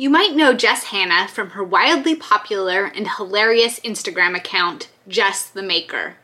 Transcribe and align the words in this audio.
You 0.00 0.10
might 0.10 0.36
know 0.36 0.54
Jess 0.54 0.84
Hana 0.84 1.26
from 1.26 1.50
her 1.50 1.64
wildly 1.64 2.14
popular 2.14 2.84
and 2.84 3.08
hilarious 3.16 3.80
Instagram 3.80 4.36
account, 4.36 4.90
Jess 5.08 5.50
the 5.50 5.60
Maker. 5.60 6.14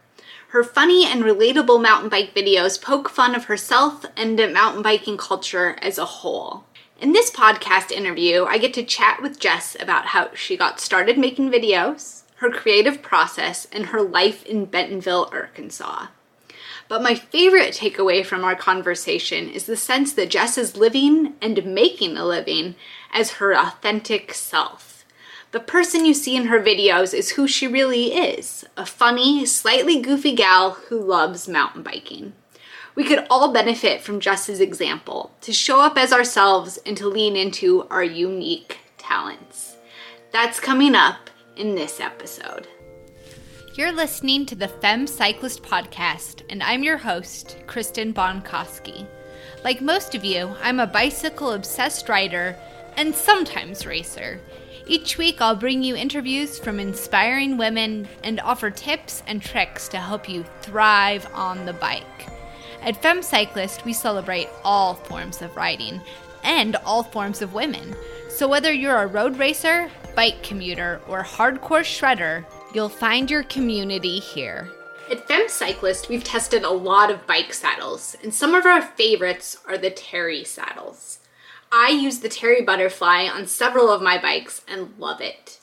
Her 0.50 0.62
funny 0.62 1.04
and 1.04 1.24
relatable 1.24 1.82
mountain 1.82 2.08
bike 2.08 2.36
videos 2.36 2.80
poke 2.80 3.08
fun 3.08 3.34
of 3.34 3.46
herself 3.46 4.06
and 4.16 4.36
mountain 4.54 4.80
biking 4.80 5.16
culture 5.16 5.76
as 5.82 5.98
a 5.98 6.04
whole. 6.04 6.66
In 7.00 7.14
this 7.14 7.32
podcast 7.32 7.90
interview, 7.90 8.44
I 8.44 8.58
get 8.58 8.74
to 8.74 8.84
chat 8.84 9.20
with 9.20 9.40
Jess 9.40 9.76
about 9.80 10.06
how 10.06 10.32
she 10.36 10.56
got 10.56 10.78
started 10.78 11.18
making 11.18 11.50
videos, 11.50 12.22
her 12.36 12.52
creative 12.52 13.02
process, 13.02 13.66
and 13.72 13.86
her 13.86 14.02
life 14.02 14.46
in 14.46 14.66
Bentonville, 14.66 15.28
Arkansas. 15.32 16.06
But 16.86 17.02
my 17.02 17.14
favorite 17.14 17.74
takeaway 17.74 18.24
from 18.24 18.44
our 18.44 18.54
conversation 18.54 19.48
is 19.48 19.64
the 19.64 19.76
sense 19.76 20.12
that 20.12 20.30
Jess 20.30 20.58
is 20.58 20.76
living 20.76 21.34
and 21.40 21.64
making 21.64 22.16
a 22.16 22.24
living 22.26 22.74
as 23.14 23.34
her 23.34 23.56
authentic 23.56 24.34
self. 24.34 25.06
The 25.52 25.60
person 25.60 26.04
you 26.04 26.14
see 26.14 26.34
in 26.34 26.46
her 26.46 26.60
videos 26.60 27.14
is 27.14 27.30
who 27.30 27.46
she 27.46 27.68
really 27.68 28.12
is 28.12 28.66
a 28.76 28.84
funny, 28.84 29.46
slightly 29.46 30.00
goofy 30.00 30.34
gal 30.34 30.72
who 30.88 31.00
loves 31.00 31.48
mountain 31.48 31.84
biking. 31.84 32.32
We 32.96 33.04
could 33.04 33.24
all 33.30 33.52
benefit 33.52 34.02
from 34.02 34.20
Jess's 34.20 34.60
example 34.60 35.32
to 35.42 35.52
show 35.52 35.80
up 35.80 35.96
as 35.96 36.12
ourselves 36.12 36.78
and 36.84 36.96
to 36.96 37.08
lean 37.08 37.36
into 37.36 37.86
our 37.88 38.02
unique 38.02 38.78
talents. 38.98 39.76
That's 40.32 40.58
coming 40.58 40.96
up 40.96 41.30
in 41.56 41.76
this 41.76 42.00
episode. 42.00 42.66
You're 43.76 43.92
listening 43.92 44.46
to 44.46 44.54
the 44.54 44.68
Femme 44.68 45.06
Cyclist 45.06 45.62
Podcast, 45.62 46.42
and 46.48 46.62
I'm 46.62 46.84
your 46.84 46.96
host, 46.96 47.58
Kristen 47.66 48.12
Bonkoski. 48.12 49.06
Like 49.64 49.80
most 49.80 50.14
of 50.14 50.24
you, 50.24 50.54
I'm 50.62 50.78
a 50.78 50.86
bicycle 50.86 51.52
obsessed 51.52 52.08
rider 52.08 52.56
and 52.96 53.14
sometimes 53.14 53.86
racer. 53.86 54.40
Each 54.86 55.16
week, 55.16 55.40
I'll 55.40 55.56
bring 55.56 55.82
you 55.82 55.96
interviews 55.96 56.58
from 56.58 56.78
inspiring 56.78 57.56
women 57.56 58.06
and 58.22 58.40
offer 58.40 58.70
tips 58.70 59.22
and 59.26 59.40
tricks 59.40 59.88
to 59.88 59.98
help 59.98 60.28
you 60.28 60.44
thrive 60.60 61.26
on 61.34 61.64
the 61.64 61.72
bike. 61.72 62.28
At 62.82 63.00
Femme 63.00 63.22
Cyclist, 63.22 63.84
we 63.84 63.92
celebrate 63.92 64.48
all 64.62 64.94
forms 64.94 65.40
of 65.40 65.56
riding 65.56 66.00
and 66.42 66.76
all 66.76 67.02
forms 67.02 67.40
of 67.40 67.54
women. 67.54 67.94
So, 68.28 68.46
whether 68.46 68.72
you're 68.72 69.02
a 69.02 69.06
road 69.06 69.38
racer, 69.38 69.90
bike 70.14 70.42
commuter, 70.42 71.00
or 71.08 71.22
hardcore 71.22 71.80
shredder, 71.80 72.44
You'll 72.74 72.88
find 72.88 73.30
your 73.30 73.44
community 73.44 74.18
here. 74.18 74.68
At 75.08 75.28
Femme 75.28 75.48
Cyclist, 75.48 76.08
we've 76.08 76.24
tested 76.24 76.64
a 76.64 76.70
lot 76.70 77.08
of 77.08 77.24
bike 77.24 77.54
saddles, 77.54 78.16
and 78.20 78.34
some 78.34 78.52
of 78.52 78.66
our 78.66 78.82
favorites 78.82 79.58
are 79.68 79.78
the 79.78 79.92
Terry 79.92 80.42
saddles. 80.42 81.20
I 81.76 81.88
use 81.88 82.20
the 82.20 82.28
Terry 82.28 82.62
Butterfly 82.62 83.26
on 83.26 83.48
several 83.48 83.90
of 83.90 84.00
my 84.00 84.16
bikes 84.16 84.62
and 84.68 84.94
love 84.96 85.20
it. 85.20 85.58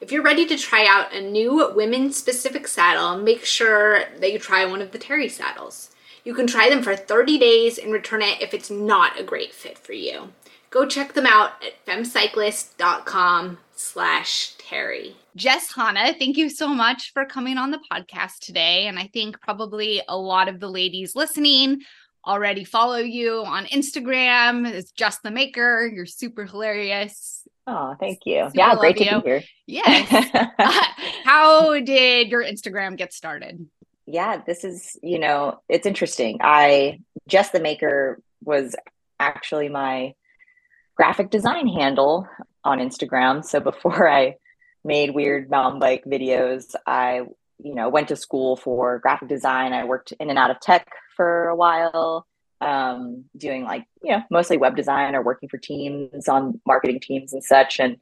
If 0.00 0.10
you're 0.10 0.22
ready 0.22 0.46
to 0.46 0.56
try 0.56 0.86
out 0.86 1.12
a 1.12 1.20
new 1.20 1.70
women 1.74 2.12
specific 2.12 2.66
saddle, 2.66 3.18
make 3.18 3.44
sure 3.44 4.04
that 4.20 4.32
you 4.32 4.38
try 4.38 4.64
one 4.64 4.80
of 4.80 4.92
the 4.92 4.98
Terry 4.98 5.28
saddles. 5.28 5.90
You 6.24 6.32
can 6.32 6.46
try 6.46 6.70
them 6.70 6.82
for 6.82 6.96
30 6.96 7.38
days 7.38 7.76
and 7.76 7.92
return 7.92 8.22
it 8.22 8.40
if 8.40 8.54
it's 8.54 8.70
not 8.70 9.20
a 9.20 9.22
great 9.22 9.52
fit 9.52 9.76
for 9.76 9.92
you. 9.92 10.32
Go 10.70 10.86
check 10.86 11.12
them 11.12 11.26
out 11.26 11.62
at 11.62 11.84
femmecyclist.com 11.84 13.58
slash 13.76 14.54
Terry. 14.56 15.14
Jess 15.36 15.74
Hana, 15.74 16.14
thank 16.18 16.38
you 16.38 16.48
so 16.48 16.68
much 16.68 17.12
for 17.12 17.26
coming 17.26 17.58
on 17.58 17.70
the 17.70 17.80
podcast 17.92 18.38
today. 18.40 18.86
And 18.86 18.98
I 18.98 19.10
think 19.12 19.38
probably 19.42 20.00
a 20.08 20.16
lot 20.16 20.48
of 20.48 20.58
the 20.58 20.70
ladies 20.70 21.14
listening 21.14 21.82
already 22.26 22.64
follow 22.64 22.98
you 22.98 23.44
on 23.44 23.66
Instagram. 23.66 24.66
It's 24.66 24.92
Jess 24.92 25.18
the 25.18 25.30
Maker. 25.30 25.90
You're 25.92 26.06
super 26.06 26.44
hilarious. 26.44 27.46
Oh, 27.66 27.94
thank 28.00 28.20
you. 28.24 28.44
Super 28.46 28.52
yeah, 28.54 28.74
great 28.76 28.96
to 28.96 29.04
you. 29.04 29.22
be 29.22 29.28
here. 29.28 29.42
Yes. 29.66 30.30
uh, 30.58 30.84
how 31.24 31.80
did 31.80 32.28
your 32.28 32.42
Instagram 32.42 32.96
get 32.96 33.12
started? 33.12 33.66
Yeah, 34.06 34.42
this 34.44 34.64
is, 34.64 34.98
you 35.02 35.18
know, 35.18 35.60
it's 35.68 35.86
interesting. 35.86 36.38
I 36.40 37.00
Jess 37.28 37.50
the 37.50 37.60
Maker 37.60 38.20
was 38.42 38.74
actually 39.20 39.68
my 39.68 40.14
graphic 40.96 41.30
design 41.30 41.68
handle 41.68 42.26
on 42.64 42.78
Instagram. 42.78 43.44
So 43.44 43.60
before 43.60 44.08
I 44.08 44.36
made 44.84 45.14
weird 45.14 45.50
mountain 45.50 45.78
bike 45.78 46.04
videos, 46.04 46.74
I, 46.86 47.22
you 47.62 47.74
know, 47.74 47.88
went 47.88 48.08
to 48.08 48.16
school 48.16 48.56
for 48.56 48.98
graphic 48.98 49.28
design. 49.28 49.72
I 49.72 49.84
worked 49.84 50.12
in 50.12 50.30
and 50.30 50.38
out 50.38 50.50
of 50.50 50.60
tech 50.60 50.88
for 51.20 51.48
a 51.48 51.54
while, 51.54 52.26
um, 52.62 53.26
doing 53.36 53.62
like, 53.62 53.84
you 54.02 54.10
know, 54.10 54.22
mostly 54.30 54.56
web 54.56 54.74
design 54.74 55.14
or 55.14 55.22
working 55.22 55.50
for 55.50 55.58
teams 55.58 56.28
on 56.28 56.58
marketing 56.66 56.98
teams 56.98 57.34
and 57.34 57.44
such. 57.44 57.78
And 57.78 57.98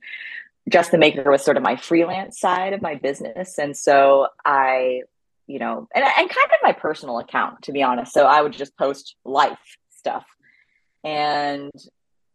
Jess 0.69 0.91
the 0.91 0.99
Maker 0.99 1.29
was 1.29 1.45
sort 1.45 1.57
of 1.57 1.65
my 1.65 1.75
freelance 1.75 2.39
side 2.39 2.75
of 2.75 2.81
my 2.81 2.95
business. 2.95 3.59
And 3.59 3.77
so 3.77 4.29
I, 4.45 5.03
you 5.49 5.59
know, 5.59 5.89
and, 5.93 6.05
and 6.05 6.31
kind 6.31 6.31
of 6.31 6.59
my 6.63 6.71
personal 6.71 7.19
account, 7.19 7.63
to 7.63 7.73
be 7.73 7.83
honest. 7.83 8.13
So 8.13 8.25
I 8.25 8.41
would 8.41 8.53
just 8.53 8.77
post 8.77 9.17
life 9.25 9.59
stuff. 9.91 10.25
And 11.03 11.73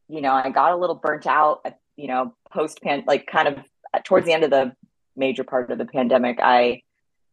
you 0.09 0.19
know, 0.19 0.33
I 0.33 0.49
got 0.49 0.73
a 0.73 0.75
little 0.75 0.95
burnt 0.95 1.25
out, 1.25 1.61
at, 1.63 1.79
you 1.95 2.09
know, 2.09 2.35
post 2.51 2.81
pan, 2.81 3.05
like 3.07 3.25
kind 3.25 3.47
of 3.47 4.03
towards 4.03 4.25
the 4.25 4.33
end 4.33 4.43
of 4.43 4.49
the 4.49 4.75
major 5.15 5.45
part 5.45 5.71
of 5.71 5.77
the 5.77 5.85
pandemic, 5.85 6.39
I 6.41 6.81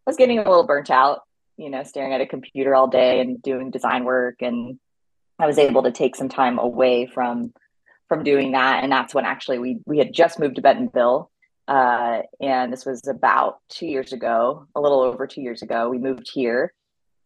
was 0.06 0.16
getting 0.16 0.38
a 0.38 0.44
little 0.48 0.68
burnt 0.68 0.88
out, 0.88 1.22
you 1.60 1.68
know, 1.68 1.84
staring 1.84 2.14
at 2.14 2.22
a 2.22 2.26
computer 2.26 2.74
all 2.74 2.88
day 2.88 3.20
and 3.20 3.42
doing 3.42 3.70
design 3.70 4.04
work. 4.04 4.36
And 4.40 4.78
I 5.38 5.46
was 5.46 5.58
able 5.58 5.82
to 5.82 5.92
take 5.92 6.16
some 6.16 6.30
time 6.30 6.58
away 6.58 7.06
from, 7.06 7.52
from 8.08 8.24
doing 8.24 8.52
that. 8.52 8.82
And 8.82 8.90
that's 8.90 9.14
when 9.14 9.26
actually 9.26 9.58
we, 9.58 9.78
we 9.84 9.98
had 9.98 10.12
just 10.12 10.38
moved 10.38 10.56
to 10.56 10.62
Bentonville. 10.62 11.30
Uh, 11.68 12.22
and 12.40 12.72
this 12.72 12.86
was 12.86 13.06
about 13.06 13.58
two 13.68 13.86
years 13.86 14.12
ago, 14.12 14.66
a 14.74 14.80
little 14.80 15.00
over 15.00 15.26
two 15.26 15.42
years 15.42 15.62
ago, 15.62 15.88
we 15.88 15.98
moved 15.98 16.28
here. 16.32 16.72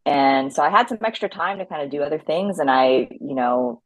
And 0.05 0.53
so 0.53 0.63
I 0.63 0.69
had 0.69 0.89
some 0.89 0.99
extra 1.03 1.29
time 1.29 1.59
to 1.59 1.67
kind 1.67 1.83
of 1.83 1.91
do 1.91 2.03
other 2.03 2.19
things. 2.19 2.59
And 2.59 2.71
I, 2.71 3.09
you 3.13 3.35
know, 3.35 3.83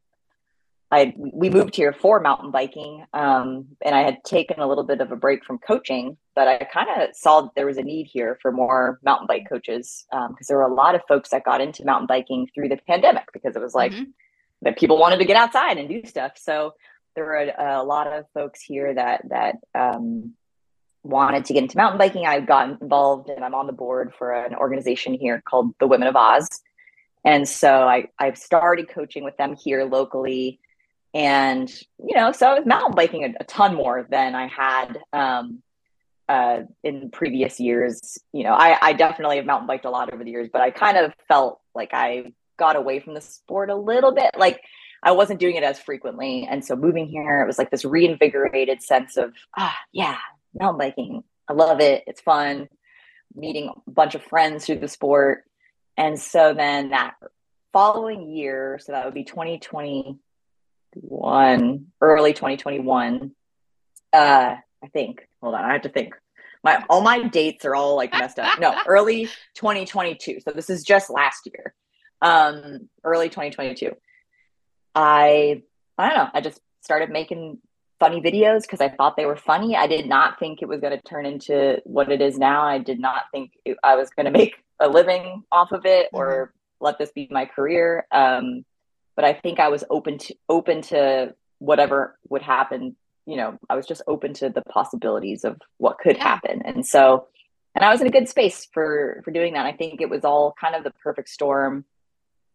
I 0.90 1.14
we 1.18 1.50
moved 1.50 1.76
here 1.76 1.92
for 1.92 2.18
mountain 2.18 2.50
biking, 2.50 3.04
um, 3.12 3.66
and 3.82 3.94
I 3.94 4.02
had 4.02 4.24
taken 4.24 4.58
a 4.60 4.66
little 4.66 4.84
bit 4.84 5.02
of 5.02 5.12
a 5.12 5.16
break 5.16 5.44
from 5.44 5.58
coaching, 5.58 6.16
but 6.34 6.48
I 6.48 6.64
kind 6.64 6.88
of 6.88 7.14
saw 7.14 7.42
that 7.42 7.54
there 7.54 7.66
was 7.66 7.76
a 7.76 7.82
need 7.82 8.06
here 8.06 8.38
for 8.40 8.50
more 8.50 8.98
mountain 9.02 9.26
bike 9.26 9.46
coaches 9.48 10.06
because 10.10 10.28
um, 10.28 10.36
there 10.48 10.56
were 10.56 10.62
a 10.62 10.74
lot 10.74 10.94
of 10.94 11.02
folks 11.06 11.28
that 11.30 11.44
got 11.44 11.60
into 11.60 11.84
mountain 11.84 12.06
biking 12.06 12.48
through 12.54 12.70
the 12.70 12.78
pandemic 12.86 13.24
because 13.34 13.54
it 13.54 13.60
was 13.60 13.74
like 13.74 13.92
mm-hmm. 13.92 14.10
that 14.62 14.78
people 14.78 14.96
wanted 14.96 15.18
to 15.18 15.26
get 15.26 15.36
outside 15.36 15.76
and 15.76 15.90
do 15.90 16.02
stuff. 16.06 16.32
So 16.36 16.74
there 17.14 17.24
were 17.24 17.36
a, 17.36 17.80
a 17.80 17.84
lot 17.84 18.06
of 18.06 18.24
folks 18.32 18.62
here 18.62 18.94
that 18.94 19.28
that 19.28 19.56
um, 19.74 20.32
wanted 21.02 21.44
to 21.46 21.52
get 21.52 21.64
into 21.64 21.76
mountain 21.76 21.98
biking. 21.98 22.26
I 22.26 22.40
got 22.40 22.80
involved, 22.80 23.28
and 23.28 23.44
I'm 23.44 23.54
on 23.54 23.66
the 23.66 23.74
board 23.74 24.14
for 24.16 24.32
an 24.32 24.54
organization 24.54 25.12
here 25.12 25.42
called 25.46 25.74
the 25.80 25.86
Women 25.86 26.08
of 26.08 26.16
Oz. 26.16 26.48
And 27.26 27.46
so 27.46 27.86
I, 27.86 28.06
I've 28.18 28.38
started 28.38 28.88
coaching 28.88 29.22
with 29.22 29.36
them 29.36 29.54
here 29.54 29.84
locally 29.84 30.60
and 31.18 31.68
you 31.98 32.16
know 32.16 32.30
so 32.30 32.46
i 32.46 32.54
was 32.54 32.64
mountain 32.64 32.94
biking 32.94 33.24
a, 33.24 33.34
a 33.40 33.44
ton 33.44 33.74
more 33.74 34.06
than 34.08 34.34
i 34.34 34.46
had 34.46 34.98
um, 35.12 35.62
uh, 36.28 36.60
in 36.84 37.10
previous 37.10 37.58
years. 37.58 38.18
You 38.32 38.44
know 38.44 38.52
I, 38.52 38.76
I 38.80 38.92
definitely 38.92 39.36
have 39.36 39.46
mountain 39.46 39.66
biked 39.66 39.86
a 39.86 39.90
lot 39.90 40.12
over 40.12 40.22
the 40.22 40.30
years 40.30 40.48
but 40.52 40.62
i 40.62 40.70
kind 40.70 40.96
of 40.96 41.12
felt 41.26 41.60
like 41.74 41.90
i 41.92 42.32
got 42.58 42.76
away 42.76 43.00
from 43.00 43.14
the 43.14 43.20
sport 43.20 43.70
a 43.70 43.74
little 43.74 44.12
bit. 44.12 44.30
Like 44.36 44.60
i 45.02 45.12
wasn't 45.12 45.40
doing 45.40 45.56
it 45.56 45.62
as 45.62 45.78
frequently. 45.78 46.46
And 46.50 46.64
so 46.64 46.76
moving 46.76 47.06
here 47.06 47.40
it 47.42 47.46
was 47.46 47.58
like 47.58 47.70
this 47.70 47.84
reinvigorated 47.84 48.82
sense 48.82 49.16
of 49.16 49.32
ah 49.56 49.76
yeah 49.92 50.18
mountain 50.58 50.78
biking. 50.78 51.24
I 51.48 51.54
love 51.54 51.80
it. 51.80 52.04
It's 52.06 52.20
fun. 52.20 52.68
Meeting 53.34 53.70
a 53.86 53.90
bunch 53.90 54.14
of 54.14 54.22
friends 54.22 54.66
through 54.66 54.80
the 54.80 54.88
sport. 54.88 55.44
And 55.96 56.18
so 56.18 56.52
then 56.52 56.90
that 56.90 57.14
following 57.72 58.30
year 58.30 58.78
so 58.82 58.92
that 58.92 59.04
would 59.04 59.14
be 59.14 59.24
2020 59.24 60.18
one 60.94 61.86
early 62.00 62.32
2021 62.32 63.32
uh 64.12 64.56
i 64.82 64.86
think 64.92 65.28
hold 65.42 65.54
on 65.54 65.64
i 65.64 65.72
have 65.72 65.82
to 65.82 65.88
think. 65.88 66.14
My 66.64 66.84
all 66.90 67.02
my 67.02 67.22
dates 67.22 67.64
are 67.64 67.74
all 67.74 67.96
like 67.96 68.12
messed 68.12 68.38
up. 68.38 68.58
No 68.58 68.76
early 68.86 69.26
2022 69.54 70.40
so 70.40 70.50
this 70.50 70.70
is 70.70 70.82
just 70.82 71.10
last 71.10 71.46
year. 71.46 71.74
Um 72.20 72.88
early 73.04 73.28
2022 73.28 73.94
i 74.94 75.62
i 75.96 76.08
don't 76.08 76.16
know 76.16 76.28
i 76.34 76.40
just 76.40 76.60
started 76.80 77.10
making 77.10 77.58
funny 78.00 78.20
videos 78.20 78.62
because 78.62 78.80
i 78.80 78.88
thought 78.88 79.16
they 79.16 79.26
were 79.26 79.36
funny. 79.36 79.76
I 79.76 79.86
did 79.86 80.08
not 80.08 80.38
think 80.38 80.60
it 80.60 80.68
was 80.68 80.80
going 80.80 80.96
to 80.96 81.02
turn 81.02 81.26
into 81.26 81.80
what 81.84 82.10
it 82.10 82.20
is 82.20 82.38
now. 82.38 82.62
I 82.62 82.78
did 82.78 82.98
not 82.98 83.24
think 83.32 83.52
it, 83.64 83.76
i 83.84 83.94
was 83.94 84.10
going 84.10 84.26
to 84.26 84.32
make 84.32 84.56
a 84.80 84.88
living 84.88 85.44
off 85.52 85.72
of 85.72 85.84
it 85.84 86.08
or 86.12 86.28
mm-hmm. 86.28 86.84
let 86.84 86.98
this 86.98 87.12
be 87.12 87.28
my 87.30 87.46
career. 87.46 88.06
Um 88.10 88.64
but 89.18 89.24
I 89.24 89.32
think 89.32 89.58
I 89.58 89.66
was 89.66 89.82
open 89.90 90.16
to 90.18 90.34
open 90.48 90.80
to 90.82 91.34
whatever 91.58 92.16
would 92.28 92.40
happen. 92.40 92.94
You 93.26 93.36
know, 93.36 93.58
I 93.68 93.74
was 93.74 93.84
just 93.84 94.00
open 94.06 94.32
to 94.34 94.48
the 94.48 94.62
possibilities 94.62 95.42
of 95.42 95.60
what 95.78 95.98
could 95.98 96.16
yeah. 96.18 96.22
happen, 96.22 96.62
and 96.64 96.86
so, 96.86 97.26
and 97.74 97.84
I 97.84 97.90
was 97.90 98.00
in 98.00 98.06
a 98.06 98.12
good 98.12 98.28
space 98.28 98.68
for 98.72 99.20
for 99.24 99.32
doing 99.32 99.54
that. 99.54 99.66
I 99.66 99.72
think 99.72 100.00
it 100.00 100.08
was 100.08 100.24
all 100.24 100.54
kind 100.60 100.76
of 100.76 100.84
the 100.84 100.92
perfect 101.02 101.30
storm 101.30 101.84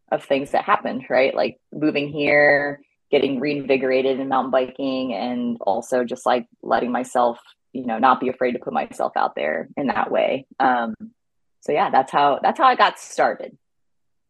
of 0.09 0.23
things 0.23 0.51
that 0.51 0.63
happened, 0.63 1.03
right? 1.09 1.35
Like 1.35 1.59
moving 1.73 2.07
here, 2.07 2.79
getting 3.11 3.41
reinvigorated 3.41 4.21
in 4.21 4.29
mountain 4.29 4.51
biking 4.51 5.13
and 5.13 5.57
also 5.59 6.05
just 6.05 6.25
like 6.25 6.47
letting 6.61 6.93
myself, 6.93 7.39
you 7.73 7.85
know, 7.85 7.97
not 7.97 8.21
be 8.21 8.29
afraid 8.29 8.53
to 8.53 8.59
put 8.59 8.71
myself 8.71 9.17
out 9.17 9.35
there 9.35 9.67
in 9.75 9.87
that 9.87 10.09
way. 10.09 10.45
Um, 10.61 10.95
so 11.59 11.73
yeah, 11.73 11.89
that's 11.89 12.11
how 12.13 12.39
that's 12.41 12.57
how 12.57 12.67
I 12.67 12.75
got 12.75 12.99
started. 12.99 13.57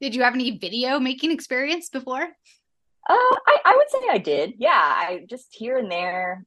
Did 0.02 0.16
you 0.16 0.24
have 0.24 0.34
any 0.34 0.58
video 0.58 1.00
making 1.00 1.32
experience 1.32 1.90
before? 1.90 2.22
Uh, 2.22 3.14
I, 3.14 3.58
I 3.66 3.76
would 3.76 3.90
say 3.90 4.08
I 4.10 4.18
did. 4.18 4.54
Yeah, 4.58 4.72
I 4.72 5.26
just 5.30 5.48
here 5.52 5.78
and 5.78 5.92
there. 5.92 6.46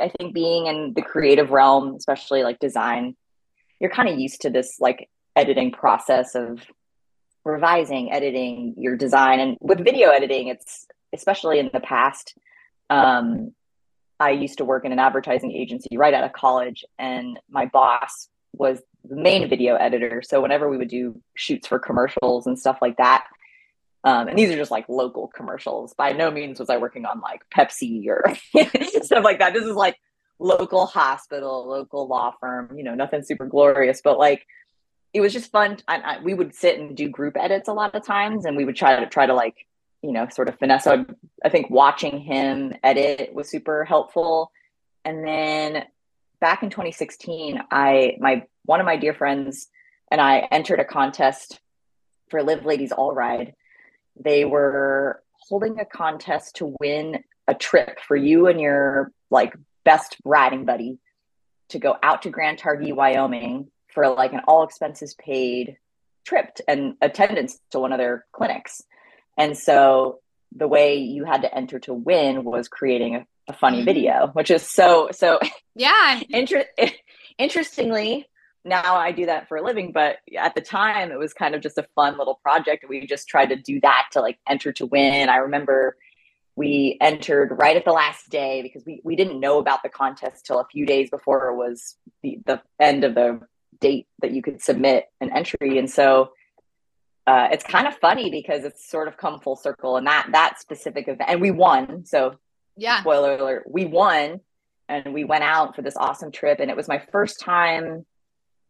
I 0.00 0.08
think 0.08 0.34
being 0.34 0.66
in 0.66 0.92
the 0.94 1.02
creative 1.02 1.50
realm, 1.50 1.96
especially 1.96 2.42
like 2.42 2.58
design, 2.58 3.16
you're 3.80 3.90
kind 3.90 4.08
of 4.08 4.18
used 4.18 4.42
to 4.42 4.50
this 4.50 4.76
like 4.80 5.08
editing 5.34 5.72
process 5.72 6.34
of 6.34 6.60
revising, 7.44 8.12
editing 8.12 8.74
your 8.76 8.96
design. 8.96 9.40
And 9.40 9.56
with 9.60 9.84
video 9.84 10.10
editing, 10.10 10.48
it's 10.48 10.86
especially 11.12 11.58
in 11.58 11.70
the 11.72 11.80
past. 11.80 12.34
Um, 12.90 13.52
I 14.20 14.30
used 14.30 14.58
to 14.58 14.64
work 14.64 14.84
in 14.84 14.92
an 14.92 14.98
advertising 14.98 15.52
agency 15.52 15.96
right 15.96 16.14
out 16.14 16.24
of 16.24 16.32
college, 16.32 16.84
and 16.98 17.38
my 17.50 17.66
boss 17.66 18.28
was 18.52 18.80
the 19.04 19.16
main 19.16 19.48
video 19.48 19.74
editor. 19.76 20.22
So 20.22 20.40
whenever 20.40 20.68
we 20.68 20.76
would 20.76 20.88
do 20.88 21.20
shoots 21.34 21.68
for 21.68 21.78
commercials 21.78 22.46
and 22.46 22.58
stuff 22.58 22.78
like 22.80 22.96
that, 22.96 23.26
um, 24.04 24.28
and 24.28 24.38
these 24.38 24.50
are 24.50 24.56
just 24.56 24.70
like 24.70 24.88
local 24.88 25.28
commercials. 25.28 25.94
By 25.94 26.12
no 26.12 26.30
means 26.30 26.60
was 26.60 26.68
I 26.68 26.76
working 26.76 27.06
on 27.06 27.20
like 27.20 27.42
Pepsi 27.54 28.06
or 28.06 28.22
stuff 29.02 29.24
like 29.24 29.38
that. 29.38 29.54
This 29.54 29.64
is 29.64 29.76
like 29.76 29.98
local 30.38 30.86
hospital, 30.86 31.66
local 31.66 32.06
law 32.06 32.34
firm, 32.38 32.76
you 32.76 32.84
know, 32.84 32.94
nothing 32.94 33.22
super 33.22 33.46
glorious, 33.46 34.02
but 34.02 34.18
like 34.18 34.46
it 35.14 35.20
was 35.20 35.32
just 35.32 35.50
fun. 35.50 35.78
I, 35.88 35.96
I, 35.96 36.22
we 36.22 36.34
would 36.34 36.54
sit 36.54 36.78
and 36.78 36.96
do 36.96 37.08
group 37.08 37.36
edits 37.38 37.68
a 37.68 37.72
lot 37.72 37.94
of 37.94 38.04
times, 38.04 38.44
and 38.44 38.56
we 38.56 38.64
would 38.64 38.76
try 38.76 38.98
to 38.98 39.06
try 39.06 39.26
to 39.26 39.34
like 39.34 39.66
you 40.02 40.12
know 40.12 40.28
sort 40.28 40.48
of 40.48 40.58
finesse. 40.58 40.84
So 40.84 40.92
I, 40.92 41.04
I 41.46 41.48
think 41.48 41.70
watching 41.70 42.20
him 42.20 42.74
edit 42.82 43.32
was 43.32 43.48
super 43.48 43.84
helpful. 43.84 44.50
And 45.06 45.26
then 45.26 45.84
back 46.44 46.62
in 46.62 46.68
2016, 46.68 47.58
I 47.70 48.16
my 48.20 48.44
one 48.66 48.78
of 48.78 48.84
my 48.84 48.98
dear 48.98 49.14
friends 49.14 49.68
and 50.10 50.20
I 50.20 50.46
entered 50.52 50.78
a 50.78 50.84
contest 50.84 51.58
for 52.28 52.42
Live 52.42 52.66
Ladies 52.66 52.92
All 52.92 53.14
Ride 53.14 53.54
they 54.22 54.44
were 54.44 55.22
holding 55.48 55.80
a 55.80 55.84
contest 55.84 56.56
to 56.56 56.76
win 56.80 57.24
a 57.48 57.54
trip 57.54 57.98
for 58.06 58.16
you 58.16 58.46
and 58.46 58.60
your 58.60 59.12
like 59.30 59.54
best 59.84 60.16
riding 60.24 60.64
buddy 60.64 60.98
to 61.70 61.78
go 61.78 61.96
out 62.02 62.22
to 62.22 62.30
Grand 62.30 62.58
Targhee, 62.58 62.94
Wyoming 62.94 63.70
for 63.92 64.08
like 64.08 64.32
an 64.32 64.40
all 64.46 64.64
expenses 64.64 65.14
paid 65.14 65.76
trip 66.26 66.58
and 66.68 66.94
attendance 67.00 67.58
to 67.70 67.78
one 67.78 67.92
of 67.92 67.98
their 67.98 68.24
clinics. 68.32 68.82
And 69.36 69.56
so 69.56 70.20
the 70.54 70.68
way 70.68 70.98
you 70.98 71.24
had 71.24 71.42
to 71.42 71.54
enter 71.54 71.78
to 71.80 71.94
win 71.94 72.44
was 72.44 72.68
creating 72.68 73.16
a, 73.16 73.26
a 73.48 73.52
funny 73.52 73.78
mm-hmm. 73.78 73.84
video, 73.86 74.30
which 74.32 74.50
is 74.50 74.62
so 74.62 75.08
so 75.12 75.38
yeah. 75.74 76.20
Inter- 76.30 76.66
interestingly, 77.38 78.26
now 78.64 78.96
I 78.96 79.12
do 79.12 79.26
that 79.26 79.48
for 79.48 79.56
a 79.56 79.62
living, 79.62 79.92
but 79.92 80.18
at 80.38 80.54
the 80.54 80.60
time 80.60 81.12
it 81.12 81.18
was 81.18 81.34
kind 81.34 81.54
of 81.54 81.60
just 81.60 81.78
a 81.78 81.86
fun 81.94 82.16
little 82.18 82.40
project. 82.42 82.86
We 82.88 83.06
just 83.06 83.28
tried 83.28 83.50
to 83.50 83.56
do 83.56 83.80
that 83.80 84.06
to 84.12 84.20
like 84.20 84.38
enter 84.48 84.72
to 84.72 84.86
win. 84.86 85.28
I 85.28 85.36
remember 85.36 85.96
we 86.56 86.96
entered 87.00 87.56
right 87.58 87.76
at 87.76 87.84
the 87.84 87.92
last 87.92 88.30
day 88.30 88.62
because 88.62 88.84
we, 88.86 89.00
we 89.04 89.16
didn't 89.16 89.40
know 89.40 89.58
about 89.58 89.82
the 89.82 89.88
contest 89.88 90.46
till 90.46 90.60
a 90.60 90.66
few 90.66 90.86
days 90.86 91.10
before 91.10 91.48
it 91.48 91.56
was 91.56 91.96
the, 92.22 92.38
the 92.46 92.62
end 92.78 93.04
of 93.04 93.14
the 93.14 93.40
date 93.80 94.06
that 94.22 94.30
you 94.30 94.40
could 94.40 94.62
submit 94.62 95.06
an 95.20 95.32
entry. 95.36 95.78
And 95.78 95.90
so 95.90 96.30
uh, 97.26 97.48
it's 97.50 97.64
kind 97.64 97.86
of 97.88 97.96
funny 97.96 98.30
because 98.30 98.64
it's 98.64 98.88
sort 98.88 99.08
of 99.08 99.16
come 99.16 99.40
full 99.40 99.56
circle 99.56 99.96
and 99.96 100.06
that 100.06 100.28
that 100.32 100.60
specific 100.60 101.08
event 101.08 101.28
and 101.28 101.40
we 101.40 101.50
won. 101.50 102.04
So 102.06 102.38
yeah, 102.76 103.00
spoiler 103.00 103.36
alert, 103.36 103.64
we 103.68 103.84
won 103.84 104.40
and 104.88 105.14
we 105.14 105.24
went 105.24 105.44
out 105.44 105.74
for 105.74 105.82
this 105.82 105.96
awesome 105.96 106.30
trip 106.30 106.60
and 106.60 106.70
it 106.70 106.76
was 106.76 106.88
my 106.88 107.02
first 107.10 107.40
time 107.40 108.04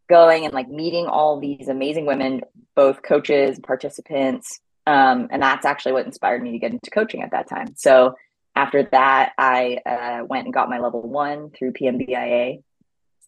going 0.08 0.44
and 0.44 0.54
like 0.54 0.68
meeting 0.68 1.06
all 1.06 1.40
these 1.40 1.68
amazing 1.68 2.06
women, 2.06 2.42
both 2.74 3.02
coaches, 3.02 3.58
participants. 3.58 4.60
Um, 4.86 5.28
and 5.30 5.42
that's 5.42 5.64
actually 5.64 5.92
what 5.92 6.06
inspired 6.06 6.42
me 6.42 6.52
to 6.52 6.58
get 6.58 6.72
into 6.72 6.90
coaching 6.90 7.22
at 7.22 7.30
that 7.30 7.48
time. 7.48 7.74
So 7.76 8.14
after 8.54 8.84
that, 8.92 9.32
I 9.38 9.78
uh, 9.84 10.24
went 10.26 10.44
and 10.44 10.54
got 10.54 10.68
my 10.68 10.78
level 10.78 11.02
one 11.02 11.50
through 11.50 11.72
PMBIA, 11.72 12.62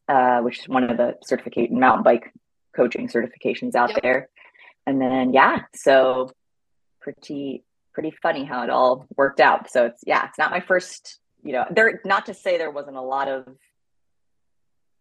uh, 0.08 0.40
which 0.40 0.60
is 0.60 0.68
one 0.68 0.84
of 0.84 0.96
the 0.96 1.16
certificate 1.24 1.72
mountain 1.72 2.04
bike 2.04 2.32
coaching 2.74 3.08
certifications 3.08 3.74
out 3.74 3.90
yep. 3.90 4.02
there. 4.02 4.28
And 4.86 5.00
then, 5.00 5.32
yeah, 5.32 5.62
so 5.74 6.30
pretty, 7.00 7.64
pretty 7.96 8.14
funny 8.22 8.44
how 8.44 8.62
it 8.62 8.68
all 8.68 9.06
worked 9.16 9.40
out. 9.40 9.70
So 9.70 9.86
it's, 9.86 10.04
yeah, 10.06 10.26
it's 10.28 10.36
not 10.36 10.50
my 10.50 10.60
first, 10.60 11.18
you 11.42 11.52
know, 11.52 11.64
there, 11.70 12.02
not 12.04 12.26
to 12.26 12.34
say 12.34 12.58
there 12.58 12.70
wasn't 12.70 12.98
a 12.98 13.00
lot 13.00 13.26
of 13.26 13.46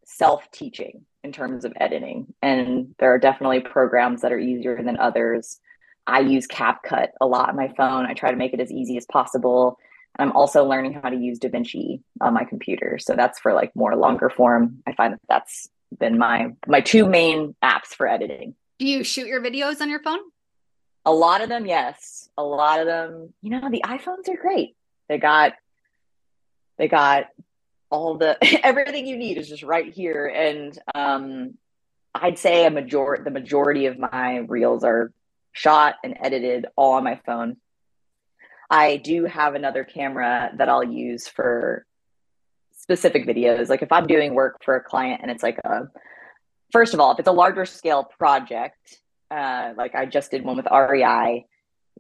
self 0.06 0.50
teaching 0.50 1.02
in 1.22 1.34
terms 1.34 1.66
of 1.66 1.74
editing. 1.76 2.34
And 2.42 2.96
there 2.98 3.14
are 3.14 3.20
definitely 3.20 3.60
programs 3.60 4.22
that 4.22 4.32
are 4.32 4.40
easier 4.40 4.82
than 4.82 4.98
others. 4.98 5.60
I 6.08 6.22
use 6.22 6.48
CapCut 6.48 7.10
a 7.20 7.28
lot 7.28 7.50
on 7.50 7.58
my 7.58 7.68
phone. 7.76 8.06
I 8.06 8.14
try 8.14 8.32
to 8.32 8.38
make 8.38 8.54
it 8.54 8.62
as 8.62 8.72
easy 8.72 8.96
as 8.96 9.06
possible. 9.06 9.78
And 10.18 10.30
I'm 10.30 10.36
also 10.38 10.64
learning 10.64 10.94
how 10.94 11.10
to 11.10 11.18
use 11.18 11.38
DaVinci 11.38 12.00
on 12.22 12.34
my 12.34 12.46
computer. 12.46 12.98
So 12.98 13.18
that's 13.18 13.42
for 13.42 13.52
like 13.52 13.76
more 13.76 13.98
longer 13.98 14.30
form. 14.30 14.82
I 14.88 14.94
find 14.94 15.16
that 15.16 15.22
that's 15.28 15.68
been 16.00 16.18
my 16.18 16.54
my 16.66 16.80
two 16.80 17.06
main 17.10 17.56
apps 17.62 17.88
for 17.88 18.08
editing. 18.08 18.56
Do 18.80 18.86
you 18.86 19.04
shoot 19.04 19.28
your 19.28 19.42
videos 19.42 19.82
on 19.82 19.90
your 19.90 20.02
phone? 20.02 20.20
A 21.06 21.14
lot 21.14 21.42
of 21.42 21.50
them, 21.50 21.66
yes. 21.66 22.30
A 22.38 22.44
lot 22.44 22.80
of 22.80 22.88
them, 22.88 23.34
you 23.42 23.52
know, 23.52 23.70
the 23.70 23.84
iPhones 23.86 24.28
are 24.28 24.42
great. 24.42 24.76
They 25.08 25.18
got 25.18 25.54
they 26.78 26.88
got 26.88 27.28
all 27.90 28.18
the 28.18 28.38
everything 28.66 29.08
you 29.08 29.18
need 29.18 29.38
is 29.38 29.50
just 29.50 29.64
right 29.64 29.94
here 29.94 30.28
and 30.28 30.78
um 30.94 31.54
i'd 32.16 32.38
say 32.38 32.66
a 32.66 32.72
major 32.72 33.22
the 33.24 33.32
majority 33.32 33.86
of 33.86 33.98
my 33.98 34.38
reels 34.48 34.84
are 34.84 35.12
shot 35.52 35.96
and 36.04 36.18
edited 36.22 36.66
all 36.76 36.94
on 36.94 37.04
my 37.04 37.20
phone 37.26 37.58
i 38.70 38.98
do 38.98 39.26
have 39.26 39.56
another 39.56 39.84
camera 39.84 40.52
that 40.58 40.70
i'll 40.70 40.84
use 40.84 41.28
for 41.28 41.86
specific 42.78 43.26
videos 43.26 43.70
like 43.70 43.82
if 43.82 43.92
i'm 43.92 44.08
doing 44.08 44.34
work 44.34 44.64
for 44.64 44.76
a 44.76 44.84
client 44.84 45.22
and 45.22 45.32
it's 45.32 45.44
like 45.44 45.58
a 45.64 45.88
first 46.72 46.94
of 46.94 47.00
all 47.00 47.12
if 47.12 47.20
it's 47.20 47.28
a 47.28 47.32
larger 47.32 47.66
scale 47.66 48.04
project 48.04 49.00
uh 49.32 49.74
like 49.78 49.96
i 49.96 50.06
just 50.06 50.32
did 50.32 50.44
one 50.44 50.58
with 50.58 50.68
rei 50.72 51.46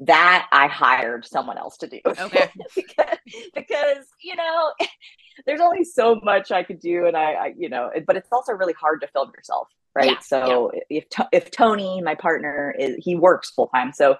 that 0.01 0.47
I 0.51 0.67
hired 0.67 1.25
someone 1.25 1.57
else 1.57 1.77
to 1.77 1.87
do. 1.87 1.99
Okay. 2.25 2.49
because, 2.75 3.17
because, 3.53 4.05
you 4.21 4.35
know, 4.35 4.73
there's 5.45 5.61
only 5.61 5.83
so 5.83 6.19
much 6.23 6.51
I 6.51 6.63
could 6.63 6.79
do. 6.79 7.05
And 7.05 7.15
I, 7.15 7.33
I, 7.33 7.53
you 7.57 7.69
know, 7.69 7.91
but 8.05 8.15
it's 8.15 8.29
also 8.31 8.53
really 8.53 8.73
hard 8.73 9.01
to 9.01 9.07
film 9.07 9.31
yourself. 9.35 9.67
Right. 9.93 10.11
Yeah, 10.11 10.19
so 10.19 10.71
yeah. 10.73 10.81
if, 10.89 11.05
if 11.31 11.51
Tony, 11.51 12.01
my 12.01 12.15
partner 12.15 12.75
is, 12.77 12.95
he 12.99 13.15
works 13.15 13.51
full 13.51 13.67
time. 13.67 13.93
So 13.93 14.11
if 14.11 14.17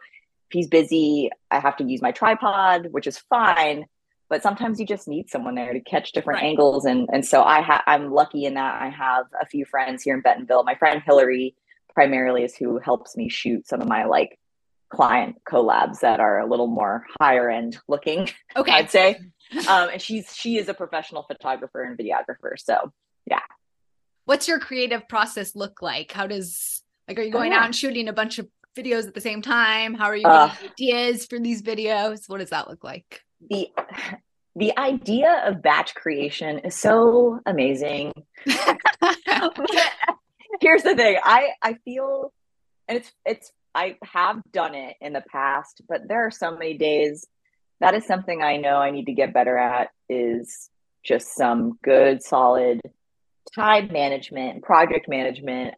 he's 0.51 0.67
busy, 0.67 1.29
I 1.51 1.59
have 1.59 1.75
to 1.77 1.83
use 1.83 2.01
my 2.01 2.11
tripod, 2.11 2.87
which 2.91 3.07
is 3.07 3.17
fine. 3.17 3.85
But 4.29 4.41
sometimes 4.41 4.79
you 4.79 4.85
just 4.85 5.07
need 5.07 5.29
someone 5.29 5.55
there 5.55 5.73
to 5.73 5.81
catch 5.81 6.13
different 6.13 6.41
right. 6.41 6.47
angles. 6.47 6.85
And, 6.85 7.09
and 7.11 7.25
so 7.25 7.43
I 7.43 7.61
have, 7.61 7.83
I'm 7.87 8.11
lucky 8.11 8.45
in 8.45 8.53
that 8.53 8.81
I 8.81 8.89
have 8.89 9.25
a 9.39 9.45
few 9.45 9.65
friends 9.65 10.03
here 10.03 10.15
in 10.15 10.21
Bentonville. 10.21 10.63
My 10.63 10.75
friend 10.75 11.01
Hillary 11.05 11.55
primarily 11.95 12.43
is 12.43 12.55
who 12.55 12.77
helps 12.77 13.17
me 13.17 13.29
shoot 13.29 13.67
some 13.67 13.81
of 13.81 13.87
my 13.87 14.05
like 14.05 14.37
client 14.89 15.37
collabs 15.49 16.01
that 16.01 16.19
are 16.19 16.39
a 16.39 16.45
little 16.45 16.67
more 16.67 17.05
higher 17.19 17.49
end 17.49 17.77
looking. 17.87 18.29
Okay. 18.55 18.71
I'd 18.71 18.89
say. 18.89 19.19
Um, 19.67 19.89
and 19.89 20.01
she's 20.01 20.33
she 20.33 20.57
is 20.57 20.69
a 20.69 20.73
professional 20.73 21.23
photographer 21.23 21.83
and 21.83 21.97
videographer. 21.97 22.57
So 22.57 22.91
yeah. 23.25 23.41
What's 24.25 24.47
your 24.47 24.59
creative 24.59 25.07
process 25.07 25.55
look 25.55 25.81
like? 25.81 26.11
How 26.11 26.27
does 26.27 26.81
like 27.07 27.19
are 27.19 27.21
you 27.21 27.31
going 27.31 27.51
oh, 27.51 27.55
yeah. 27.55 27.61
out 27.61 27.65
and 27.65 27.75
shooting 27.75 28.07
a 28.07 28.13
bunch 28.13 28.39
of 28.39 28.47
videos 28.77 29.07
at 29.07 29.13
the 29.13 29.21
same 29.21 29.41
time? 29.41 29.93
How 29.93 30.05
are 30.05 30.15
you 30.15 30.23
getting 30.23 30.37
uh, 30.37 30.55
ideas 30.71 31.25
for 31.25 31.39
these 31.39 31.61
videos? 31.61 32.27
What 32.27 32.39
does 32.39 32.51
that 32.51 32.69
look 32.69 32.83
like? 32.83 33.21
The 33.49 33.69
the 34.55 34.77
idea 34.77 35.43
of 35.45 35.61
batch 35.61 35.95
creation 35.95 36.59
is 36.59 36.75
so 36.75 37.39
amazing. 37.45 38.13
Here's 40.61 40.83
the 40.83 40.95
thing. 40.95 41.17
I 41.23 41.49
I 41.61 41.73
feel 41.85 42.33
and 42.87 42.97
it's 42.97 43.11
it's 43.25 43.51
I 43.73 43.97
have 44.03 44.41
done 44.51 44.73
it 44.73 44.95
in 45.01 45.13
the 45.13 45.23
past, 45.29 45.81
but 45.87 46.07
there 46.07 46.25
are 46.25 46.31
so 46.31 46.51
many 46.51 46.77
days 46.77 47.27
that 47.81 47.93
is 47.93 48.05
something 48.05 48.41
I 48.41 48.57
know 48.57 48.77
I 48.77 48.91
need 48.91 49.05
to 49.07 49.13
get 49.13 49.33
better 49.33 49.57
at 49.57 49.89
is 50.07 50.69
just 51.03 51.35
some 51.35 51.77
good 51.83 52.23
solid 52.23 52.81
time 53.53 53.91
management, 53.91 54.63
project 54.63 55.09
management. 55.09 55.75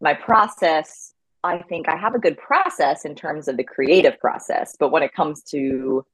My 0.00 0.14
process, 0.14 1.14
I 1.42 1.58
think 1.58 1.88
I 1.88 1.96
have 1.96 2.14
a 2.14 2.18
good 2.18 2.38
process 2.38 3.04
in 3.04 3.14
terms 3.14 3.48
of 3.48 3.56
the 3.56 3.64
creative 3.64 4.20
process, 4.20 4.76
but 4.78 4.90
when 4.90 5.02
it 5.02 5.12
comes 5.12 5.42
to 5.50 6.04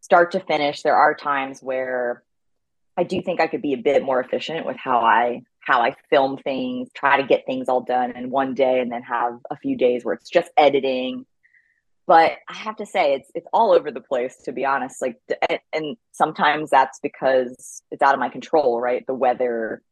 start 0.00 0.32
to 0.32 0.40
finish, 0.40 0.82
there 0.82 0.96
are 0.96 1.14
times 1.14 1.62
where 1.62 2.22
I 2.96 3.04
do 3.04 3.22
think 3.22 3.40
I 3.40 3.46
could 3.46 3.62
be 3.62 3.74
a 3.74 3.78
bit 3.78 4.02
more 4.02 4.20
efficient 4.20 4.66
with 4.66 4.76
how 4.76 4.98
I 4.98 5.42
how 5.60 5.82
I 5.82 5.94
film 6.10 6.38
things, 6.38 6.88
try 6.94 7.20
to 7.20 7.26
get 7.26 7.44
things 7.46 7.68
all 7.68 7.82
done 7.82 8.12
in 8.12 8.30
one 8.30 8.54
day 8.54 8.80
and 8.80 8.90
then 8.90 9.02
have 9.02 9.38
a 9.50 9.56
few 9.56 9.76
days 9.76 10.04
where 10.04 10.14
it's 10.14 10.30
just 10.30 10.50
editing. 10.56 11.26
but 12.06 12.32
I 12.48 12.54
have 12.54 12.76
to 12.76 12.86
say 12.86 13.14
it's 13.14 13.30
it's 13.34 13.46
all 13.52 13.72
over 13.72 13.90
the 13.90 14.00
place 14.00 14.36
to 14.44 14.52
be 14.52 14.64
honest. 14.64 15.02
Like, 15.02 15.16
and, 15.48 15.60
and 15.72 15.96
sometimes 16.12 16.70
that's 16.70 16.98
because 17.00 17.82
it's 17.90 18.02
out 18.02 18.14
of 18.14 18.20
my 18.20 18.30
control, 18.30 18.80
right? 18.80 19.06
The 19.06 19.14
weather 19.14 19.82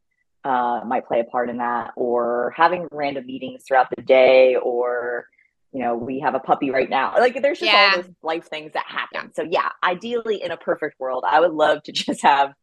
uh, 0.43 0.81
might 0.85 1.05
play 1.05 1.19
a 1.19 1.25
part 1.25 1.49
in 1.49 1.57
that, 1.57 1.91
or 1.95 2.53
having 2.55 2.87
random 2.91 3.25
meetings 3.25 3.63
throughout 3.67 3.87
the 3.95 4.01
day, 4.01 4.55
or 4.55 5.27
you 5.73 5.83
know, 5.83 5.95
we 5.95 6.19
have 6.21 6.33
a 6.33 6.39
puppy 6.39 6.71
right 6.71 6.89
now. 6.89 7.13
Like, 7.19 7.41
there's 7.41 7.59
just 7.59 7.71
yeah. 7.71 7.91
all 7.95 8.01
those 8.01 8.11
life 8.23 8.47
things 8.47 8.73
that 8.73 8.85
happen. 8.87 9.33
So 9.35 9.43
yeah, 9.43 9.69
ideally, 9.83 10.41
in 10.41 10.51
a 10.51 10.57
perfect 10.57 10.99
world, 10.99 11.23
I 11.27 11.39
would 11.39 11.51
love 11.51 11.83
to 11.83 11.91
just 12.05 12.23
have, 12.23 12.53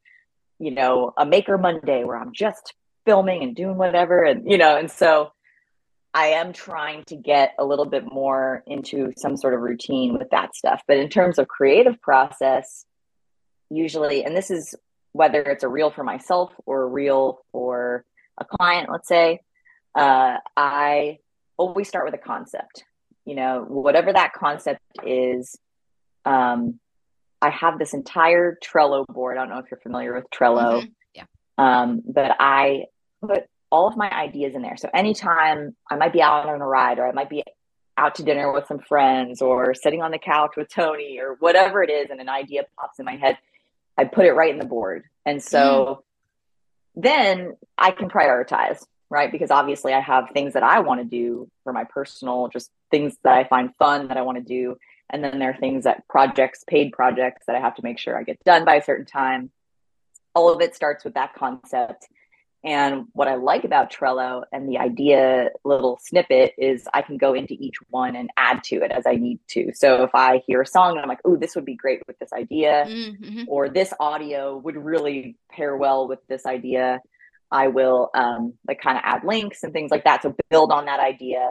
you 0.59 0.71
know, 0.71 1.13
a 1.17 1.27
Maker 1.27 1.59
Monday 1.59 2.03
where 2.05 2.17
I'm 2.17 2.33
just 2.33 2.75
filming 3.05 3.43
and 3.43 3.55
doing 3.55 3.77
whatever, 3.77 4.23
and 4.25 4.51
you 4.51 4.59
know, 4.59 4.77
and 4.77 4.91
so 4.91 5.33
I 6.15 6.29
am 6.29 6.53
trying 6.53 7.03
to 7.05 7.17
get 7.17 7.55
a 7.59 7.65
little 7.65 7.87
bit 7.87 8.05
more 8.05 8.63
into 8.69 9.13
some 9.17 9.37
sort 9.37 9.53
of 9.53 9.61
routine 9.61 10.17
with 10.17 10.31
that 10.31 10.55
stuff. 10.55 10.83
But 10.87 10.99
in 10.99 11.09
terms 11.09 11.39
of 11.39 11.49
creative 11.49 12.01
process, 12.01 12.87
usually, 13.69 14.25
and 14.25 14.37
this 14.37 14.51
is 14.51 14.77
whether 15.11 15.43
it's 15.43 15.65
a 15.65 15.69
reel 15.69 15.91
for 15.91 16.05
myself 16.05 16.53
or 16.67 16.83
a 16.83 16.87
reel 16.87 17.41
for 17.51 18.05
a 18.39 18.45
client, 18.45 18.91
let's 18.91 19.09
say, 19.09 19.41
uh, 19.97 20.37
I 20.57 21.19
always 21.57 21.89
start 21.89 22.05
with 22.05 22.15
a 22.15 22.19
concept. 22.19 22.85
You 23.25 23.35
know, 23.35 23.65
whatever 23.67 24.13
that 24.13 24.35
concept 24.35 24.81
is, 25.05 25.59
um, 26.25 26.79
I 27.43 27.51
have 27.51 27.79
this 27.79 27.93
entire 27.93 28.57
Trello 28.65 29.05
board. 29.07 29.37
I 29.37 29.41
don't 29.41 29.51
know 29.51 29.59
if 29.59 29.67
you're 29.71 29.81
familiar 29.81 30.15
with 30.15 30.31
Trello. 30.31 30.81
Mm-hmm. 30.83 30.89
Yeah. 31.15 31.25
Um, 31.59 32.03
but 32.07 32.37
I 32.39 32.85
put 33.27 33.45
all 33.71 33.89
of 33.89 33.97
my 33.97 34.11
ideas 34.11 34.55
in 34.55 34.63
there. 34.63 34.77
So 34.77 34.89
anytime 34.95 35.75
I 35.91 35.97
might 35.97 36.13
be 36.13 36.23
out 36.23 36.47
on 36.47 36.61
a 36.61 36.67
ride 36.67 36.99
or 36.99 37.09
I 37.09 37.13
might 37.13 37.29
be 37.29 37.43
out 37.97 38.17
to 38.17 38.23
dinner 38.23 38.53
with 38.53 38.67
some 38.67 38.79
friends 38.79 39.41
or 39.41 39.75
sitting 39.75 40.03
on 40.03 40.11
the 40.11 40.19
couch 40.19 40.53
with 40.57 40.69
Tony 40.69 41.19
or 41.21 41.37
whatever 41.41 41.83
it 41.83 41.91
is 41.91 42.11
and 42.11 42.21
an 42.21 42.29
idea 42.29 42.63
pops 42.79 42.99
in 42.99 43.05
my 43.05 43.17
head, 43.17 43.39
I 43.97 44.05
put 44.05 44.27
it 44.27 44.33
right 44.33 44.53
in 44.53 44.59
the 44.59 44.65
board. 44.65 45.05
And 45.25 45.43
so 45.43 46.03
mm. 46.97 47.03
then 47.03 47.57
I 47.79 47.91
can 47.93 48.09
prioritize, 48.09 48.85
right? 49.11 49.31
Because 49.31 49.51
obviously 49.51 49.93
I 49.93 50.01
have 50.01 50.31
things 50.31 50.55
that 50.55 50.63
I 50.63 50.81
want 50.81 51.01
to 51.01 51.05
do 51.05 51.49
for 51.63 51.73
my 51.73 51.85
personal, 51.85 52.49
just 52.49 52.71
things 52.91 53.17
that 53.23 53.35
I 53.35 53.45
find 53.45 53.75
fun 53.77 54.09
that 54.09 54.17
I 54.17 54.23
want 54.23 54.39
to 54.39 54.45
do. 54.45 54.77
And 55.11 55.23
then 55.23 55.39
there 55.39 55.51
are 55.51 55.57
things 55.57 55.85
that 55.85 56.07
projects, 56.09 56.65
paid 56.67 56.93
projects 56.93 57.47
that 57.47 57.57
I 57.57 57.61
have 57.61 57.77
to 57.77 57.83
make 57.83 57.99
sure 57.99 58.17
I 58.17 58.23
get 58.23 58.43
done 58.45 58.65
by 58.65 58.77
a 58.77 58.85
certain 58.85 59.07
time. 59.07 59.51
All 60.35 60.53
of 60.53 60.61
it 60.61 60.75
starts 60.75 61.05
with 61.05 61.15
that 61.15 61.35
concept 61.35 62.09
and 62.65 63.05
what 63.13 63.29
I 63.29 63.35
like 63.35 63.65
about 63.65 63.93
Trello 63.93 64.45
and 64.51 64.67
the 64.67 64.79
idea 64.79 65.51
little 65.65 65.99
snippet 66.03 66.55
is 66.57 66.89
I 66.95 67.03
can 67.03 67.19
go 67.19 67.35
into 67.35 67.53
each 67.61 67.77
one 67.91 68.17
and 68.17 68.31
add 68.39 68.65
to 68.65 68.77
it 68.77 68.91
as 68.91 69.05
I 69.07 69.17
need 69.17 69.39
to. 69.49 69.73
So 69.75 70.03
if 70.05 70.15
I 70.15 70.43
hear 70.47 70.63
a 70.63 70.67
song 70.67 70.93
and 70.93 71.01
I'm 71.01 71.09
like, 71.09 71.21
oh, 71.27 71.37
this 71.37 71.55
would 71.57 71.67
be 71.67 71.75
great 71.75 72.01
with 72.07 72.19
this 72.19 72.33
idea, 72.33 72.87
mm-hmm. 72.89 73.45
or 73.49 73.69
this 73.69 73.93
audio 74.01 74.57
would 74.57 74.77
really 74.77 75.37
pair 75.51 75.77
well 75.77 76.09
with 76.09 76.21
this 76.27 76.47
idea, 76.47 77.03
I 77.51 77.69
will 77.69 78.09
um, 78.15 78.55
like 78.67 78.81
kind 78.81 78.97
of 78.97 79.03
add 79.05 79.25
links 79.25 79.63
and 79.63 79.75
things 79.75 79.91
like 79.91 80.05
that. 80.05 80.23
So 80.23 80.35
build 80.49 80.73
on 80.73 80.87
that 80.87 81.01
idea. 81.01 81.51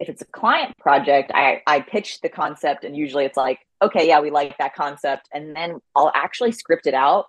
If 0.00 0.08
it's 0.08 0.22
a 0.22 0.26
client 0.26 0.76
project, 0.78 1.30
I, 1.32 1.62
I 1.64 1.78
pitch 1.78 2.20
the 2.22 2.28
concept 2.28 2.82
and 2.82 2.96
usually 2.96 3.24
it's 3.24 3.36
like, 3.36 3.60
okay, 3.80 4.08
yeah, 4.08 4.18
we 4.18 4.32
like 4.32 4.58
that 4.58 4.74
concept. 4.74 5.28
And 5.32 5.54
then 5.54 5.78
I'll 5.94 6.10
actually 6.12 6.50
script 6.50 6.88
it 6.88 6.94
out 6.94 7.26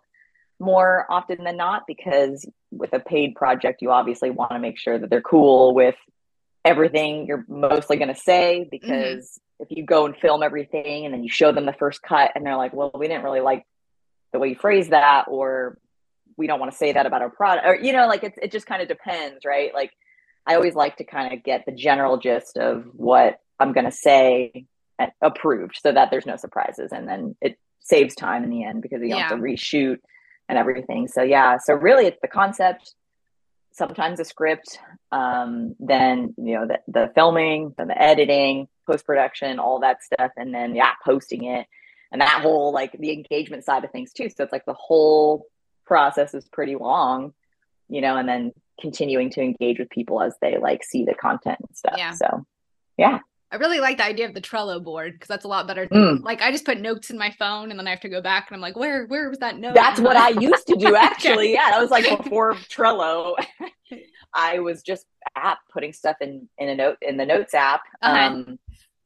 more 0.60 1.06
often 1.10 1.44
than 1.44 1.58
not 1.58 1.84
because 1.88 2.46
with 2.72 2.94
a 2.94 3.00
paid 3.00 3.36
project 3.36 3.82
you 3.82 3.92
obviously 3.92 4.30
want 4.30 4.52
to 4.52 4.60
make 4.60 4.78
sure 4.78 4.98
that 4.98 5.10
they're 5.10 5.22
cool 5.22 5.74
with 5.74 5.96
everything 6.64 7.28
you're 7.28 7.46
mostly 7.48 7.98
going 7.98 8.14
to 8.14 8.20
say 8.20 8.62
mm-hmm. 8.62 8.70
because 8.70 9.26
mm-hmm. 9.26 9.64
if 9.64 9.78
you 9.78 9.86
go 9.86 10.06
and 10.06 10.16
film 10.18 10.42
everything 10.42 11.06
and 11.06 11.14
then 11.14 11.24
you 11.24 11.30
show 11.30 11.52
them 11.52 11.66
the 11.66 11.74
first 11.74 12.02
cut 12.02 12.32
and 12.36 12.46
they're 12.46 12.58
like 12.58 12.74
well 12.74 12.92
we 12.96 13.08
didn't 13.08 13.24
really 13.24 13.42
like 13.42 13.66
the 14.32 14.40
way 14.40 14.50
you 14.50 14.56
phrase 14.56 14.90
that 14.90 15.26
or 15.28 15.78
we 16.38 16.48
don't 16.48 16.60
want 16.60 16.72
to 16.72 16.78
say 16.78 16.92
that 16.92 17.06
about 17.06 17.22
our 17.22 17.30
product 17.30 17.66
or 17.66 17.76
you 17.76 17.94
know 17.94 18.08
like 18.08 18.24
it's, 18.24 18.38
it 18.42 18.52
just 18.52 18.66
kind 18.66 18.82
of 18.82 18.88
depends 18.88 19.46
right 19.46 19.74
like 19.74 19.92
i 20.46 20.56
always 20.56 20.76
like 20.76 20.98
to 20.98 21.04
kind 21.04 21.34
of 21.34 21.44
get 21.44 21.66
the 21.66 21.72
general 21.72 22.18
gist 22.18 22.58
of 22.58 22.86
what 22.94 23.40
i'm 23.60 23.74
going 23.74 23.86
to 23.86 23.92
say 23.92 24.66
approved 25.22 25.78
so 25.82 25.92
that 25.92 26.10
there's 26.10 26.26
no 26.26 26.38
surprises 26.38 26.92
and 26.94 27.08
then 27.08 27.36
it 27.42 27.58
saves 27.82 28.16
time 28.16 28.44
in 28.44 28.50
the 28.50 28.64
end 28.64 28.82
because 28.82 29.02
you 29.02 29.10
don't 29.10 29.20
yeah. 29.20 29.30
have 29.30 29.38
to 29.38 29.44
reshoot 29.44 29.98
and 30.50 30.58
everything. 30.58 31.08
So 31.08 31.24
yeah, 31.24 31.58
so 31.58 31.74
really 31.74 32.06
it's 32.06 32.20
the 32.22 32.28
concept, 32.28 32.94
sometimes 33.72 34.20
a 34.20 34.26
script, 34.26 34.80
um, 35.12 35.76
then 35.80 36.34
you 36.38 36.56
know 36.56 36.68
the, 36.68 36.80
the 36.88 37.12
filming, 37.16 37.74
then 37.78 37.88
the 37.88 38.02
editing, 38.02 38.68
post 38.88 39.06
production, 39.06 39.60
all 39.60 39.80
that 39.82 40.04
stuff, 40.04 40.32
and 40.38 40.54
then 40.54 40.76
yeah, 40.76 40.92
posting 41.04 41.46
it, 41.46 41.68
and 42.12 42.22
that 42.22 42.42
whole 42.42 42.74
like 42.74 42.92
the 42.94 43.12
engagement 43.12 43.64
side 43.64 43.84
of 43.84 43.92
things 43.92 44.14
too. 44.14 44.30
So 44.30 44.44
it's 44.44 44.54
like 44.54 44.66
the 44.66 44.74
whole 44.74 45.48
process 45.86 46.34
is 46.34 46.48
pretty 46.48 46.76
long, 46.76 47.34
you 47.90 48.02
know, 48.02 48.18
and 48.18 48.28
then 48.28 48.52
continuing 48.80 49.30
to 49.32 49.42
engage 49.42 49.80
with 49.80 49.90
people 49.90 50.22
as 50.22 50.36
they 50.42 50.58
like 50.58 50.84
see 50.84 51.06
the 51.06 51.14
content 51.14 51.60
and 51.60 51.78
stuff. 51.78 51.96
Yeah. 51.98 52.12
So 52.14 52.46
yeah. 52.98 53.20
I 53.56 53.58
really 53.58 53.80
like 53.80 53.98
the 53.98 54.06
idea 54.06 54.28
of 54.28 54.34
the 54.34 54.42
Trello 54.42 54.84
board 54.84 55.14
because 55.14 55.30
that's 55.30 55.46
a 55.46 55.48
lot 55.48 55.66
better. 55.66 55.88
Mm. 55.88 56.24
Like 56.24 56.42
I 56.42 56.52
just 56.52 56.66
put 56.66 56.82
notes 56.82 57.10
in 57.10 57.18
my 57.18 57.32
phone 57.40 57.72
and 57.72 57.80
then 57.80 57.88
I 57.88 57.92
have 57.92 58.02
to 58.02 58.10
go 58.10 58.20
back 58.20 58.50
and 58.50 58.56
I'm 58.56 58.62
like, 58.62 58.76
where 58.76 59.06
where 59.06 59.30
was 59.30 59.40
that 59.40 59.58
note? 59.58 59.76
That's 59.76 60.02
what 60.02 60.18
I 60.18 60.30
used 60.30 60.68
to 60.68 60.76
do 60.76 60.94
actually. 60.98 61.54
yeah, 61.54 61.72
that 61.72 61.80
was 61.80 61.90
like 61.90 62.06
before 62.22 62.54
Trello. 62.70 63.36
I 64.34 64.60
was 64.60 64.82
just 64.82 65.06
app 65.38 65.60
putting 65.72 65.94
stuff 65.94 66.18
in 66.20 66.50
in 66.58 66.68
a 66.68 66.76
note 66.76 66.98
in 67.02 67.16
the 67.16 67.26
notes 67.26 67.54
app. 67.54 67.84
Uh-huh. 68.02 68.22
Um, 68.22 68.60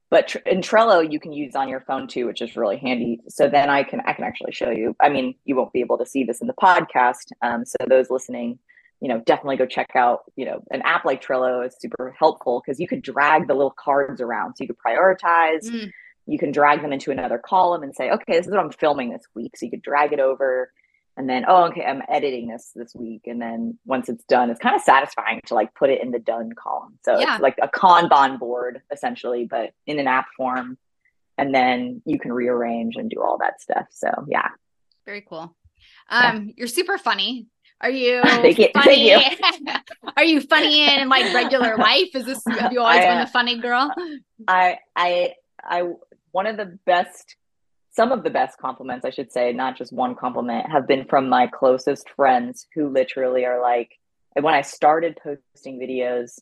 but 0.09 0.29
tr- 0.29 0.39
in 0.47 0.61
Trello 0.61 1.07
you 1.07 1.19
can 1.19 1.31
use 1.31 1.55
on 1.55 1.69
your 1.69 1.81
phone 1.81 2.07
too, 2.07 2.25
which 2.25 2.41
is 2.41 2.55
really 2.55 2.77
handy. 2.77 3.21
So 3.27 3.49
then 3.49 3.69
I 3.69 3.83
can 3.83 4.01
I 4.01 4.13
can 4.13 4.23
actually 4.23 4.53
show 4.53 4.71
you. 4.71 4.95
I 4.99 5.09
mean, 5.09 5.35
you 5.45 5.55
won't 5.55 5.73
be 5.73 5.81
able 5.81 5.99
to 5.99 6.07
see 6.07 6.23
this 6.23 6.41
in 6.41 6.47
the 6.47 6.53
podcast. 6.53 7.33
Um, 7.43 7.65
so 7.65 7.77
those 7.87 8.09
listening 8.09 8.57
you 9.01 9.07
know, 9.07 9.19
definitely 9.25 9.57
go 9.57 9.65
check 9.65 9.95
out, 9.95 10.23
you 10.35 10.45
know, 10.45 10.61
an 10.71 10.81
app 10.81 11.05
like 11.05 11.23
Trello 11.23 11.65
is 11.65 11.75
super 11.79 12.13
helpful 12.17 12.61
because 12.63 12.79
you 12.79 12.87
could 12.87 13.01
drag 13.01 13.47
the 13.47 13.53
little 13.53 13.73
cards 13.77 14.19
around. 14.19 14.55
So 14.55 14.63
you 14.63 14.67
could 14.67 14.77
prioritize, 14.77 15.65
mm. 15.65 15.89
you 16.25 16.37
can 16.37 16.51
drag 16.51 16.81
them 16.81 16.91
into 16.91 17.11
another 17.11 17.37
column 17.37 17.83
and 17.83 17.95
say, 17.95 18.11
okay, 18.11 18.33
this 18.33 18.45
is 18.45 18.51
what 18.51 18.59
I'm 18.59 18.71
filming 18.71 19.11
this 19.11 19.23
week. 19.33 19.55
So 19.55 19.65
you 19.65 19.71
could 19.71 19.81
drag 19.81 20.11
it 20.11 20.19
over 20.19 20.71
and 21.19 21.29
then, 21.29 21.43
oh, 21.47 21.65
okay, 21.65 21.83
I'm 21.83 22.01
editing 22.07 22.47
this 22.47 22.71
this 22.73 22.95
week. 22.95 23.23
And 23.25 23.41
then 23.41 23.77
once 23.85 24.07
it's 24.07 24.23
done, 24.23 24.49
it's 24.49 24.59
kind 24.59 24.75
of 24.75 24.81
satisfying 24.81 25.41
to 25.47 25.53
like 25.53 25.75
put 25.75 25.89
it 25.89 26.01
in 26.01 26.11
the 26.11 26.19
done 26.19 26.51
column. 26.53 26.97
So 27.03 27.19
yeah. 27.19 27.33
it's 27.35 27.41
like 27.41 27.57
a 27.61 27.67
Kanban 27.67 28.39
board 28.39 28.81
essentially, 28.91 29.45
but 29.45 29.73
in 29.85 29.99
an 29.99 30.07
app 30.07 30.27
form. 30.35 30.77
And 31.37 31.53
then 31.53 32.01
you 32.05 32.19
can 32.19 32.31
rearrange 32.31 32.95
and 32.95 33.09
do 33.09 33.21
all 33.21 33.37
that 33.39 33.61
stuff. 33.61 33.87
So 33.91 34.09
yeah. 34.29 34.47
Very 35.05 35.21
cool. 35.21 35.55
Um, 36.09 36.47
yeah. 36.47 36.53
you're 36.57 36.67
super 36.67 36.97
funny. 36.97 37.47
Are 37.81 37.89
you 37.89 38.21
thank 38.25 38.57
you, 38.57 38.69
funny? 38.73 39.09
Thank 39.09 39.39
you. 39.39 39.73
Are 40.17 40.23
you 40.23 40.41
funny 40.41 40.93
in 40.93 41.09
like 41.09 41.33
regular 41.33 41.75
life? 41.77 42.09
Is 42.13 42.25
this 42.25 42.43
have 42.45 42.73
you 42.73 42.81
always 42.81 42.99
I, 42.99 43.05
been 43.05 43.21
a 43.21 43.27
funny 43.27 43.57
girl? 43.57 43.93
I 44.47 44.79
I 44.95 45.33
I 45.63 45.83
one 46.31 46.47
of 46.47 46.57
the 46.57 46.77
best 46.85 47.35
some 47.91 48.11
of 48.11 48.23
the 48.23 48.29
best 48.29 48.57
compliments 48.59 49.05
I 49.05 49.09
should 49.09 49.31
say, 49.31 49.51
not 49.51 49.77
just 49.77 49.91
one 49.91 50.15
compliment, 50.15 50.69
have 50.71 50.87
been 50.87 51.05
from 51.05 51.27
my 51.27 51.47
closest 51.47 52.09
friends 52.15 52.67
who 52.73 52.89
literally 52.89 53.45
are 53.45 53.61
like 53.61 53.91
when 54.33 54.53
I 54.53 54.61
started 54.61 55.17
posting 55.21 55.79
videos, 55.79 56.39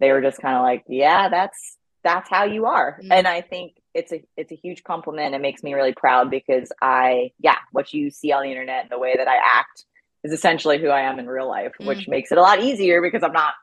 they 0.00 0.10
were 0.12 0.22
just 0.22 0.40
kind 0.40 0.56
of 0.56 0.62
like, 0.62 0.84
"Yeah, 0.88 1.28
that's 1.28 1.76
that's 2.04 2.30
how 2.30 2.44
you 2.44 2.66
are." 2.66 2.98
Mm-hmm. 3.00 3.12
And 3.12 3.28
I 3.28 3.40
think 3.40 3.74
it's 3.94 4.12
a 4.12 4.22
it's 4.36 4.52
a 4.52 4.56
huge 4.56 4.84
compliment. 4.84 5.34
It 5.34 5.40
makes 5.40 5.62
me 5.62 5.74
really 5.74 5.92
proud 5.92 6.30
because 6.30 6.70
I 6.80 7.32
yeah, 7.40 7.56
what 7.72 7.92
you 7.92 8.10
see 8.10 8.32
on 8.32 8.44
the 8.44 8.50
internet 8.50 8.82
and 8.82 8.90
the 8.90 8.98
way 8.98 9.14
that 9.16 9.28
I 9.28 9.36
act 9.36 9.84
is 10.24 10.32
essentially 10.32 10.78
who 10.78 10.88
I 10.88 11.02
am 11.02 11.18
in 11.18 11.26
real 11.26 11.48
life, 11.48 11.72
mm. 11.80 11.86
which 11.86 12.08
makes 12.08 12.32
it 12.32 12.38
a 12.38 12.42
lot 12.42 12.60
easier 12.60 13.00
because 13.02 13.22
I'm 13.22 13.32
not. 13.32 13.54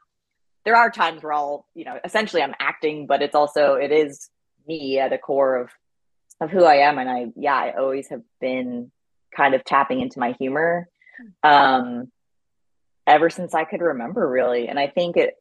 There 0.63 0.75
are 0.75 0.89
times 0.89 1.21
where 1.21 1.33
I'll, 1.33 1.67
you 1.75 1.85
know, 1.85 1.99
essentially 2.03 2.41
I'm 2.41 2.55
acting, 2.59 3.05
but 3.07 3.21
it's 3.21 3.35
also 3.35 3.75
it 3.75 3.91
is 3.91 4.29
me 4.67 4.99
at 4.99 5.11
the 5.11 5.17
core 5.17 5.57
of 5.57 5.69
of 6.41 6.49
who 6.49 6.63
I 6.63 6.77
am, 6.87 6.97
and 6.97 7.09
I 7.09 7.27
yeah, 7.35 7.55
I 7.55 7.73
always 7.77 8.09
have 8.09 8.23
been 8.41 8.91
kind 9.35 9.53
of 9.53 9.63
tapping 9.63 10.01
into 10.01 10.19
my 10.19 10.31
humor, 10.33 10.87
um, 11.43 12.11
ever 13.05 13.29
since 13.29 13.53
I 13.53 13.65
could 13.65 13.81
remember, 13.81 14.27
really, 14.27 14.67
and 14.67 14.79
I 14.79 14.87
think 14.87 15.17
it 15.17 15.35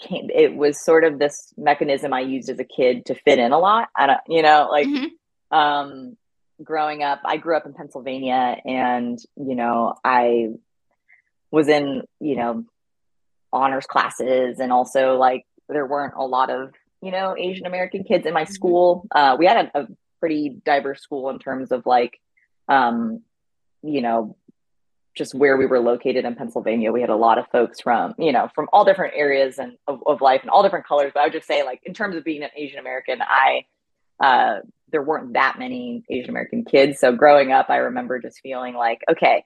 came. 0.00 0.28
It 0.34 0.54
was 0.54 0.82
sort 0.84 1.04
of 1.04 1.18
this 1.18 1.52
mechanism 1.56 2.12
I 2.12 2.20
used 2.20 2.48
as 2.48 2.58
a 2.58 2.64
kid 2.64 3.06
to 3.06 3.14
fit 3.14 3.38
in 3.38 3.52
a 3.52 3.58
lot. 3.58 3.88
I 3.96 4.06
don't, 4.06 4.20
you 4.28 4.42
know, 4.42 4.68
like. 4.70 4.86
Mm-hmm. 4.86 5.56
Um, 5.56 6.16
growing 6.62 7.02
up, 7.02 7.20
I 7.24 7.36
grew 7.36 7.56
up 7.56 7.66
in 7.66 7.74
Pennsylvania 7.74 8.56
and, 8.64 9.18
you 9.36 9.54
know, 9.54 9.94
I 10.04 10.50
was 11.50 11.68
in, 11.68 12.02
you 12.20 12.36
know, 12.36 12.64
honors 13.52 13.86
classes 13.86 14.58
and 14.58 14.72
also 14.72 15.16
like 15.16 15.46
there 15.68 15.86
weren't 15.86 16.14
a 16.16 16.26
lot 16.26 16.50
of, 16.50 16.72
you 17.00 17.10
know, 17.10 17.36
Asian 17.38 17.66
American 17.66 18.04
kids 18.04 18.26
in 18.26 18.34
my 18.34 18.44
mm-hmm. 18.44 18.52
school. 18.52 19.06
Uh, 19.14 19.36
we 19.38 19.46
had 19.46 19.70
a, 19.74 19.82
a, 19.82 19.86
pretty 20.20 20.56
diverse 20.64 21.02
school 21.02 21.28
in 21.28 21.38
terms 21.38 21.70
of 21.70 21.84
like, 21.84 22.18
um, 22.68 23.20
you 23.82 24.00
know, 24.00 24.34
just 25.14 25.34
where 25.34 25.58
we 25.58 25.66
were 25.66 25.80
located 25.80 26.24
in 26.24 26.34
Pennsylvania. 26.34 26.92
We 26.92 27.02
had 27.02 27.10
a 27.10 27.16
lot 27.16 27.36
of 27.36 27.46
folks 27.52 27.80
from, 27.82 28.14
you 28.16 28.32
know, 28.32 28.48
from 28.54 28.68
all 28.72 28.86
different 28.86 29.12
areas 29.14 29.58
and 29.58 29.76
of, 29.86 30.02
of 30.06 30.22
life 30.22 30.40
and 30.40 30.48
all 30.48 30.62
different 30.62 30.86
colors. 30.86 31.12
But 31.12 31.20
I 31.20 31.24
would 31.24 31.34
just 31.34 31.46
say 31.46 31.62
like, 31.62 31.82
in 31.84 31.92
terms 31.92 32.16
of 32.16 32.24
being 32.24 32.42
an 32.42 32.48
Asian 32.56 32.78
American, 32.78 33.20
I, 33.20 33.66
uh, 34.18 34.60
there 34.94 35.02
weren't 35.02 35.32
that 35.32 35.58
many 35.58 36.04
Asian 36.08 36.30
American 36.30 36.64
kids. 36.64 37.00
So 37.00 37.10
growing 37.10 37.50
up, 37.50 37.68
I 37.68 37.78
remember 37.78 38.20
just 38.20 38.38
feeling 38.40 38.74
like, 38.74 39.02
okay, 39.10 39.44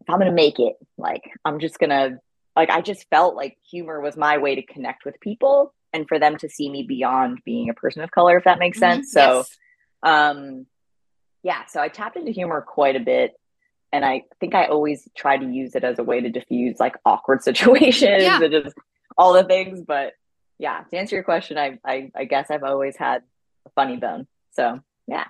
if 0.00 0.08
I'm 0.08 0.20
going 0.20 0.30
to 0.30 0.32
make 0.32 0.60
it, 0.60 0.76
like, 0.96 1.24
I'm 1.44 1.58
just 1.58 1.80
going 1.80 1.90
to, 1.90 2.20
like, 2.54 2.70
I 2.70 2.82
just 2.82 3.08
felt 3.10 3.34
like 3.34 3.58
humor 3.68 4.00
was 4.00 4.16
my 4.16 4.38
way 4.38 4.54
to 4.54 4.62
connect 4.62 5.04
with 5.04 5.18
people 5.18 5.74
and 5.92 6.06
for 6.06 6.20
them 6.20 6.36
to 6.36 6.48
see 6.48 6.70
me 6.70 6.84
beyond 6.84 7.40
being 7.44 7.68
a 7.68 7.74
person 7.74 8.02
of 8.02 8.12
color, 8.12 8.38
if 8.38 8.44
that 8.44 8.60
makes 8.60 8.78
mm-hmm. 8.78 9.02
sense. 9.02 9.10
So, 9.10 9.38
yes. 9.38 9.58
um, 10.04 10.66
yeah, 11.42 11.66
so 11.66 11.80
I 11.80 11.88
tapped 11.88 12.16
into 12.16 12.30
humor 12.30 12.60
quite 12.60 12.94
a 12.94 13.00
bit. 13.00 13.32
And 13.92 14.04
I 14.04 14.22
think 14.38 14.54
I 14.54 14.66
always 14.66 15.08
try 15.16 15.36
to 15.36 15.44
use 15.44 15.74
it 15.74 15.82
as 15.82 15.98
a 15.98 16.04
way 16.04 16.20
to 16.20 16.30
diffuse 16.30 16.78
like 16.78 16.94
awkward 17.04 17.42
situations 17.42 18.22
yeah. 18.22 18.40
and 18.40 18.52
just 18.52 18.76
all 19.18 19.32
the 19.32 19.42
things. 19.42 19.82
But 19.84 20.12
yeah, 20.60 20.84
to 20.88 20.96
answer 20.96 21.16
your 21.16 21.24
question, 21.24 21.58
I, 21.58 21.80
I, 21.84 22.12
I 22.14 22.24
guess 22.24 22.52
I've 22.52 22.62
always 22.62 22.96
had 22.96 23.24
a 23.66 23.70
funny 23.70 23.96
bone. 23.96 24.28
So 24.52 24.80
yeah. 25.06 25.24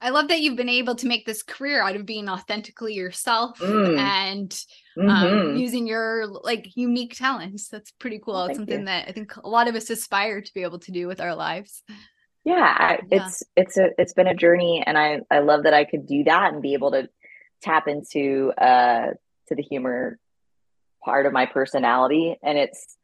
I 0.00 0.10
love 0.10 0.28
that 0.28 0.40
you've 0.40 0.56
been 0.56 0.68
able 0.68 0.96
to 0.96 1.06
make 1.06 1.24
this 1.24 1.42
career 1.42 1.82
out 1.82 1.96
of 1.96 2.04
being 2.04 2.28
authentically 2.28 2.92
yourself 2.92 3.58
mm. 3.58 3.98
and 3.98 4.54
um, 4.98 5.08
mm-hmm. 5.08 5.56
using 5.56 5.86
your 5.86 6.26
like 6.26 6.76
unique 6.76 7.16
talents. 7.16 7.68
That's 7.68 7.90
pretty 7.92 8.20
cool. 8.22 8.36
Oh, 8.36 8.44
it's 8.44 8.56
something 8.56 8.80
you. 8.80 8.84
that 8.84 9.08
I 9.08 9.12
think 9.12 9.34
a 9.36 9.48
lot 9.48 9.66
of 9.66 9.74
us 9.74 9.88
aspire 9.88 10.42
to 10.42 10.54
be 10.54 10.62
able 10.62 10.80
to 10.80 10.92
do 10.92 11.06
with 11.06 11.22
our 11.22 11.34
lives. 11.34 11.82
Yeah, 12.44 12.76
I, 12.78 12.98
yeah, 13.10 13.26
it's 13.26 13.42
it's 13.56 13.78
a 13.78 13.88
it's 13.96 14.12
been 14.12 14.26
a 14.26 14.34
journey, 14.34 14.84
and 14.86 14.98
I 14.98 15.20
I 15.30 15.38
love 15.38 15.62
that 15.62 15.72
I 15.72 15.84
could 15.84 16.06
do 16.06 16.24
that 16.24 16.52
and 16.52 16.60
be 16.60 16.74
able 16.74 16.90
to 16.90 17.08
tap 17.62 17.88
into 17.88 18.52
uh 18.58 19.06
to 19.48 19.54
the 19.54 19.62
humor 19.62 20.18
part 21.02 21.24
of 21.24 21.32
my 21.32 21.46
personality, 21.46 22.36
and 22.42 22.58
it's 22.58 22.98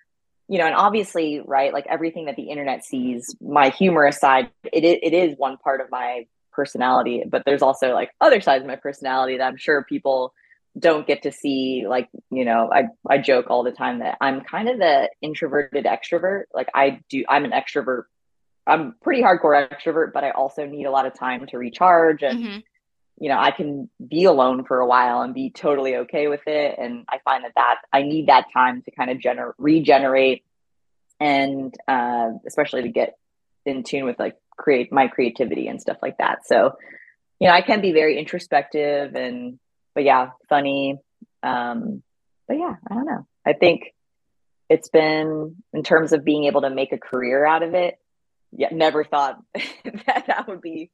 you 0.51 0.59
know, 0.59 0.67
and 0.67 0.75
obviously, 0.75 1.41
right, 1.47 1.73
like 1.73 1.87
everything 1.89 2.25
that 2.25 2.35
the 2.35 2.51
internet 2.51 2.85
sees, 2.85 3.37
my 3.41 3.69
humor 3.69 4.05
aside, 4.05 4.51
it 4.65 4.83
it 4.83 5.15
is 5.15 5.39
one 5.39 5.57
part 5.59 5.81
of 5.81 5.87
my 5.93 6.27
personality, 6.53 7.23
but 7.25 7.45
there's 7.47 7.63
also 7.63 7.95
like 7.95 8.11
other 8.21 8.41
sides 8.41 8.63
of 8.63 8.67
my 8.67 8.75
personality 8.75 9.39
that 9.39 9.45
I'm 9.45 9.57
sure 9.57 9.85
people 9.89 10.35
don't 10.77 11.07
get 11.07 11.23
to 11.23 11.31
see. 11.31 11.85
Like, 11.89 12.09
you 12.33 12.45
know, 12.45 12.69
I 12.73 12.89
I 13.09 13.19
joke 13.19 13.47
all 13.49 13.63
the 13.63 13.71
time 13.71 14.01
that 14.01 14.19
I'm 14.21 14.41
kind 14.41 14.69
of 14.69 14.79
the 14.79 15.09
introverted 15.23 15.85
extrovert. 15.85 16.47
Like 16.53 16.69
I 16.75 16.99
do, 17.09 17.25
I'm 17.29 17.45
an 17.45 17.53
extrovert. 17.53 18.07
I'm 18.67 18.97
pretty 19.03 19.23
hardcore 19.23 19.71
extrovert, 19.71 20.13
but 20.13 20.25
I 20.25 20.33
also 20.33 20.67
need 20.67 20.87
a 20.87 20.91
lot 20.91 21.07
of 21.07 21.15
time 21.15 21.47
to 21.47 21.59
recharge 21.59 22.25
and. 22.25 22.39
Mm-hmm. 22.41 22.59
You 23.21 23.29
know, 23.29 23.39
I 23.39 23.51
can 23.51 23.89
be 24.07 24.25
alone 24.25 24.65
for 24.65 24.81
a 24.81 24.87
while 24.87 25.21
and 25.21 25.35
be 25.35 25.51
totally 25.51 25.97
okay 25.97 26.27
with 26.27 26.41
it. 26.47 26.77
And 26.79 27.05
I 27.09 27.19
find 27.25 27.45
that 27.45 27.53
that 27.55 27.77
I 27.93 28.03
need 28.03 28.29
that 28.29 28.47
time 28.53 28.83
to 28.83 28.91
kind 28.91 29.11
of 29.11 29.19
gener- 29.19 29.53
regenerate 29.59 30.43
and 31.21 31.75
uh, 31.87 32.31
especially 32.47 32.83
to 32.83 32.89
get 32.89 33.17
in 33.67 33.83
tune 33.83 34.07
with 34.07 34.19
like 34.19 34.37
create 34.57 34.91
my 34.91 35.09
creativity 35.09 35.69
and 35.69 35.81
stuff 35.81 35.99
like 36.03 36.19
that. 36.19 36.47
So, 36.47 36.77
you 37.39 37.47
know, 37.47 37.55
I 37.55 37.61
can 37.61 37.81
be 37.81 37.93
very 37.93 38.19
introspective 38.19 39.15
and, 39.15 39.59
but 39.95 40.05
yeah, 40.05 40.31
funny. 40.49 40.99
Um, 41.43 42.03
but 42.49 42.59
yeah, 42.59 42.75
I 42.91 42.95
don't 42.95 43.07
know. 43.07 43.27
I 43.47 43.53
think 43.53 43.95
it's 44.69 44.89
been 44.89 45.57
in 45.73 45.83
terms 45.83 46.13
of 46.13 46.25
being 46.25 46.45
able 46.45 46.63
to 46.63 46.71
make 46.71 46.93
a 46.93 46.99
career 46.99 47.45
out 47.45 47.63
of 47.63 47.75
it. 47.75 47.99
Yeah, 48.53 48.69
never 48.73 49.05
thought 49.05 49.43
that 49.55 50.25
that 50.27 50.49
would 50.49 50.61
be 50.61 50.91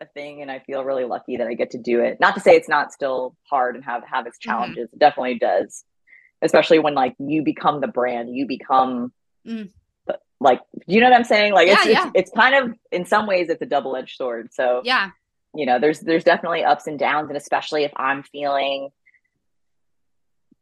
a 0.00 0.06
thing, 0.06 0.42
and 0.42 0.50
I 0.50 0.60
feel 0.60 0.84
really 0.84 1.04
lucky 1.04 1.36
that 1.36 1.46
I 1.46 1.54
get 1.54 1.70
to 1.72 1.78
do 1.78 2.00
it. 2.00 2.18
Not 2.20 2.34
to 2.34 2.40
say 2.40 2.56
it's 2.56 2.68
not 2.68 2.92
still 2.92 3.36
hard 3.44 3.74
and 3.74 3.84
have 3.84 4.02
have 4.04 4.26
its 4.26 4.38
mm-hmm. 4.38 4.50
challenges. 4.50 4.86
Mm-hmm. 4.88 4.96
It 4.96 4.98
definitely 4.98 5.38
does, 5.38 5.84
especially 6.42 6.78
when 6.78 6.94
like 6.94 7.14
you 7.18 7.42
become 7.42 7.80
the 7.80 7.88
brand, 7.88 8.34
you 8.34 8.46
become 8.46 9.12
mm. 9.46 9.70
like 10.40 10.60
you 10.86 11.00
know 11.00 11.10
what 11.10 11.16
I'm 11.16 11.24
saying? 11.24 11.52
Like 11.52 11.68
yeah, 11.68 11.74
it's, 11.74 11.86
yeah. 11.86 12.06
it's 12.06 12.12
it's 12.14 12.30
kind 12.30 12.54
of 12.54 12.78
in 12.92 13.04
some 13.04 13.26
ways 13.26 13.48
it's 13.48 13.62
a 13.62 13.66
double 13.66 13.96
edged 13.96 14.16
sword. 14.16 14.52
So 14.52 14.82
yeah, 14.84 15.10
you 15.54 15.66
know, 15.66 15.78
there's 15.78 16.00
there's 16.00 16.24
definitely 16.24 16.64
ups 16.64 16.86
and 16.86 16.98
downs, 16.98 17.28
and 17.28 17.36
especially 17.36 17.84
if 17.84 17.92
I'm 17.96 18.22
feeling 18.22 18.90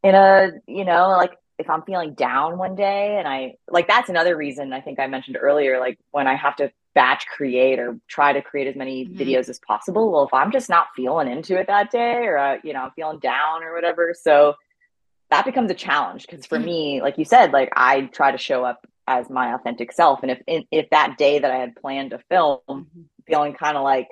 in 0.03 0.15
a 0.15 0.53
you 0.67 0.85
know 0.85 1.09
like 1.11 1.33
if 1.59 1.71
I'm 1.71 1.83
feeling 1.83 2.15
down 2.15 2.59
one 2.59 2.75
day 2.75 3.17
and 3.19 3.27
I 3.27 3.55
like 3.69 3.89
that's 3.89 4.09
another 4.09 4.37
reason 4.37 4.73
I 4.73 4.81
think 4.81 5.01
I 5.01 5.07
mentioned 5.07 5.39
earlier 5.41 5.81
like 5.81 5.99
when 6.11 6.27
I 6.27 6.35
have 6.35 6.57
to 6.57 6.71
batch 6.97 7.27
create 7.27 7.79
or 7.79 8.01
try 8.09 8.33
to 8.33 8.41
create 8.41 8.67
as 8.67 8.75
many 8.75 9.05
mm-hmm. 9.05 9.21
videos 9.21 9.49
as 9.51 9.61
possible. 9.61 10.11
Well 10.11 10.25
if 10.25 10.35
I'm 10.35 10.51
just 10.51 10.69
not 10.69 10.89
feeling 10.97 11.31
into 11.31 11.57
it 11.57 11.69
that 11.69 11.91
day 11.91 12.25
or 12.27 12.39
uh, 12.39 12.57
you 12.65 12.73
know 12.73 12.81
I'm 12.81 12.91
feeling 12.93 13.21
down 13.21 13.63
or 13.63 13.75
whatever 13.75 14.15
so 14.19 14.55
that 15.31 15.45
becomes 15.45 15.71
a 15.71 15.75
challenge. 15.75 16.27
Because 16.27 16.47
for 16.47 16.57
mm-hmm. 16.57 16.65
me 16.65 17.03
like 17.03 17.19
you 17.19 17.25
said 17.27 17.53
like 17.53 17.71
I 17.77 18.07
try 18.07 18.33
to 18.33 18.39
show 18.39 18.65
up 18.65 18.87
as 19.07 19.31
my 19.31 19.55
authentic 19.55 19.93
self. 19.93 20.23
And 20.23 20.33
if 20.33 20.65
if 20.73 20.91
that 20.91 21.19
day 21.19 21.39
that 21.39 21.51
I 21.51 21.59
had 21.59 21.77
planned 21.77 22.11
to 22.11 22.19
film 22.31 22.61
mm-hmm. 22.69 23.03
feeling 23.27 23.53
kind 23.53 23.77
of 23.77 23.85
like 23.85 24.09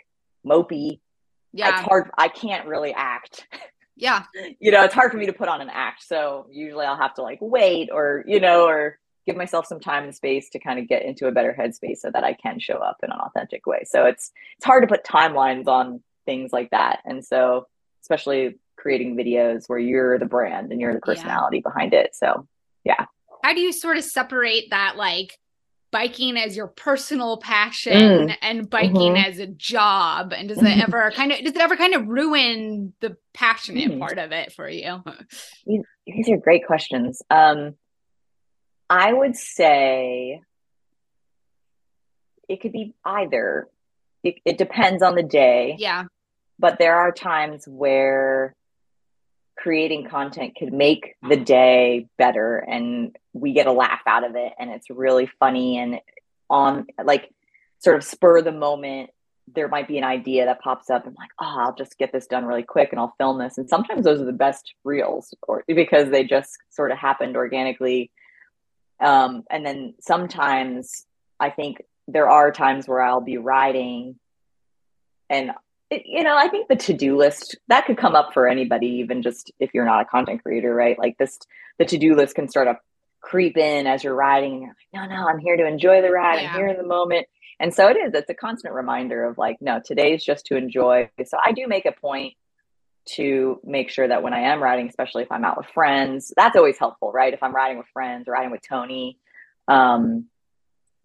mopey 0.47 1.01
yeah. 1.55 1.71
it's 1.71 1.81
hard 1.81 2.11
I 2.19 2.29
can't 2.29 2.69
really 2.69 2.93
act. 2.93 3.49
Yeah. 3.97 4.25
You 4.61 4.73
know 4.73 4.85
it's 4.85 4.95
hard 4.95 5.11
for 5.11 5.17
me 5.17 5.27
to 5.27 5.33
put 5.33 5.49
on 5.49 5.63
an 5.63 5.71
act. 5.71 6.03
So 6.03 6.47
usually 6.51 6.85
i'll 6.85 6.99
have 6.99 7.15
to 7.15 7.23
like 7.23 7.39
wait 7.41 7.89
or 7.91 8.25
you 8.27 8.41
know 8.41 8.67
or 8.67 8.99
give 9.27 9.37
myself 9.37 9.67
some 9.67 9.81
time 9.81 10.05
and 10.05 10.15
space 10.15 10.51
to 10.51 10.59
kind 10.59 10.79
of 10.79 10.89
get 10.89 11.05
into 11.05 11.27
a 11.27 11.33
better 11.33 11.55
headspace 11.59 11.99
so 11.99 12.11
that 12.11 12.25
i 12.25 12.33
can 12.33 12.59
show 12.59 12.77
up 12.77 12.97
in 13.03 13.11
an 13.11 13.19
authentic 13.19 13.67
way 13.67 13.83
so 13.85 14.05
it's 14.05 14.33
it's 14.57 14.65
hard 14.65 14.83
to 14.83 14.89
put 14.89 15.05
timelines 15.05 15.67
on 15.67 16.03
things 16.27 16.53
like 16.53 16.71
that 16.71 17.01
and 17.05 17.25
so 17.25 17.67
especially 18.03 18.59
creating 18.77 19.17
videos 19.17 19.65
where 19.69 19.79
you're 19.79 20.19
the 20.19 20.27
brand 20.27 20.73
and 20.73 20.81
you're 20.81 20.95
the 20.95 21.01
personality 21.01 21.59
yeah. 21.59 21.71
behind 21.71 21.95
it 21.95 22.15
so 22.15 22.47
yeah 22.85 23.07
how 23.43 23.53
do 23.53 23.61
you 23.61 23.73
sort 23.73 23.97
of 23.97 24.05
separate 24.05 24.71
that 24.71 24.97
like 24.97 25.39
biking 25.95 26.37
as 26.37 26.57
your 26.57 26.67
personal 26.67 27.37
passion 27.37 28.27
mm. 28.27 28.37
and 28.43 28.69
biking 28.69 29.15
mm-hmm. 29.15 29.31
as 29.31 29.39
a 29.39 29.47
job 29.47 30.33
and 30.33 30.49
does 30.49 30.59
it 30.61 30.79
ever 30.83 31.13
kind 31.15 31.31
of 31.31 31.39
does 31.39 31.55
it 31.55 31.61
ever 31.61 31.77
kind 31.77 31.95
of 31.95 32.09
ruin 32.09 32.93
the 33.01 33.17
passionate 33.33 33.93
mm. 33.93 34.01
part 34.01 34.19
of 34.19 34.33
it 34.33 34.53
for 34.53 34.69
you 34.69 35.01
these 35.67 36.29
are 36.29 36.37
great 36.37 36.67
questions 36.67 37.23
um 37.31 37.75
i 38.89 39.13
would 39.13 39.37
say 39.37 40.41
it 42.49 42.61
could 42.61 42.73
be 42.73 42.95
either. 43.05 43.69
It, 44.23 44.37
it 44.45 44.59
depends 44.59 45.03
on 45.03 45.15
the 45.15 45.23
day. 45.23 45.77
Yeah. 45.79 46.05
But 46.59 46.79
there 46.79 46.97
are 46.97 47.13
times 47.13 47.65
where 47.67 48.55
creating 49.57 50.09
content 50.09 50.57
could 50.59 50.73
make 50.73 51.15
the 51.29 51.37
day 51.37 52.07
better 52.19 52.59
and 52.59 53.17
we 53.33 53.53
get 53.53 53.67
a 53.67 53.73
laugh 53.73 54.01
out 54.07 54.25
of 54.25 54.35
it 54.35 54.53
and 54.59 54.71
it's 54.71 54.91
really 54.91 55.31
funny 55.39 55.79
and 55.79 56.01
on 56.51 56.87
like 57.05 57.31
sort 57.79 57.97
of 57.97 58.03
spur 58.03 58.43
the 58.43 58.51
moment 58.51 59.11
there 59.55 59.69
might 59.69 59.87
be 59.87 59.97
an 59.97 60.05
idea 60.05 60.47
that 60.47 60.61
pops 60.61 60.91
up. 60.91 61.07
And 61.07 61.15
like 61.17 61.31
oh 61.41 61.57
i'll 61.61 61.75
just 61.75 61.99
get 61.99 62.13
this 62.13 62.27
done 62.27 62.45
really 62.45 62.63
quick 62.65 62.89
and 62.91 62.99
i'll 62.99 63.15
film 63.17 63.39
this. 63.39 63.59
And 63.59 63.69
sometimes 63.69 64.05
those 64.05 64.21
are 64.21 64.25
the 64.25 64.33
best 64.33 64.75
reels 64.83 65.35
or 65.43 65.63
because 65.69 66.11
they 66.11 66.25
just 66.25 66.57
sort 66.71 66.91
of 66.91 66.99
happened 66.99 67.37
organically 67.37 68.11
um, 69.01 69.45
and 69.51 69.65
then 69.65 69.95
sometimes 70.01 71.07
i 71.41 71.51
think 71.51 71.83
there 72.09 72.29
are 72.29 72.53
times 72.53 72.87
where 72.87 73.03
i'll 73.03 73.21
be 73.21 73.39
riding 73.39 74.19
and 75.31 75.53
you 76.05 76.23
know, 76.23 76.37
I 76.37 76.49
think 76.49 76.69
the 76.69 76.77
to-do 76.77 77.17
list 77.17 77.57
that 77.69 77.87
could 77.87 77.99
come 77.99 78.15
up 78.15 78.33
for 78.33 78.49
anybody, 78.49 78.87
even 78.87 79.23
just 79.23 79.53
if 79.61 79.71
you're 79.75 79.85
not 79.85 80.03
a 80.03 80.05
content 80.05 80.43
creator, 80.43 80.75
right? 80.75 80.99
Like 80.99 81.19
this, 81.19 81.39
the 81.79 81.85
to-do 81.85 82.17
list 82.17 82.35
can 82.35 82.49
start 82.49 82.69
of 82.69 82.77
creep 83.21 83.57
in 83.57 83.87
as 83.87 84.05
you're 84.05 84.15
riding, 84.15 84.53
and 84.53 84.63
you're 84.63 85.03
like, 85.03 85.11
no, 85.11 85.17
no, 85.17 85.29
I'm 85.29 85.39
here 85.39 85.57
to 85.57 85.67
enjoy 85.67 86.03
the 86.03 86.11
ride. 86.11 86.41
Yeah. 86.41 86.51
I'm 86.51 86.57
here 86.57 86.69
in 86.69 86.77
the 86.77 86.87
moment, 86.87 87.27
and 87.61 87.73
so 87.73 87.89
it 87.89 87.97
is. 87.97 88.15
It's 88.15 88.31
a 88.31 88.35
constant 88.35 88.75
reminder 88.75 89.25
of 89.25 89.39
like, 89.39 89.59
no, 89.61 89.81
today's 89.85 90.25
just 90.25 90.47
to 90.47 90.57
enjoy. 90.57 91.11
So 91.25 91.39
I 91.43 91.53
do 91.53 91.67
make 91.67 91.87
a 91.87 91.93
point 91.93 92.35
to 93.07 93.61
make 93.65 93.91
sure 93.91 94.09
that 94.09 94.23
when 94.23 94.33
I 94.33 94.41
am 94.41 94.63
riding, 94.63 94.89
especially 94.89 95.23
if 95.23 95.33
I'm 95.33 95.45
out 95.45 95.57
with 95.57 95.67
friends, 95.67 96.33
that's 96.37 96.57
always 96.57 96.79
helpful, 96.79 97.13
right? 97.13 97.35
If 97.35 97.43
I'm 97.43 97.55
riding 97.55 97.79
with 97.79 97.87
friends 97.89 98.29
or 98.29 98.33
riding 98.33 98.51
with 98.51 98.63
Tony, 98.67 99.19
um, 99.69 100.27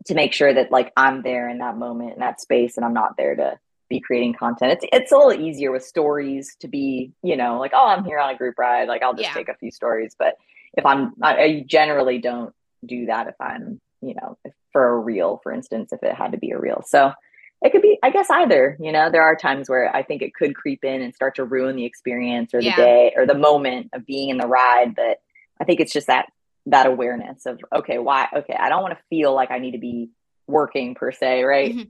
to 0.06 0.14
make 0.14 0.34
sure 0.34 0.54
that 0.54 0.72
like 0.72 0.94
I'm 0.96 1.22
there 1.24 1.50
in 1.50 1.58
that 1.60 1.78
moment 1.78 2.14
in 2.14 2.20
that 2.20 2.40
space, 2.40 2.78
and 2.78 2.86
I'm 2.86 2.94
not 2.94 3.18
there 3.18 3.36
to 3.36 3.60
be 3.90 4.00
creating 4.00 4.34
content. 4.34 4.72
It's 4.74 4.86
it's 4.94 5.12
a 5.12 5.18
little 5.18 5.34
easier 5.34 5.72
with 5.72 5.84
stories 5.84 6.56
to 6.62 6.68
be, 6.68 7.12
you 7.22 7.36
know, 7.36 7.60
like, 7.60 7.72
oh, 7.74 7.88
I'm 7.88 8.06
here 8.06 8.20
on 8.20 8.30
a 8.30 8.38
group 8.38 8.58
ride. 8.58 8.88
Like 8.88 9.04
I'll 9.04 9.14
just 9.14 9.30
yeah. 9.30 9.34
take 9.34 9.50
a 9.50 9.56
few 9.56 9.72
stories. 9.72 10.16
But 10.18 10.38
if 10.78 10.86
I'm 10.86 11.14
I 11.22 11.64
generally 11.68 12.20
don't 12.20 12.54
do 12.86 13.08
that 13.08 13.28
if 13.28 13.36
I'm, 13.42 13.82
you 14.02 14.16
know, 14.16 14.38
if, 14.46 14.54
for 14.72 14.88
a 14.88 15.00
reel, 15.00 15.40
for 15.44 15.52
instance, 15.52 15.92
if 15.92 16.02
it 16.04 16.14
had 16.14 16.32
to 16.32 16.38
be 16.38 16.52
a 16.52 16.60
reel. 16.60 16.84
So 16.88 17.12
it 17.62 17.72
could 17.72 17.82
be, 17.82 18.00
I 18.02 18.10
guess 18.10 18.30
either, 18.30 18.78
you 18.80 18.92
know, 18.92 19.10
there 19.12 19.24
are 19.24 19.36
times 19.36 19.70
where 19.70 19.94
I 19.94 20.04
think 20.04 20.22
it 20.22 20.34
could 20.34 20.56
creep 20.56 20.84
in 20.84 21.02
and 21.02 21.14
start 21.14 21.36
to 21.36 21.44
ruin 21.44 21.76
the 21.76 21.86
experience 21.86 22.54
or 22.54 22.62
the 22.62 22.68
yeah. 22.68 22.76
day 22.76 23.14
or 23.16 23.26
the 23.26 23.36
moment 23.36 23.90
of 23.94 24.06
being 24.06 24.30
in 24.30 24.38
the 24.38 24.48
ride. 24.48 24.96
But 24.96 25.22
I 25.60 25.66
think 25.66 25.80
it's 25.80 25.94
just 25.94 26.08
that 26.08 26.28
that 26.68 26.86
awareness 26.86 27.46
of 27.46 27.60
okay, 27.76 27.98
why 27.98 28.28
okay, 28.34 28.56
I 28.58 28.70
don't 28.70 28.82
want 28.82 28.98
to 28.98 29.04
feel 29.10 29.34
like 29.34 29.52
I 29.52 29.60
need 29.60 29.72
to 29.72 29.80
be 29.80 30.10
working 30.48 30.96
per 30.96 31.12
se, 31.12 31.44
right? 31.44 31.74
Mm-hmm 31.74 31.90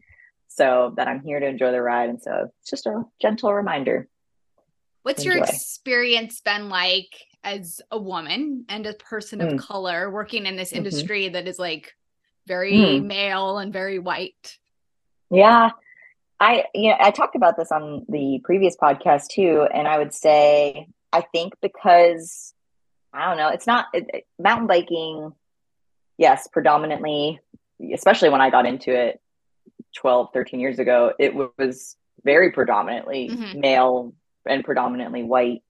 so 0.49 0.93
that 0.97 1.07
I'm 1.07 1.21
here 1.21 1.39
to 1.39 1.45
enjoy 1.45 1.71
the 1.71 1.81
ride. 1.81 2.09
And 2.09 2.21
so 2.21 2.49
it's 2.59 2.69
just 2.69 2.85
a 2.85 3.03
gentle 3.21 3.53
reminder. 3.53 4.09
What's 5.03 5.23
your 5.23 5.37
experience 5.37 6.41
been 6.41 6.69
like 6.69 7.15
as 7.43 7.81
a 7.89 7.97
woman 7.97 8.65
and 8.67 8.85
a 8.85 8.93
person 8.93 9.39
of 9.39 9.53
mm. 9.53 9.59
color 9.59 10.11
working 10.11 10.45
in 10.45 10.57
this 10.57 10.69
mm-hmm. 10.69 10.77
industry 10.79 11.25
mm-hmm. 11.25 11.33
that 11.33 11.47
is 11.47 11.57
like 11.57 11.95
very 12.47 12.73
mm. 12.73 13.05
male 13.05 13.59
and 13.59 13.71
very 13.71 13.99
white? 13.99 14.57
Yeah. 15.29 15.71
I 16.39 16.65
you 16.73 16.89
know 16.89 16.97
I 16.99 17.11
talked 17.11 17.35
about 17.35 17.57
this 17.57 17.71
on 17.71 18.05
the 18.07 18.39
previous 18.43 18.77
podcast 18.77 19.27
too, 19.27 19.67
and 19.73 19.87
I 19.87 19.97
would 19.97 20.13
say 20.13 20.87
I 21.11 21.21
think 21.21 21.53
because 21.61 22.53
I 23.13 23.27
don't 23.27 23.37
know, 23.37 23.49
it's 23.49 23.67
not 23.67 23.87
it, 23.93 24.25
mountain 24.37 24.67
biking. 24.67 25.33
Yes, 26.17 26.47
predominantly, 26.51 27.39
especially 27.93 28.29
when 28.29 28.41
I 28.41 28.49
got 28.49 28.65
into 28.65 28.91
it 28.93 29.21
12, 29.95 30.29
13 30.33 30.59
years 30.59 30.79
ago, 30.79 31.13
it 31.17 31.33
was 31.33 31.95
very 32.23 32.51
predominantly 32.51 33.29
mm-hmm. 33.29 33.59
male 33.59 34.13
and 34.45 34.63
predominantly 34.63 35.23
white. 35.23 35.63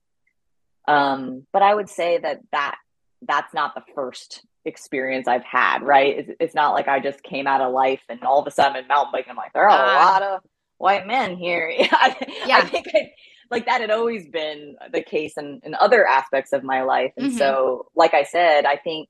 Um, 0.87 1.45
but 1.53 1.61
I 1.61 1.73
would 1.73 1.89
say 1.89 2.17
that 2.17 2.41
that 2.51 2.77
that's 3.21 3.53
not 3.53 3.75
the 3.75 3.83
first 3.93 4.43
experience 4.65 5.27
I've 5.27 5.43
had, 5.43 5.81
right? 5.83 6.19
It's, 6.19 6.31
it's, 6.39 6.55
not 6.55 6.73
like 6.73 6.87
I 6.87 6.99
just 6.99 7.23
came 7.23 7.47
out 7.47 7.61
of 7.61 7.73
life 7.73 8.01
and 8.09 8.23
all 8.23 8.39
of 8.39 8.47
a 8.47 8.51
sudden 8.51 8.87
mountain 8.87 9.11
biking, 9.11 9.31
I'm 9.31 9.37
like, 9.37 9.53
there 9.53 9.67
are 9.67 9.69
uh, 9.69 9.75
a 9.75 9.97
ah. 9.97 10.11
lot 10.11 10.23
of 10.23 10.41
white 10.77 11.07
men 11.07 11.35
here. 11.37 11.71
I, 11.79 12.15
yeah. 12.45 12.57
I 12.57 12.65
think 12.65 12.87
I, 12.93 13.11
like 13.51 13.65
that 13.65 13.81
had 13.81 13.91
always 13.91 14.27
been 14.27 14.75
the 14.91 15.01
case 15.01 15.37
in, 15.37 15.61
in 15.63 15.75
other 15.75 16.05
aspects 16.05 16.53
of 16.53 16.63
my 16.63 16.83
life. 16.83 17.13
And 17.17 17.27
mm-hmm. 17.27 17.37
so, 17.37 17.87
like 17.95 18.13
I 18.13 18.23
said, 18.23 18.65
I 18.65 18.75
think 18.75 19.09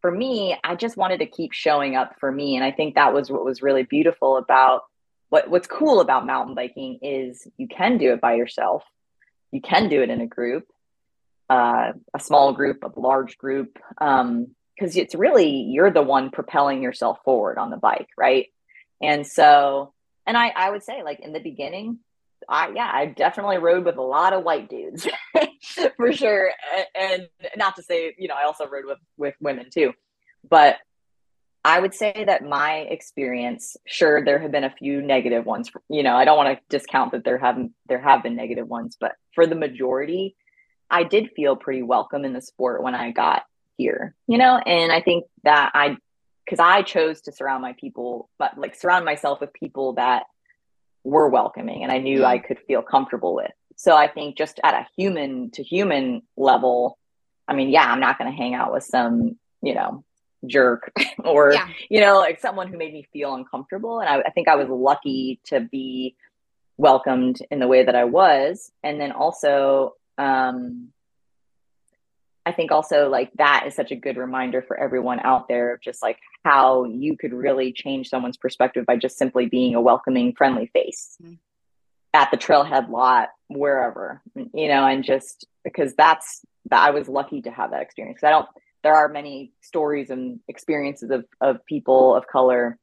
for 0.00 0.10
me, 0.10 0.56
I 0.62 0.74
just 0.74 0.96
wanted 0.96 1.18
to 1.18 1.26
keep 1.26 1.52
showing 1.52 1.96
up 1.96 2.16
for 2.20 2.30
me. 2.30 2.56
And 2.56 2.64
I 2.64 2.70
think 2.70 2.94
that 2.94 3.12
was 3.12 3.30
what 3.30 3.44
was 3.44 3.62
really 3.62 3.82
beautiful 3.82 4.36
about 4.36 4.82
what, 5.30 5.50
what's 5.50 5.66
cool 5.66 6.00
about 6.00 6.26
mountain 6.26 6.54
biking 6.54 6.98
is 7.02 7.46
you 7.56 7.68
can 7.68 7.98
do 7.98 8.12
it 8.12 8.20
by 8.20 8.34
yourself. 8.34 8.84
You 9.50 9.60
can 9.60 9.88
do 9.88 10.02
it 10.02 10.10
in 10.10 10.20
a 10.20 10.26
group, 10.26 10.66
uh, 11.48 11.92
a 12.12 12.20
small 12.20 12.52
group, 12.52 12.84
a 12.84 13.00
large 13.00 13.38
group. 13.38 13.78
Um, 13.98 14.48
because 14.76 14.96
it's 14.96 15.14
really 15.14 15.48
you're 15.48 15.90
the 15.90 16.02
one 16.02 16.30
propelling 16.30 16.82
yourself 16.82 17.18
forward 17.24 17.58
on 17.58 17.70
the 17.70 17.76
bike, 17.76 18.08
right? 18.16 18.48
And 19.02 19.26
so, 19.26 19.92
and 20.26 20.36
I, 20.36 20.48
I 20.48 20.70
would 20.70 20.82
say 20.82 21.02
like 21.02 21.20
in 21.20 21.32
the 21.32 21.40
beginning, 21.40 21.98
I 22.48 22.70
yeah, 22.74 22.90
I 22.92 23.06
definitely 23.06 23.58
rode 23.58 23.84
with 23.84 23.96
a 23.96 24.02
lot 24.02 24.32
of 24.32 24.44
white 24.44 24.68
dudes 24.68 25.06
for 25.96 26.12
sure. 26.12 26.52
And, 26.94 27.22
and 27.40 27.48
not 27.56 27.76
to 27.76 27.82
say, 27.82 28.14
you 28.18 28.28
know, 28.28 28.34
I 28.34 28.44
also 28.44 28.66
rode 28.66 28.86
with 28.86 28.98
with 29.16 29.34
women 29.40 29.66
too. 29.72 29.92
But 30.48 30.76
I 31.66 31.80
would 31.80 31.94
say 31.94 32.24
that 32.26 32.44
my 32.44 32.80
experience, 32.90 33.76
sure, 33.86 34.22
there 34.22 34.38
have 34.38 34.52
been 34.52 34.64
a 34.64 34.70
few 34.70 35.00
negative 35.00 35.46
ones. 35.46 35.70
You 35.88 36.02
know, 36.02 36.14
I 36.14 36.26
don't 36.26 36.36
want 36.36 36.58
to 36.58 36.64
discount 36.68 37.12
that 37.12 37.24
there 37.24 37.38
haven't 37.38 37.72
there 37.88 38.00
have 38.00 38.22
been 38.22 38.36
negative 38.36 38.68
ones, 38.68 38.96
but 39.00 39.12
for 39.34 39.46
the 39.46 39.54
majority, 39.54 40.36
I 40.90 41.04
did 41.04 41.30
feel 41.34 41.56
pretty 41.56 41.82
welcome 41.82 42.24
in 42.24 42.34
the 42.34 42.42
sport 42.42 42.82
when 42.82 42.94
I 42.94 43.12
got 43.12 43.44
here. 43.76 44.14
You 44.26 44.38
know, 44.38 44.58
and 44.58 44.92
I 44.92 45.00
think 45.00 45.26
that 45.44 45.72
I, 45.74 45.96
because 46.44 46.58
I 46.60 46.82
chose 46.82 47.22
to 47.22 47.32
surround 47.32 47.62
my 47.62 47.74
people, 47.74 48.28
but 48.38 48.58
like 48.58 48.74
surround 48.74 49.04
myself 49.04 49.40
with 49.40 49.52
people 49.52 49.94
that 49.94 50.24
were 51.04 51.28
welcoming 51.28 51.82
and 51.82 51.92
I 51.92 51.98
knew 51.98 52.18
mm-hmm. 52.18 52.26
I 52.26 52.38
could 52.38 52.58
feel 52.66 52.82
comfortable 52.82 53.34
with. 53.34 53.52
So 53.76 53.96
I 53.96 54.08
think 54.08 54.36
just 54.36 54.60
at 54.62 54.74
a 54.74 54.86
human 54.96 55.50
to 55.52 55.62
human 55.62 56.22
level, 56.36 56.98
I 57.46 57.54
mean, 57.54 57.70
yeah, 57.70 57.84
I'm 57.84 58.00
not 58.00 58.18
going 58.18 58.30
to 58.30 58.36
hang 58.36 58.54
out 58.54 58.72
with 58.72 58.84
some, 58.84 59.38
you 59.62 59.74
know, 59.74 60.04
jerk 60.46 60.92
or, 61.24 61.52
yeah. 61.52 61.68
you 61.90 62.00
know, 62.00 62.18
like 62.18 62.40
someone 62.40 62.68
who 62.68 62.78
made 62.78 62.92
me 62.92 63.06
feel 63.12 63.34
uncomfortable. 63.34 64.00
And 64.00 64.08
I, 64.08 64.20
I 64.20 64.30
think 64.30 64.48
I 64.48 64.56
was 64.56 64.68
lucky 64.68 65.40
to 65.46 65.60
be 65.60 66.16
welcomed 66.76 67.38
in 67.50 67.58
the 67.58 67.68
way 67.68 67.84
that 67.84 67.94
I 67.94 68.04
was. 68.04 68.70
And 68.82 69.00
then 69.00 69.12
also, 69.12 69.94
um, 70.18 70.88
I 72.46 72.52
think 72.52 72.70
also 72.70 73.08
like 73.08 73.32
that 73.34 73.64
is 73.66 73.74
such 73.74 73.90
a 73.90 73.96
good 73.96 74.16
reminder 74.16 74.60
for 74.60 74.78
everyone 74.78 75.20
out 75.20 75.48
there 75.48 75.72
of 75.72 75.80
just 75.80 76.02
like 76.02 76.18
how 76.44 76.84
you 76.84 77.16
could 77.16 77.32
really 77.32 77.72
change 77.72 78.10
someone's 78.10 78.36
perspective 78.36 78.84
by 78.84 78.96
just 78.96 79.16
simply 79.16 79.46
being 79.46 79.74
a 79.74 79.80
welcoming, 79.80 80.34
friendly 80.34 80.66
face 80.66 81.16
mm-hmm. 81.22 81.34
at 82.12 82.30
the 82.30 82.36
trailhead 82.36 82.90
lot, 82.90 83.30
wherever, 83.48 84.20
you 84.34 84.68
know, 84.68 84.86
and 84.86 85.04
just 85.04 85.46
because 85.64 85.94
that's 85.94 86.42
that 86.70 86.82
I 86.82 86.90
was 86.90 87.08
lucky 87.08 87.42
to 87.42 87.50
have 87.50 87.70
that 87.70 87.82
experience. 87.82 88.22
I 88.22 88.30
don't, 88.30 88.48
there 88.82 88.94
are 88.94 89.08
many 89.08 89.52
stories 89.62 90.10
and 90.10 90.40
experiences 90.46 91.10
of, 91.10 91.24
of 91.40 91.64
people 91.64 92.14
of 92.14 92.26
color 92.26 92.78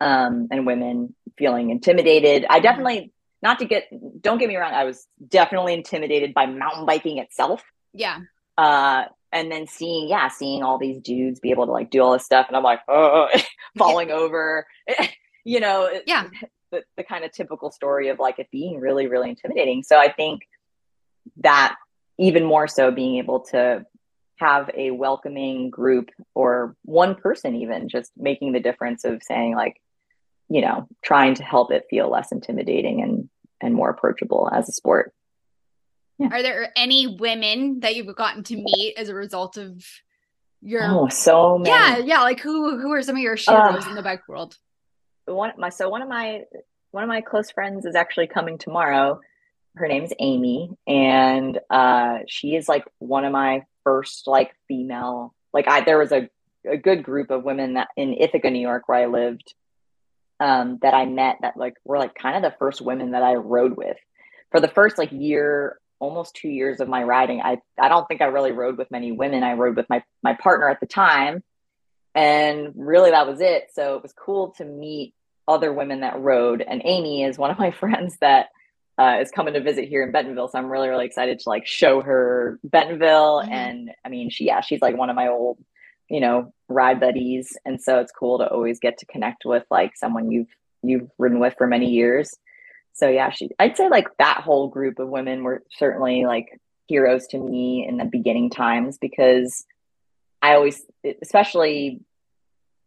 um, 0.00 0.48
and 0.50 0.66
women 0.66 1.14
feeling 1.38 1.70
intimidated. 1.70 2.44
I 2.48 2.56
mm-hmm. 2.56 2.62
definitely, 2.62 3.12
not 3.42 3.58
to 3.60 3.64
get, 3.64 3.88
don't 4.20 4.38
get 4.38 4.48
me 4.48 4.56
wrong, 4.56 4.74
I 4.74 4.84
was 4.84 5.06
definitely 5.26 5.72
intimidated 5.72 6.34
by 6.34 6.44
mountain 6.44 6.84
biking 6.84 7.18
itself. 7.18 7.62
Yeah. 7.94 8.18
Uh, 8.62 9.06
and 9.32 9.50
then 9.50 9.66
seeing, 9.66 10.08
yeah, 10.08 10.28
seeing 10.28 10.62
all 10.62 10.78
these 10.78 11.00
dudes 11.00 11.40
be 11.40 11.50
able 11.50 11.66
to 11.66 11.72
like 11.72 11.90
do 11.90 12.00
all 12.00 12.12
this 12.12 12.24
stuff, 12.24 12.46
and 12.46 12.56
I'm 12.56 12.62
like, 12.62 12.78
oh, 12.86 13.26
falling 13.78 14.10
yeah. 14.10 14.14
over, 14.14 14.66
you 15.44 15.58
know, 15.58 15.90
yeah, 16.06 16.28
the, 16.70 16.84
the 16.96 17.02
kind 17.02 17.24
of 17.24 17.32
typical 17.32 17.72
story 17.72 18.08
of 18.08 18.20
like 18.20 18.38
it 18.38 18.48
being 18.52 18.78
really, 18.78 19.08
really 19.08 19.30
intimidating. 19.30 19.82
So 19.82 19.98
I 19.98 20.12
think 20.12 20.42
that 21.38 21.74
even 22.18 22.44
more 22.44 22.68
so 22.68 22.92
being 22.92 23.16
able 23.16 23.40
to 23.40 23.84
have 24.36 24.70
a 24.76 24.92
welcoming 24.92 25.68
group 25.68 26.10
or 26.36 26.76
one 26.84 27.16
person 27.16 27.56
even 27.56 27.88
just 27.88 28.12
making 28.16 28.52
the 28.52 28.60
difference 28.60 29.04
of 29.04 29.22
saying 29.22 29.54
like 29.54 29.80
you 30.48 30.60
know 30.60 30.88
trying 31.04 31.34
to 31.34 31.44
help 31.44 31.70
it 31.70 31.84
feel 31.88 32.10
less 32.10 32.32
intimidating 32.32 33.02
and 33.02 33.28
and 33.60 33.74
more 33.74 33.90
approachable 33.90 34.50
as 34.52 34.68
a 34.68 34.72
sport 34.72 35.12
yeah. 36.18 36.28
Are 36.30 36.42
there 36.42 36.72
any 36.76 37.06
women 37.06 37.80
that 37.80 37.96
you've 37.96 38.14
gotten 38.14 38.42
to 38.44 38.56
meet 38.56 38.94
as 38.96 39.08
a 39.08 39.14
result 39.14 39.56
of 39.56 39.84
your? 40.60 40.82
Oh, 40.84 41.08
so 41.08 41.58
many. 41.58 41.70
Yeah, 41.70 41.98
yeah. 41.98 42.22
Like 42.22 42.40
who? 42.40 42.80
Who 42.80 42.92
are 42.92 43.02
some 43.02 43.16
of 43.16 43.22
your 43.22 43.34
heroes 43.34 43.86
uh, 43.86 43.88
in 43.88 43.94
the 43.94 44.02
bike 44.02 44.28
world? 44.28 44.56
One 45.26 45.52
my 45.56 45.68
so 45.68 45.88
one 45.88 46.02
of 46.02 46.08
my 46.08 46.42
one 46.90 47.02
of 47.02 47.08
my 47.08 47.20
close 47.20 47.50
friends 47.50 47.84
is 47.86 47.94
actually 47.94 48.26
coming 48.26 48.58
tomorrow. 48.58 49.20
Her 49.74 49.88
name's 49.88 50.12
Amy, 50.18 50.76
and 50.86 51.58
uh, 51.70 52.18
she 52.28 52.54
is 52.54 52.68
like 52.68 52.84
one 52.98 53.24
of 53.24 53.32
my 53.32 53.64
first 53.84 54.26
like 54.26 54.52
female. 54.68 55.34
Like 55.52 55.66
I, 55.68 55.80
there 55.80 55.98
was 55.98 56.12
a 56.12 56.28
a 56.66 56.76
good 56.76 57.02
group 57.02 57.30
of 57.30 57.44
women 57.44 57.74
that 57.74 57.88
in 57.96 58.14
Ithaca, 58.14 58.50
New 58.50 58.60
York, 58.60 58.86
where 58.86 58.98
I 58.98 59.06
lived, 59.06 59.54
um, 60.38 60.78
that 60.82 60.94
I 60.94 61.06
met 61.06 61.38
that 61.40 61.56
like 61.56 61.74
were 61.84 61.98
like 61.98 62.14
kind 62.14 62.36
of 62.36 62.42
the 62.42 62.56
first 62.58 62.80
women 62.80 63.12
that 63.12 63.22
I 63.22 63.34
rode 63.34 63.76
with 63.76 63.96
for 64.50 64.60
the 64.60 64.68
first 64.68 64.98
like 64.98 65.10
year 65.10 65.78
almost 66.02 66.34
two 66.34 66.48
years 66.48 66.80
of 66.80 66.88
my 66.88 67.02
riding, 67.04 67.40
I, 67.40 67.58
I 67.80 67.88
don't 67.88 68.06
think 68.08 68.20
I 68.20 68.24
really 68.24 68.50
rode 68.50 68.76
with 68.76 68.90
many 68.90 69.12
women. 69.12 69.44
I 69.44 69.52
rode 69.52 69.76
with 69.76 69.88
my, 69.88 70.02
my 70.22 70.34
partner 70.34 70.68
at 70.68 70.80
the 70.80 70.86
time. 70.86 71.44
And 72.14 72.72
really, 72.74 73.12
that 73.12 73.26
was 73.26 73.40
it. 73.40 73.68
So 73.72 73.96
it 73.96 74.02
was 74.02 74.12
cool 74.12 74.52
to 74.58 74.64
meet 74.64 75.14
other 75.46 75.72
women 75.72 76.00
that 76.00 76.18
rode. 76.18 76.60
And 76.60 76.82
Amy 76.84 77.22
is 77.22 77.38
one 77.38 77.52
of 77.52 77.58
my 77.58 77.70
friends 77.80 78.18
that 78.20 78.48
uh, 78.98 79.18
is 79.20 79.30
coming 79.30 79.54
to 79.54 79.62
visit 79.62 79.88
here 79.88 80.02
in 80.02 80.10
Bentonville. 80.10 80.48
So 80.48 80.58
I'm 80.58 80.66
really, 80.66 80.88
really 80.88 81.06
excited 81.06 81.38
to 81.38 81.48
like 81.48 81.66
show 81.66 82.02
her 82.02 82.58
Bentonville. 82.64 83.40
Mm-hmm. 83.44 83.52
And 83.52 83.90
I 84.04 84.08
mean, 84.08 84.28
she, 84.28 84.44
yeah, 84.44 84.60
she's 84.60 84.82
like 84.82 84.96
one 84.96 85.08
of 85.08 85.14
my 85.16 85.28
old, 85.28 85.58
you 86.10 86.20
know, 86.20 86.52
ride 86.68 86.98
buddies. 86.98 87.56
And 87.64 87.80
so 87.80 88.00
it's 88.00 88.12
cool 88.12 88.38
to 88.38 88.48
always 88.48 88.80
get 88.80 88.98
to 88.98 89.06
connect 89.06 89.44
with 89.44 89.64
like 89.70 89.96
someone 89.96 90.32
you've, 90.32 90.50
you've 90.82 91.08
ridden 91.16 91.38
with 91.38 91.54
for 91.56 91.68
many 91.68 91.90
years 91.90 92.36
so 92.92 93.08
yeah, 93.08 93.30
she 93.30 93.50
I'd 93.58 93.76
say 93.76 93.88
like 93.88 94.08
that 94.18 94.42
whole 94.42 94.68
group 94.68 94.98
of 94.98 95.08
women 95.08 95.44
were 95.44 95.62
certainly 95.70 96.24
like 96.24 96.60
heroes 96.86 97.26
to 97.28 97.38
me 97.38 97.86
in 97.88 97.96
the 97.96 98.04
beginning 98.04 98.50
times 98.50 98.98
because 98.98 99.64
I 100.42 100.54
always 100.54 100.84
especially 101.22 102.00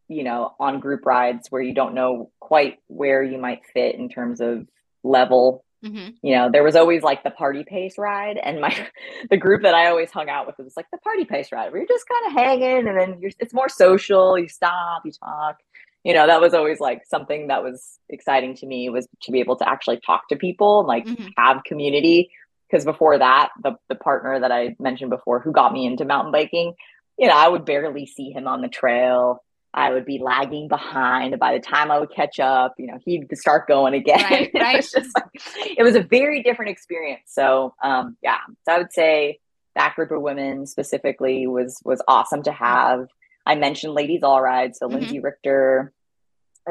you 0.08 0.24
know 0.24 0.54
on 0.60 0.80
group 0.80 1.06
rides 1.06 1.48
where 1.50 1.62
you 1.62 1.74
don't 1.74 1.96
know 1.96 2.30
quite 2.40 2.80
where 2.88 3.24
you 3.24 3.38
might 3.38 3.62
fit 3.74 3.96
in 3.96 4.10
terms 4.10 4.42
of 4.42 4.68
level 5.04 5.66
mm-hmm. 5.84 6.10
you 6.22 6.36
know 6.36 6.50
there 6.52 6.64
was 6.64 6.76
always 6.76 7.02
like 7.02 7.24
the 7.24 7.32
party 7.32 7.64
pace 7.64 7.98
ride 7.98 8.38
and 8.38 8.62
my 8.62 8.88
the 9.30 9.38
group 9.38 9.64
that 9.64 9.74
i 9.74 9.88
always 9.88 10.12
hung 10.12 10.30
out 10.30 10.46
with 10.46 10.56
was 10.60 10.78
like 10.78 10.86
the 10.92 11.00
party 11.00 11.26
pace 11.26 11.52
ride 11.52 11.72
where 11.72 11.80
you're 11.80 11.88
just 11.88 12.06
kind 12.08 12.28
of 12.28 12.34
hanging 12.34 12.88
and 12.88 13.00
then 13.00 13.20
you're 13.20 13.32
it's 13.40 13.54
more 13.54 13.70
social 13.70 14.38
you 14.38 14.48
stop 14.48 15.02
you 15.06 15.12
talk 15.12 15.58
you 16.06 16.14
know 16.14 16.28
that 16.28 16.40
was 16.40 16.54
always 16.54 16.80
like 16.80 17.02
something 17.08 17.48
that 17.48 17.64
was 17.64 18.00
exciting 18.10 18.56
to 18.58 18.68
me 18.68 18.90
was 18.90 19.08
to 19.24 19.32
be 19.32 19.40
able 19.40 19.56
to 19.58 19.68
actually 19.68 20.00
talk 20.06 20.30
to 20.30 20.36
people 20.36 20.82
and 20.82 20.88
like 20.88 21.06
mm-hmm. 21.06 21.28
have 21.36 21.64
community. 21.66 22.30
Because 22.70 22.86
before 22.86 23.18
that 23.18 23.50
the 23.62 23.76
the 23.90 23.96
partner 23.96 24.40
that 24.40 24.52
I 24.52 24.76
mentioned 24.80 25.10
before 25.10 25.40
who 25.40 25.52
got 25.52 25.74
me 25.74 25.86
into 25.86 26.06
mountain 26.06 26.32
biking 26.32 26.74
you 27.18 27.28
know 27.28 27.34
I 27.36 27.48
would 27.48 27.66
barely 27.66 28.06
see 28.06 28.30
him 28.30 28.48
on 28.48 28.62
the 28.62 28.68
trail. 28.68 29.42
I 29.74 29.92
would 29.92 30.06
be 30.06 30.20
lagging 30.24 30.70
behind. 30.70 31.38
By 31.38 31.54
the 31.54 31.60
time 31.60 31.92
I 31.92 32.00
would 32.00 32.12
catch 32.12 32.40
up 32.40 32.76
you 32.78 32.86
know 32.88 33.00
he'd 33.04 33.28
start 33.36 33.68
going 33.68 33.96
again. 33.96 34.22
Right, 34.22 34.52
right. 34.54 34.76
it, 34.76 34.78
was 34.78 34.92
just 34.92 35.16
like, 35.16 35.76
it 35.78 35.84
was 35.84 35.96
a 35.96 36.04
very 36.04 36.44
different 36.44 36.70
experience. 36.70 37.24
So 37.26 37.74
um 37.84 38.16
yeah. 38.22 38.38
So 38.66 38.76
I 38.76 38.78
would 38.78 38.94
say 38.94 39.40
that 39.76 39.96
group 39.96 40.12
of 40.12 40.22
women 40.22 40.68
specifically 40.68 41.48
was 41.48 41.80
was 41.84 42.02
awesome 42.08 42.44
to 42.44 42.52
have. 42.52 43.08
I 43.46 43.56
mentioned 43.56 43.94
Ladies 43.94 44.24
All 44.24 44.42
Ride, 44.42 44.76
so 44.76 44.88
mm-hmm. 44.88 44.98
Lindsey 44.98 45.20
Richter 45.20 45.94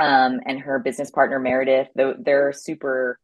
um, 0.00 0.40
and 0.46 0.60
her 0.60 0.78
business 0.78 1.10
partner 1.10 1.38
Meredith. 1.38 1.88
They're 1.94 2.52
super 2.52 3.18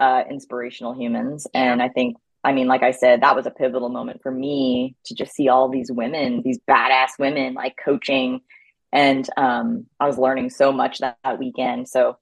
uh, 0.00 0.22
inspirational 0.30 0.94
humans, 0.94 1.46
and 1.54 1.82
I 1.82 1.88
think, 1.88 2.16
I 2.44 2.52
mean, 2.52 2.68
like 2.68 2.82
I 2.82 2.92
said, 2.92 3.22
that 3.22 3.36
was 3.36 3.46
a 3.46 3.50
pivotal 3.50 3.88
moment 3.88 4.22
for 4.22 4.30
me 4.30 4.94
to 5.06 5.14
just 5.14 5.32
see 5.32 5.48
all 5.48 5.68
these 5.68 5.90
women, 5.90 6.42
these 6.44 6.58
badass 6.68 7.18
women, 7.18 7.54
like 7.54 7.76
coaching, 7.82 8.40
and 8.92 9.28
um, 9.36 9.86
I 9.98 10.06
was 10.06 10.18
learning 10.18 10.50
so 10.50 10.72
much 10.72 10.98
that, 10.98 11.18
that 11.24 11.38
weekend. 11.38 11.88
So 11.88 12.18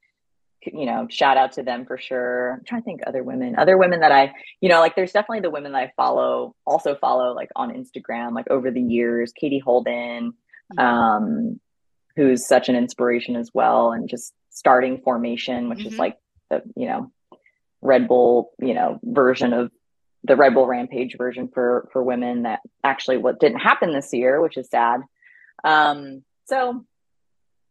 you 0.72 0.87
know, 0.87 1.07
shout 1.11 1.37
out 1.37 1.52
to 1.52 1.62
them 1.62 1.85
for 1.85 1.98
sure. 1.98 2.54
I'm 2.54 2.64
trying 2.64 2.83
to 2.83 2.85
think 2.85 3.00
other 3.07 3.22
women, 3.22 3.57
other 3.57 3.76
women 3.76 4.00
that 4.00 4.12
I, 4.12 4.33
you 4.61 4.68
know, 4.68 4.80
like 4.80 4.96
there's 4.96 5.12
definitely 5.12 5.40
the 5.40 5.50
women 5.50 5.72
that 5.72 5.83
I 5.83 5.92
follow, 5.96 6.54
also 6.66 6.94
follow 6.94 7.35
like 7.35 7.50
on 7.57 7.70
Instagram, 7.70 8.33
like 8.33 8.50
over 8.50 8.70
the 8.70 8.80
years, 8.80 9.33
Katie 9.38 9.59
Holden, 9.59 10.33
um, 10.78 11.61
who's 12.16 12.46
such 12.46 12.68
an 12.68 12.77
inspiration 12.77 13.37
as 13.37 13.50
well, 13.53 13.92
and 13.92 14.09
just 14.09 14.33
starting 14.50 15.00
formation, 15.03 15.68
which 15.68 15.81
mm-hmm. 15.81 15.88
is 15.88 15.98
like 15.98 16.16
the, 16.50 16.62
you 16.77 16.87
know, 16.87 17.11
Red 17.83 18.09
Bull, 18.09 18.53
you 18.59 18.74
know, 18.74 18.98
version 19.03 19.53
of 19.53 19.70
the 20.22 20.37
Red 20.37 20.55
Bull 20.55 20.66
Rampage 20.66 21.16
version 21.18 21.48
for 21.48 21.88
for 21.92 22.03
women 22.03 22.44
that 22.44 22.61
actually 22.83 23.18
what 23.18 23.38
didn't 23.40 23.61
happen 23.61 23.92
this 23.92 24.12
year, 24.12 24.40
which 24.40 24.57
is 24.57 24.68
sad. 24.68 25.00
Um, 25.62 26.24
so 26.46 26.85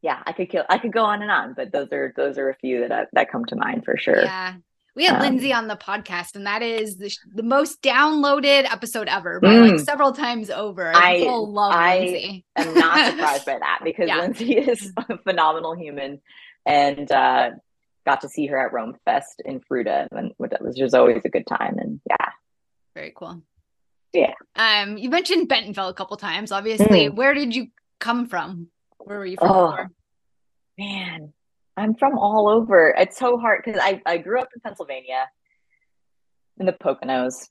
yeah, 0.01 0.21
I 0.25 0.33
could 0.33 0.49
kill 0.49 0.65
I 0.69 0.77
could 0.77 0.93
go 0.93 1.03
on 1.03 1.21
and 1.21 1.31
on, 1.31 1.53
but 1.53 1.71
those 1.71 1.91
are 1.91 2.13
those 2.15 2.37
are 2.37 2.49
a 2.49 2.55
few 2.55 2.87
that 2.87 3.09
that 3.13 3.31
come 3.31 3.45
to 3.45 3.55
mind 3.55 3.85
for 3.85 3.97
sure. 3.97 4.21
Yeah. 4.21 4.55
We 4.95 5.05
had 5.05 5.15
um, 5.15 5.21
Lindsey 5.21 5.51
on 5.51 5.67
the 5.67 5.75
podcast, 5.75 6.35
and 6.35 6.45
that 6.45 6.61
is 6.61 6.97
the, 6.97 7.15
the 7.33 7.43
most 7.43 7.81
downloaded 7.81 8.71
episode 8.71 9.07
ever 9.07 9.39
by 9.39 9.47
mm, 9.47 9.71
like 9.71 9.79
several 9.79 10.11
times 10.11 10.51
over. 10.51 10.91
I 10.95 11.17
love 11.17 11.73
Lindsey. 11.73 12.45
I 12.55 12.63
Lindsey. 12.63 12.79
am 12.79 12.89
not 12.89 13.11
surprised 13.11 13.45
by 13.45 13.59
that 13.59 13.79
because 13.83 14.07
yeah. 14.07 14.19
Lindsey 14.19 14.57
is 14.57 14.91
a 14.97 15.17
phenomenal 15.19 15.75
human, 15.75 16.21
and 16.65 17.11
uh, 17.11 17.51
got 18.05 18.21
to 18.21 18.29
see 18.29 18.45
her 18.47 18.65
at 18.65 18.71
Roam 18.71 18.95
Fest 19.05 19.41
in 19.43 19.61
Fruita, 19.61 20.07
and 20.11 20.31
it 20.39 20.61
was 20.61 20.75
just 20.75 20.93
always 20.93 21.23
a 21.25 21.29
good 21.29 21.47
time. 21.47 21.79
And 21.79 21.99
yeah, 22.07 22.29
very 22.93 23.13
cool. 23.15 23.41
Yeah. 24.13 24.33
Um, 24.55 24.97
you 24.97 25.09
mentioned 25.09 25.49
Bentonville 25.49 25.89
a 25.89 25.93
couple 25.93 26.17
times. 26.17 26.51
Obviously, 26.51 27.09
mm. 27.09 27.15
where 27.15 27.33
did 27.33 27.55
you 27.55 27.67
come 27.99 28.27
from? 28.27 28.67
Where 28.99 29.17
were 29.17 29.25
you 29.25 29.37
from? 29.37 29.49
Oh, 29.49 29.85
man, 30.77 31.33
I'm 31.75 31.95
from 31.95 32.17
all 32.17 32.47
over. 32.47 32.93
It's 32.97 33.17
so 33.17 33.37
hard 33.37 33.61
because 33.63 33.79
I 33.81 34.01
I 34.05 34.17
grew 34.17 34.39
up 34.39 34.49
in 34.53 34.61
Pennsylvania, 34.61 35.27
in 36.59 36.65
the 36.65 36.73
Poconos, 36.73 37.49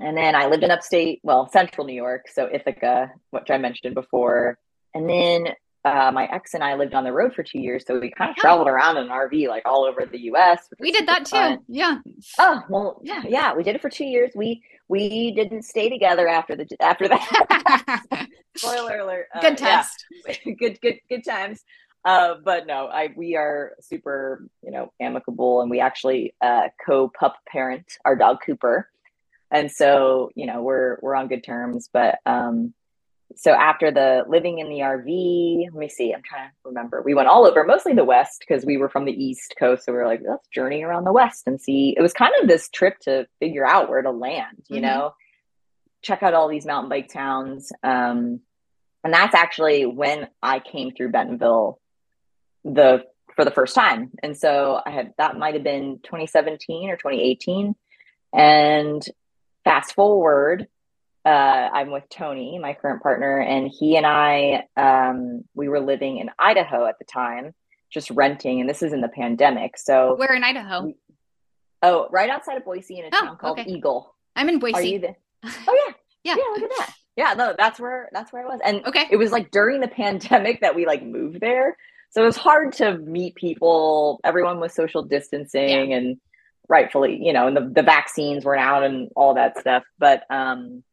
and 0.00 0.16
then 0.16 0.34
I 0.34 0.46
lived 0.46 0.62
in 0.62 0.70
upstate, 0.70 1.20
well, 1.22 1.48
central 1.50 1.86
New 1.86 1.94
York, 1.94 2.26
so 2.32 2.48
Ithaca, 2.52 3.10
which 3.30 3.50
I 3.50 3.58
mentioned 3.58 3.94
before, 3.94 4.58
and 4.94 5.08
then 5.08 5.48
uh, 5.84 6.12
my 6.12 6.26
ex 6.32 6.54
and 6.54 6.62
I 6.62 6.74
lived 6.74 6.94
on 6.94 7.04
the 7.04 7.12
road 7.12 7.34
for 7.34 7.42
two 7.42 7.58
years, 7.58 7.84
so 7.86 7.98
we 7.98 8.10
kind 8.10 8.30
of 8.30 8.36
traveled 8.36 8.68
around 8.68 8.98
in 8.98 9.04
an 9.04 9.08
RV 9.10 9.48
like 9.48 9.64
all 9.66 9.84
over 9.84 10.06
the 10.06 10.20
U.S. 10.20 10.68
We 10.78 10.92
did 10.92 11.08
that 11.08 11.24
too. 11.24 11.58
Yeah. 11.68 11.98
Oh 12.38 12.62
well, 12.68 13.00
yeah, 13.02 13.22
yeah. 13.26 13.54
We 13.54 13.64
did 13.64 13.74
it 13.74 13.82
for 13.82 13.90
two 13.90 14.04
years. 14.04 14.30
We 14.36 14.62
we 14.88 15.32
didn't 15.32 15.62
stay 15.62 15.88
together 15.88 16.28
after 16.28 16.54
the 16.54 16.68
after 16.80 17.08
that. 17.08 18.28
Spoiler 18.56 18.98
alert. 18.98 19.26
Uh, 19.34 19.40
good 19.40 19.58
test. 19.58 20.04
Yeah. 20.26 20.52
good 20.58 20.80
good 20.80 21.00
good 21.08 21.24
times. 21.24 21.64
Uh, 22.04 22.34
but 22.44 22.66
no, 22.66 22.86
I 22.86 23.10
we 23.14 23.36
are 23.36 23.72
super 23.80 24.46
you 24.62 24.72
know 24.72 24.92
amicable, 25.00 25.60
and 25.60 25.70
we 25.70 25.80
actually 25.80 26.34
uh, 26.40 26.68
co 26.84 27.08
pup 27.08 27.36
parent 27.48 27.86
our 28.04 28.16
dog 28.16 28.38
Cooper, 28.44 28.88
and 29.50 29.70
so 29.70 30.30
you 30.34 30.46
know 30.46 30.62
we're 30.62 30.98
we're 31.00 31.14
on 31.14 31.28
good 31.28 31.44
terms. 31.44 31.88
But 31.92 32.18
um, 32.26 32.74
so 33.36 33.52
after 33.52 33.90
the 33.90 34.24
living 34.28 34.58
in 34.58 34.68
the 34.68 34.80
RV, 34.80 35.66
let 35.72 35.74
me 35.74 35.88
see, 35.88 36.12
I'm 36.12 36.22
trying 36.22 36.48
to 36.48 36.54
remember. 36.64 37.02
We 37.02 37.14
went 37.14 37.28
all 37.28 37.46
over, 37.46 37.64
mostly 37.64 37.94
the 37.94 38.04
West 38.04 38.44
because 38.46 38.64
we 38.64 38.76
were 38.76 38.88
from 38.88 39.04
the 39.04 39.12
East 39.12 39.54
Coast. 39.58 39.84
So 39.84 39.92
we 39.92 39.98
were 39.98 40.06
like, 40.06 40.22
let's 40.26 40.48
journey 40.48 40.82
around 40.82 41.04
the 41.04 41.12
West 41.12 41.44
and 41.46 41.60
see. 41.60 41.94
It 41.96 42.02
was 42.02 42.12
kind 42.12 42.32
of 42.40 42.48
this 42.48 42.68
trip 42.68 42.98
to 43.02 43.26
figure 43.40 43.66
out 43.66 43.88
where 43.88 44.02
to 44.02 44.10
land, 44.10 44.64
you 44.68 44.76
mm-hmm. 44.76 44.86
know, 44.86 45.14
check 46.02 46.22
out 46.22 46.34
all 46.34 46.48
these 46.48 46.66
mountain 46.66 46.90
bike 46.90 47.12
towns. 47.12 47.72
Um, 47.82 48.40
and 49.04 49.12
that's 49.12 49.34
actually 49.34 49.86
when 49.86 50.28
I 50.42 50.60
came 50.60 50.92
through 50.92 51.10
Bentonville 51.10 51.80
the 52.64 53.04
for 53.34 53.44
the 53.44 53.50
first 53.50 53.74
time. 53.74 54.10
And 54.22 54.36
so 54.36 54.80
I 54.84 54.90
had 54.90 55.14
that 55.18 55.38
might 55.38 55.54
have 55.54 55.64
been 55.64 56.00
2017 56.02 56.90
or 56.90 56.96
2018. 56.96 57.74
And 58.32 59.06
fast 59.64 59.94
forward, 59.94 60.66
uh, 61.24 61.28
I'm 61.28 61.90
with 61.90 62.08
Tony, 62.08 62.58
my 62.58 62.74
current 62.74 63.02
partner, 63.02 63.38
and 63.40 63.68
he 63.68 63.96
and 63.96 64.06
I, 64.06 64.64
um, 64.76 65.44
we 65.54 65.68
were 65.68 65.80
living 65.80 66.18
in 66.18 66.30
Idaho 66.38 66.86
at 66.86 66.98
the 66.98 67.04
time, 67.04 67.54
just 67.90 68.10
renting, 68.10 68.60
and 68.60 68.68
this 68.68 68.82
is 68.82 68.92
in 68.92 69.00
the 69.00 69.08
pandemic. 69.08 69.78
So 69.78 70.16
we're 70.18 70.34
in 70.34 70.42
Idaho? 70.42 70.86
We, 70.86 70.96
oh, 71.82 72.08
right 72.10 72.28
outside 72.28 72.56
of 72.56 72.64
Boise 72.64 72.98
in 72.98 73.04
a 73.04 73.08
oh, 73.12 73.20
town 73.20 73.36
called 73.36 73.60
okay. 73.60 73.70
Eagle. 73.70 74.14
I'm 74.34 74.48
in 74.48 74.58
Boise. 74.58 74.74
Are 74.74 74.82
you 74.82 74.98
the, 74.98 75.14
oh 75.44 75.86
yeah, 75.86 75.94
yeah, 76.24 76.34
yeah. 76.36 76.60
Look 76.60 76.62
at 76.62 76.78
that. 76.78 76.94
Yeah, 77.14 77.34
no, 77.34 77.54
that's 77.56 77.78
where 77.78 78.08
that's 78.12 78.32
where 78.32 78.42
I 78.42 78.46
was, 78.46 78.60
and 78.64 78.84
okay, 78.86 79.06
it 79.10 79.16
was 79.16 79.30
like 79.30 79.50
during 79.50 79.80
the 79.80 79.88
pandemic 80.02 80.62
that 80.62 80.74
we 80.74 80.86
like 80.86 81.04
moved 81.04 81.40
there, 81.40 81.76
so 82.12 82.22
it 82.22 82.26
was 82.26 82.36
hard 82.36 82.72
to 82.74 82.96
meet 82.98 83.34
people. 83.34 84.20
Everyone 84.22 84.60
was 84.60 84.74
social 84.74 85.02
distancing, 85.02 85.90
yeah. 85.90 85.96
and 85.96 86.20
rightfully, 86.68 87.18
you 87.22 87.32
know, 87.32 87.48
and 87.48 87.56
the 87.56 87.68
the 87.68 87.82
vaccines 87.82 88.44
weren't 88.44 88.62
out 88.62 88.84
and 88.84 89.10
all 89.16 89.34
that 89.34 89.58
stuff, 89.58 89.82
but 89.98 90.24
um 90.30 90.84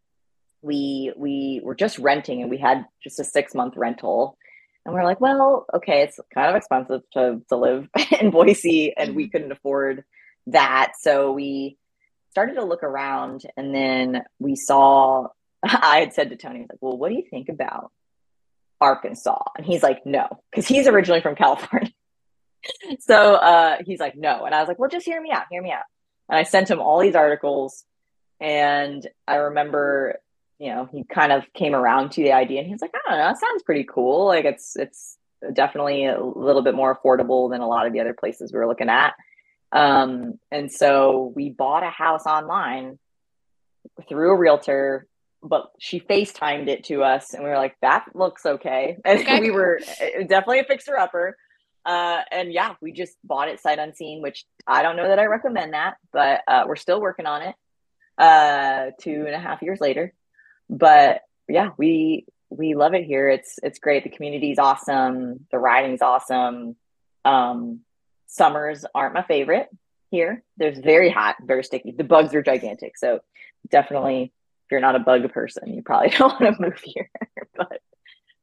we 0.61 1.13
we 1.15 1.61
were 1.63 1.75
just 1.75 1.99
renting 1.99 2.41
and 2.41 2.49
we 2.49 2.57
had 2.57 2.85
just 3.03 3.19
a 3.19 3.23
six 3.23 3.53
month 3.55 3.75
rental 3.77 4.37
and 4.85 4.93
we 4.93 4.99
are 4.99 5.05
like 5.05 5.21
well 5.21 5.65
okay 5.73 6.01
it's 6.01 6.19
kind 6.33 6.49
of 6.49 6.55
expensive 6.55 7.01
to 7.11 7.41
to 7.49 7.55
live 7.55 7.87
in 8.19 8.31
boise 8.31 8.93
and 8.97 9.09
mm-hmm. 9.09 9.17
we 9.17 9.29
couldn't 9.29 9.51
afford 9.51 10.03
that 10.47 10.93
so 10.99 11.31
we 11.31 11.77
started 12.31 12.55
to 12.55 12.65
look 12.65 12.83
around 12.83 13.43
and 13.55 13.73
then 13.73 14.23
we 14.39 14.55
saw 14.55 15.27
i 15.63 15.99
had 15.99 16.13
said 16.13 16.29
to 16.29 16.35
tony 16.35 16.61
like 16.61 16.79
well 16.81 16.97
what 16.97 17.09
do 17.09 17.15
you 17.15 17.25
think 17.29 17.49
about 17.49 17.91
arkansas. 18.81 19.43
And 19.57 19.65
he's 19.65 19.83
like 19.83 20.05
no 20.05 20.27
because 20.51 20.67
he's 20.67 20.87
originally 20.87 21.21
from 21.21 21.35
california. 21.35 21.91
So 22.99 23.35
uh, 23.35 23.77
he's 23.85 24.01
like 24.01 24.17
no. 24.17 24.43
And 24.43 24.53
i 24.53 24.59
was 24.59 24.67
like 24.67 24.79
well 24.79 24.89
just 24.89 25.05
hear 25.05 25.21
me 25.21 25.31
out 25.31 25.45
hear 25.49 25.61
me 25.61 25.71
out. 25.71 25.83
And 26.27 26.37
i 26.37 26.43
sent 26.43 26.69
him 26.69 26.79
all 26.79 26.99
these 26.99 27.15
articles. 27.15 27.85
And 28.39 29.07
i 29.27 29.35
remember 29.35 30.19
you 30.59 30.73
know, 30.73 30.89
he 30.91 31.05
kind 31.05 31.31
of 31.31 31.43
came 31.53 31.73
around 31.73 32.11
to 32.11 32.21
the 32.21 32.33
idea. 32.33 32.59
And 32.59 32.69
he's 32.69 32.81
like, 32.81 32.91
I 32.93 33.09
don't 33.09 33.19
know, 33.19 33.29
it 33.29 33.37
sounds 33.37 33.63
pretty 33.63 33.85
cool. 33.85 34.25
Like 34.25 34.45
it's 34.45 34.75
it's 34.75 35.17
definitely 35.53 36.05
a 36.05 36.21
little 36.21 36.61
bit 36.61 36.75
more 36.75 36.95
affordable 36.95 37.49
than 37.49 37.61
a 37.61 37.67
lot 37.67 37.87
of 37.87 37.93
the 37.93 38.01
other 38.01 38.13
places 38.13 38.51
we 38.51 38.59
were 38.59 38.67
looking 38.67 38.89
at. 38.89 39.13
Um, 39.71 40.37
and 40.51 40.71
so 40.71 41.31
we 41.35 41.49
bought 41.49 41.83
a 41.83 41.89
house 41.89 42.25
online 42.25 42.99
through 44.07 44.31
a 44.31 44.37
realtor, 44.37 45.07
but 45.41 45.71
she 45.79 45.99
FaceTimed 45.99 46.67
it 46.67 46.83
to 46.85 47.03
us 47.03 47.33
and 47.33 47.43
we 47.43 47.49
were 47.49 47.57
like, 47.57 47.75
that 47.81 48.05
looks 48.13 48.45
okay. 48.45 48.97
And 49.05 49.19
okay. 49.19 49.39
we 49.39 49.51
were 49.51 49.79
uh, 50.01 50.23
definitely 50.27 50.59
a 50.59 50.65
fixer 50.65 50.97
upper. 50.97 51.37
Uh, 51.85 52.21
and 52.31 52.51
yeah, 52.51 52.75
we 52.81 52.91
just 52.91 53.15
bought 53.23 53.47
it 53.47 53.59
sight 53.59 53.79
unseen, 53.79 54.21
which 54.21 54.45
I 54.67 54.83
don't 54.83 54.97
know 54.97 55.07
that 55.07 55.19
I 55.19 55.25
recommend 55.25 55.73
that, 55.73 55.95
but 56.11 56.41
uh, 56.47 56.65
we're 56.67 56.75
still 56.75 57.01
working 57.01 57.25
on 57.25 57.41
it 57.41 57.55
uh, 58.17 58.91
two 58.99 59.23
and 59.25 59.33
a 59.33 59.39
half 59.39 59.61
years 59.61 59.79
later 59.79 60.13
but 60.69 61.21
yeah, 61.47 61.71
we 61.77 62.25
we 62.49 62.75
love 62.75 62.93
it 62.93 63.05
here. 63.05 63.27
It's 63.27 63.59
it's 63.63 63.79
great. 63.79 64.03
The 64.03 64.09
community's 64.09 64.59
awesome. 64.59 65.45
The 65.51 65.57
riding's 65.57 66.01
awesome. 66.01 66.75
Um, 67.25 67.81
summers 68.27 68.85
aren't 68.93 69.15
my 69.15 69.23
favorite 69.23 69.67
here. 70.11 70.43
There's 70.57 70.79
very 70.79 71.09
hot, 71.09 71.35
very 71.41 71.63
sticky. 71.63 71.91
The 71.91 72.03
bugs 72.03 72.33
are 72.33 72.41
gigantic. 72.41 72.97
So 72.97 73.19
definitely, 73.69 74.31
if 74.69 74.73
you're 74.73 74.81
not 74.81 74.95
a 74.95 74.99
bug 74.99 75.31
person, 75.33 75.73
you 75.73 75.81
probably 75.81 76.09
don't 76.17 76.39
want 76.39 76.55
to 76.55 76.61
move 76.61 76.79
here. 76.83 77.09
but 77.57 77.81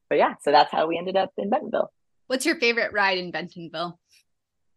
but 0.09 0.17
yeah, 0.17 0.35
so 0.41 0.51
that's 0.51 0.71
how 0.71 0.87
we 0.87 0.97
ended 0.97 1.15
up 1.15 1.31
in 1.37 1.49
Bentonville. 1.49 1.91
What's 2.27 2.45
your 2.45 2.59
favorite 2.59 2.91
ride 2.91 3.17
in 3.17 3.31
Bentonville? 3.31 3.97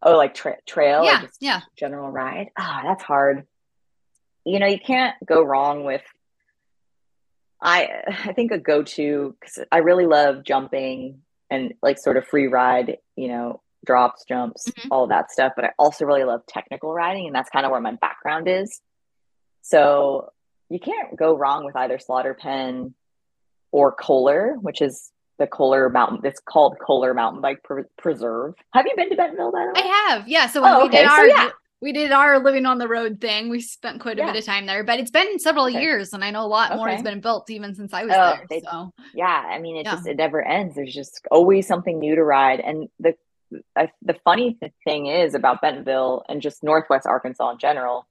Oh, 0.01 0.17
like 0.17 0.35
tra- 0.35 0.63
trail? 0.65 1.05
Yeah, 1.05 1.27
yeah. 1.41 1.61
General 1.77 2.09
ride. 2.09 2.51
Ah, 2.57 2.81
oh, 2.81 2.89
that's 2.89 3.03
hard. 3.03 3.47
You 4.45 4.61
know, 4.61 4.67
you 4.67 4.79
can't 4.79 5.17
go 5.27 5.43
wrong 5.43 5.83
with 5.83 6.03
I 7.61 7.89
I 8.07 8.33
think 8.33 8.53
a 8.53 8.59
go 8.59 8.85
to 8.85 9.37
because 9.41 9.59
I 9.73 9.79
really 9.79 10.07
love 10.07 10.45
jumping 10.45 11.23
and 11.51 11.75
like 11.83 11.99
sort 11.99 12.17
of 12.17 12.29
free 12.29 12.47
ride, 12.47 12.99
you 13.17 13.27
know, 13.27 13.61
drops, 13.85 14.25
jumps, 14.25 14.69
mm-hmm. 14.69 14.89
all 14.93 15.09
that 15.09 15.33
stuff. 15.33 15.55
But 15.57 15.65
I 15.65 15.71
also 15.81 16.05
really 16.05 16.23
love 16.23 16.43
technical 16.47 16.95
riding, 16.95 17.27
and 17.27 17.35
that's 17.35 17.51
kind 17.51 17.67
of 17.67 17.73
where 17.73 17.81
my 17.81 17.97
background 17.97 18.47
is. 18.47 18.81
So 19.63 20.31
you 20.71 20.81
can't 20.81 21.17
go 21.17 21.37
wrong 21.37 21.65
with 21.65 21.77
either 21.77 21.99
Slaughter 21.99 22.35
Pen 22.35 22.95
or 23.73 23.93
Coler, 23.93 24.57
which 24.61 24.81
is 24.81 25.11
the 25.39 25.47
Coler 25.47 25.89
Mountain. 25.89 26.21
It's 26.25 26.41
called 26.41 26.79
Coler 26.79 27.13
Mountain 27.13 27.43
Bike 27.43 27.59
Preserve. 27.99 28.55
Have 28.73 28.87
you 28.87 28.95
been 28.97 29.11
to 29.11 29.17
Bentonville? 29.17 29.53
By 29.53 29.67
the 29.67 29.73
way? 29.73 29.83
I 29.83 30.09
have. 30.09 30.29
Yeah. 30.29 30.47
So 30.47 30.63
when 30.63 30.73
oh, 30.73 30.79
we 30.79 30.85
okay. 30.85 30.99
did 30.99 31.07
our 31.07 31.19
so, 31.19 31.25
yeah 31.25 31.51
we 31.81 31.93
did 31.93 32.13
our 32.13 32.39
living 32.39 32.67
on 32.67 32.79
the 32.79 32.89
road 32.89 33.21
thing. 33.21 33.49
We 33.49 33.61
spent 33.61 34.01
quite 34.01 34.19
a 34.19 34.21
yeah. 34.21 34.33
bit 34.33 34.39
of 34.39 34.45
time 34.45 34.67
there, 34.67 34.85
but 34.85 35.01
it's 35.01 35.11
been 35.11 35.39
several 35.39 35.67
okay. 35.67 35.81
years, 35.81 36.13
and 36.13 36.23
I 36.23 36.31
know 36.31 36.45
a 36.45 36.47
lot 36.47 36.71
okay. 36.71 36.77
more 36.77 36.89
has 36.89 37.03
been 37.03 37.21
built 37.21 37.49
even 37.49 37.75
since 37.75 37.93
I 37.93 38.05
was 38.05 38.13
oh, 38.15 38.37
there. 38.37 38.47
They, 38.51 38.61
so 38.61 38.93
yeah, 39.15 39.45
I 39.49 39.59
mean, 39.59 39.77
it 39.77 39.87
yeah. 39.87 39.93
just 39.93 40.07
it 40.07 40.17
never 40.17 40.43
ends. 40.43 40.75
There's 40.75 40.95
just 40.95 41.27
always 41.31 41.67
something 41.67 41.99
new 41.99 42.15
to 42.15 42.25
ride, 42.25 42.61
and 42.61 42.89
the 42.99 43.15
uh, 43.77 43.87
the 44.03 44.15
funny 44.25 44.59
thing 44.85 45.07
is 45.07 45.35
about 45.35 45.63
Bentonville 45.63 46.25
and 46.29 46.43
just 46.43 46.63
Northwest 46.63 47.07
Arkansas 47.07 47.53
in 47.53 47.59
general 47.59 48.07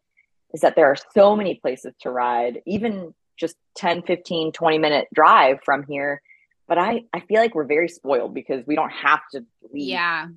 is 0.53 0.61
that 0.61 0.75
there 0.75 0.87
are 0.87 0.97
so 1.13 1.35
many 1.35 1.55
places 1.55 1.93
to 2.01 2.09
ride, 2.09 2.61
even 2.65 3.13
just 3.37 3.55
10, 3.75 4.03
15, 4.03 4.51
20 4.51 4.77
minute 4.77 5.07
drive 5.13 5.59
from 5.63 5.83
here. 5.83 6.21
But 6.67 6.77
I, 6.77 7.03
I 7.13 7.21
feel 7.21 7.39
like 7.39 7.55
we're 7.55 7.65
very 7.65 7.87
spoiled 7.87 8.33
because 8.33 8.65
we 8.67 8.75
don't 8.75 8.91
have 8.91 9.21
to 9.33 9.45
leave 9.73 9.89
yeah. 9.89 10.27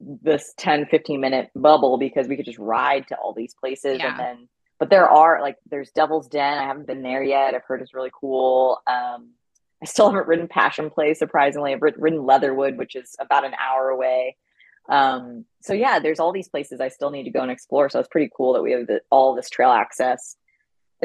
this 0.00 0.52
10 0.58 0.86
15 0.86 1.20
minute 1.20 1.50
bubble 1.54 1.96
because 1.96 2.28
we 2.28 2.36
could 2.36 2.44
just 2.44 2.58
ride 2.58 3.08
to 3.08 3.16
all 3.16 3.32
these 3.32 3.54
places 3.54 3.98
Yeah. 3.98 4.10
and 4.10 4.18
then 4.18 4.48
but 4.80 4.90
there 4.90 5.08
are 5.08 5.40
like 5.40 5.56
there's 5.70 5.90
devil's 5.92 6.26
den. 6.28 6.58
I 6.58 6.64
haven't 6.64 6.86
been 6.86 7.02
there 7.02 7.22
yet. 7.22 7.54
I've 7.54 7.64
heard 7.64 7.80
it's 7.80 7.94
really 7.94 8.10
cool. 8.12 8.82
Um 8.86 9.30
i 9.82 9.86
still 9.86 10.10
haven't 10.10 10.28
ridden 10.28 10.48
passion 10.48 10.90
play 10.90 11.14
surprisingly. 11.14 11.72
I've 11.72 11.80
ridden 11.80 12.26
leatherwood 12.26 12.76
which 12.76 12.94
is 12.94 13.16
about 13.18 13.46
an 13.46 13.54
hour 13.54 13.88
away 13.88 14.36
um 14.88 15.44
so 15.62 15.72
yeah 15.72 15.98
there's 15.98 16.20
all 16.20 16.32
these 16.32 16.48
places 16.48 16.80
i 16.80 16.88
still 16.88 17.10
need 17.10 17.24
to 17.24 17.30
go 17.30 17.40
and 17.40 17.50
explore 17.50 17.88
so 17.88 17.98
it's 17.98 18.08
pretty 18.08 18.30
cool 18.36 18.52
that 18.52 18.62
we 18.62 18.72
have 18.72 18.86
the, 18.86 19.00
all 19.10 19.34
this 19.34 19.48
trail 19.48 19.70
access 19.70 20.36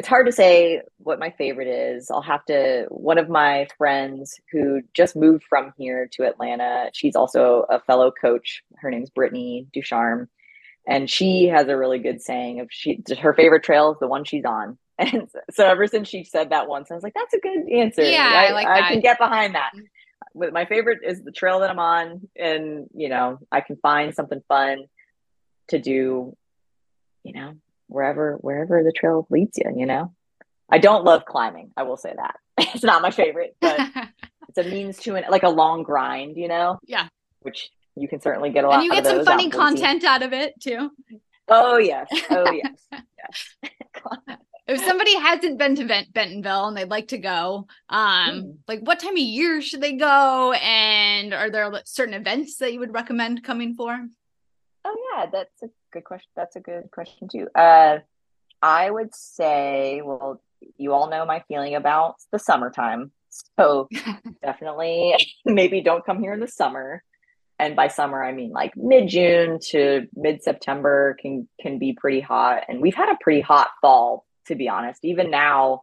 it's 0.00 0.08
hard 0.08 0.24
to 0.24 0.32
say 0.32 0.80
what 0.96 1.18
my 1.18 1.28
favorite 1.36 1.68
is. 1.68 2.10
I'll 2.10 2.22
have 2.22 2.42
to. 2.46 2.86
One 2.88 3.18
of 3.18 3.28
my 3.28 3.68
friends 3.76 4.40
who 4.50 4.80
just 4.94 5.14
moved 5.14 5.44
from 5.46 5.74
here 5.76 6.08
to 6.12 6.22
Atlanta, 6.22 6.88
she's 6.94 7.14
also 7.14 7.66
a 7.68 7.80
fellow 7.80 8.10
coach. 8.10 8.62
Her 8.78 8.90
name's 8.90 9.10
Brittany 9.10 9.66
Ducharme, 9.74 10.30
and 10.88 11.10
she 11.10 11.48
has 11.48 11.68
a 11.68 11.76
really 11.76 11.98
good 11.98 12.22
saying 12.22 12.60
of 12.60 12.68
she 12.70 13.02
her 13.20 13.34
favorite 13.34 13.62
trail 13.62 13.92
is 13.92 13.98
the 14.00 14.06
one 14.06 14.24
she's 14.24 14.46
on. 14.46 14.78
And 15.00 15.30
so 15.50 15.66
ever 15.66 15.86
since 15.86 16.08
she 16.08 16.24
said 16.24 16.50
that 16.50 16.68
once, 16.68 16.90
I 16.90 16.94
was 16.94 17.02
like, 17.02 17.14
that's 17.14 17.32
a 17.32 17.40
good 17.40 17.70
answer. 17.70 18.02
Yeah, 18.02 18.22
I 18.22 18.52
like 18.52 18.66
I 18.66 18.80
that. 18.80 18.92
can 18.92 19.00
get 19.00 19.18
behind 19.18 19.54
that. 19.54 19.70
With 20.34 20.52
my 20.52 20.64
favorite 20.64 21.00
is 21.04 21.22
the 21.22 21.32
trail 21.32 21.60
that 21.60 21.70
I'm 21.70 21.78
on, 21.78 22.28
and 22.36 22.86
you 22.94 23.08
know, 23.08 23.38
I 23.50 23.60
can 23.60 23.76
find 23.76 24.14
something 24.14 24.42
fun 24.48 24.84
to 25.68 25.78
do. 25.78 26.36
You 27.22 27.32
know, 27.34 27.52
wherever 27.88 28.36
wherever 28.36 28.82
the 28.82 28.92
trail 28.92 29.26
leads 29.30 29.58
you 29.58 29.70
you 29.76 29.84
know 29.84 30.12
i 30.70 30.78
don't 30.78 31.04
love 31.04 31.24
climbing 31.24 31.72
i 31.76 31.82
will 31.82 31.96
say 31.96 32.14
that 32.16 32.36
it's 32.74 32.84
not 32.84 33.02
my 33.02 33.10
favorite 33.10 33.56
but 33.60 33.80
it's 34.48 34.58
a 34.58 34.62
means 34.62 34.96
to 34.98 35.16
an 35.16 35.24
like 35.28 35.42
a 35.42 35.48
long 35.48 35.82
grind 35.82 36.36
you 36.36 36.46
know 36.46 36.78
Yeah. 36.86 37.08
which 37.40 37.68
you 37.96 38.06
can 38.06 38.20
certainly 38.20 38.50
get 38.50 38.62
a 38.64 38.68
lot 38.68 38.76
and 38.76 38.84
you 38.84 38.92
get 38.92 39.04
of 39.04 39.06
some 39.06 39.24
funny 39.24 39.42
out 39.42 39.44
in 39.46 39.50
Boise. 39.50 39.58
content 39.82 40.04
out 40.04 40.22
of 40.22 40.32
it 40.32 40.54
too. 40.60 40.90
oh 41.48 41.78
yes 41.78 42.06
oh 42.30 42.52
yes 42.52 42.80
yes 43.18 44.40
If 44.70 44.84
somebody 44.84 45.16
hasn't 45.18 45.58
been 45.58 45.74
to 45.76 45.84
Bent- 45.84 46.12
Bentonville 46.12 46.68
and 46.68 46.76
they'd 46.76 46.88
like 46.88 47.08
to 47.08 47.18
go, 47.18 47.66
um, 47.88 48.40
Hmm. 48.40 48.50
like 48.68 48.80
what 48.80 49.00
time 49.00 49.12
of 49.14 49.18
year 49.18 49.60
should 49.60 49.80
they 49.80 49.94
go? 49.94 50.52
And 50.52 51.34
are 51.34 51.50
there 51.50 51.70
certain 51.84 52.14
events 52.14 52.56
that 52.58 52.72
you 52.72 52.78
would 52.78 52.94
recommend 52.94 53.42
coming 53.44 53.74
for? 53.74 53.98
oh 54.86 54.96
yeah 55.14 55.26
that's 55.30 55.62
a 55.62 55.68
good 55.92 56.04
question 56.04 56.30
that's 56.34 56.56
a 56.56 56.60
good 56.60 56.90
question 56.90 57.28
too 57.28 57.46
uh 57.54 57.98
i 58.62 58.90
would 58.90 59.14
say 59.14 60.00
well 60.02 60.40
you 60.78 60.94
all 60.94 61.10
know 61.10 61.26
my 61.26 61.44
feeling 61.48 61.74
about 61.74 62.14
the 62.32 62.38
summertime 62.38 63.10
so 63.58 63.86
definitely 64.42 65.14
maybe 65.44 65.82
don't 65.82 66.06
come 66.06 66.18
here 66.18 66.32
in 66.32 66.40
the 66.40 66.48
summer 66.48 67.02
and 67.58 67.76
by 67.76 67.88
summer 67.88 68.24
i 68.24 68.32
mean 68.32 68.52
like 68.52 68.72
mid-june 68.74 69.58
to 69.60 70.06
mid-september 70.14 71.14
can 71.20 71.46
can 71.60 71.78
be 71.78 71.92
pretty 71.92 72.20
hot 72.20 72.62
and 72.68 72.80
we've 72.80 72.94
had 72.94 73.10
a 73.10 73.18
pretty 73.20 73.42
hot 73.42 73.68
fall 73.82 74.24
to 74.46 74.54
be 74.54 74.68
honest. 74.68 75.04
Even 75.04 75.30
now 75.30 75.82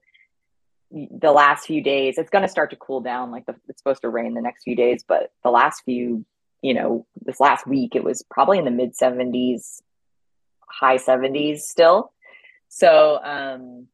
the 0.92 1.32
last 1.32 1.66
few 1.66 1.84
days 1.84 2.18
it's 2.18 2.30
going 2.30 2.44
to 2.44 2.48
start 2.48 2.70
to 2.70 2.78
cool 2.78 3.02
down 3.02 3.30
like 3.30 3.46
the, 3.46 3.54
it's 3.68 3.80
supposed 3.82 4.02
to 4.02 4.10
rain 4.10 4.34
the 4.34 4.42
next 4.42 4.64
few 4.64 4.74
days 4.74 5.04
but 5.06 5.32
the 5.44 5.50
last 5.50 5.82
few 5.84 6.26
you 6.62 6.74
know 6.74 7.06
this 7.26 7.42
last 7.42 7.68
week 7.68 7.94
it 7.94 8.06
was 8.06 8.24
probably 8.32 8.58
in 8.58 8.64
the 8.64 8.72
mid 8.72 8.94
70s 8.96 9.82
high 10.66 10.98
70s 10.98 11.60
still. 11.60 12.12
So 12.70 13.20
um 13.24 13.88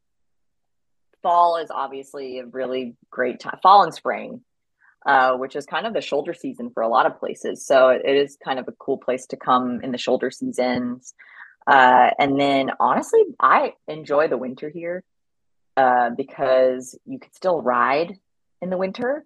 fall 1.23 1.57
is 1.57 1.71
obviously 1.71 2.39
a 2.39 2.45
really 2.45 2.95
great 3.09 3.39
time 3.39 3.57
fall 3.63 3.83
and 3.83 3.93
spring 3.93 4.41
uh, 5.05 5.35
which 5.35 5.55
is 5.55 5.65
kind 5.65 5.85
of 5.85 5.93
the 5.93 6.01
shoulder 6.01 6.33
season 6.33 6.69
for 6.73 6.81
a 6.81 6.87
lot 6.87 7.05
of 7.05 7.19
places. 7.19 7.65
So 7.65 7.89
it, 7.89 8.03
it 8.05 8.15
is 8.15 8.37
kind 8.41 8.57
of 8.57 8.67
a 8.67 8.73
cool 8.73 8.97
place 8.97 9.25
to 9.27 9.37
come 9.37 9.81
in 9.81 9.91
the 9.91 9.97
shoulder 9.97 10.31
seasons 10.31 11.13
uh, 11.67 12.09
and 12.19 12.39
then 12.39 12.71
honestly 12.79 13.21
i 13.39 13.73
enjoy 13.87 14.27
the 14.27 14.37
winter 14.37 14.69
here 14.69 15.03
uh, 15.77 16.09
because 16.11 16.97
you 17.05 17.19
can 17.19 17.31
still 17.33 17.61
ride 17.61 18.17
in 18.61 18.69
the 18.69 18.77
winter 18.77 19.25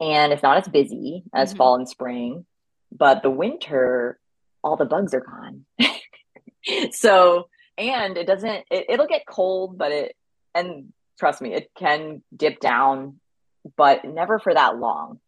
and 0.00 0.32
it's 0.32 0.42
not 0.42 0.56
as 0.56 0.68
busy 0.68 1.22
as 1.34 1.52
Mhm. 1.52 1.56
fall 1.56 1.74
and 1.76 1.88
spring 1.88 2.46
but 2.90 3.22
the 3.22 3.30
winter 3.30 4.18
all 4.64 4.76
the 4.76 4.84
bugs 4.84 5.12
are 5.14 5.20
gone 5.20 5.64
so 6.92 7.48
and 7.78 8.16
it 8.16 8.26
doesn't 8.26 8.64
it, 8.70 8.86
it'll 8.88 9.06
get 9.06 9.26
cold 9.26 9.76
but 9.78 9.92
it 9.92 10.16
and 10.54 10.92
trust 11.18 11.40
me 11.42 11.52
it 11.52 11.70
can 11.76 12.22
dip 12.34 12.60
down 12.60 13.18
but 13.76 14.04
never 14.04 14.38
for 14.38 14.52
that 14.54 14.78
long 14.78 15.18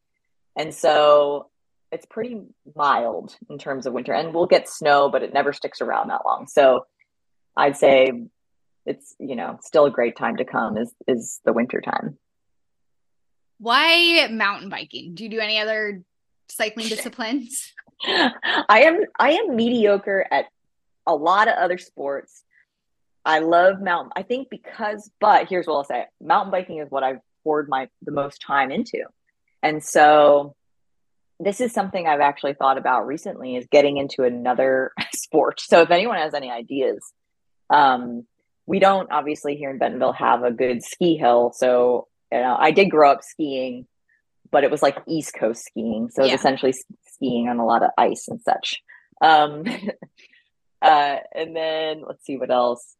and 0.56 0.74
so 0.74 1.48
it's 1.94 2.06
pretty 2.06 2.42
mild 2.76 3.36
in 3.48 3.56
terms 3.58 3.86
of 3.86 3.92
winter 3.92 4.12
and 4.12 4.34
we'll 4.34 4.46
get 4.46 4.68
snow 4.68 5.08
but 5.08 5.22
it 5.22 5.32
never 5.32 5.52
sticks 5.52 5.80
around 5.80 6.08
that 6.08 6.20
long 6.26 6.46
so 6.46 6.84
i'd 7.56 7.76
say 7.76 8.12
it's 8.84 9.14
you 9.18 9.36
know 9.36 9.58
still 9.62 9.86
a 9.86 9.90
great 9.90 10.16
time 10.16 10.36
to 10.36 10.44
come 10.44 10.76
is 10.76 10.92
is 11.06 11.40
the 11.44 11.52
winter 11.52 11.80
time 11.80 12.18
Why 13.58 14.28
mountain 14.30 14.68
biking? 14.68 15.14
Do 15.14 15.24
you 15.24 15.30
do 15.30 15.40
any 15.40 15.58
other 15.58 16.02
cycling 16.48 16.88
disciplines? 16.94 17.72
I 18.06 18.82
am 18.82 19.00
I 19.18 19.32
am 19.32 19.56
mediocre 19.56 20.26
at 20.30 20.46
a 21.06 21.14
lot 21.14 21.48
of 21.48 21.54
other 21.54 21.78
sports. 21.78 22.44
I 23.24 23.38
love 23.38 23.80
mountain. 23.80 24.12
I 24.16 24.22
think 24.22 24.50
because, 24.50 25.10
but 25.20 25.48
here's 25.48 25.66
what 25.66 25.76
I'll 25.76 25.84
say: 25.84 26.04
mountain 26.20 26.50
biking 26.50 26.78
is 26.78 26.90
what 26.90 27.02
I've 27.02 27.20
poured 27.42 27.68
my 27.68 27.88
the 28.02 28.12
most 28.12 28.42
time 28.42 28.70
into, 28.70 29.04
and 29.62 29.82
so 29.82 30.56
this 31.40 31.60
is 31.60 31.72
something 31.72 32.06
I've 32.06 32.20
actually 32.20 32.54
thought 32.54 32.78
about 32.78 33.06
recently: 33.06 33.56
is 33.56 33.66
getting 33.70 33.96
into 33.96 34.22
another 34.24 34.92
sport. 35.14 35.60
So 35.60 35.82
if 35.82 35.90
anyone 35.90 36.18
has 36.18 36.34
any 36.34 36.50
ideas, 36.50 36.98
um, 37.70 38.26
we 38.66 38.78
don't 38.78 39.10
obviously 39.12 39.56
here 39.56 39.70
in 39.70 39.78
Bentonville 39.78 40.12
have 40.12 40.42
a 40.42 40.50
good 40.50 40.82
ski 40.82 41.16
hill. 41.16 41.52
So 41.54 42.08
you 42.32 42.40
know, 42.40 42.56
I 42.58 42.70
did 42.70 42.90
grow 42.90 43.12
up 43.12 43.22
skiing, 43.22 43.86
but 44.50 44.64
it 44.64 44.70
was 44.70 44.82
like 44.82 44.96
East 45.06 45.34
Coast 45.38 45.64
skiing, 45.64 46.08
so 46.10 46.24
Yeah. 46.24 46.34
essentially 46.34 46.74
skiing 47.06 47.48
on 47.48 47.58
a 47.58 47.64
lot 47.66 47.82
of 47.82 47.90
ice 47.98 48.26
and 48.28 48.40
such. 48.40 48.82
Um, 49.20 49.64
uh, 50.82 51.16
and 51.34 51.54
then 51.54 52.02
let's 52.06 52.24
see 52.24 52.36
what 52.36 52.50
else. 52.50 52.96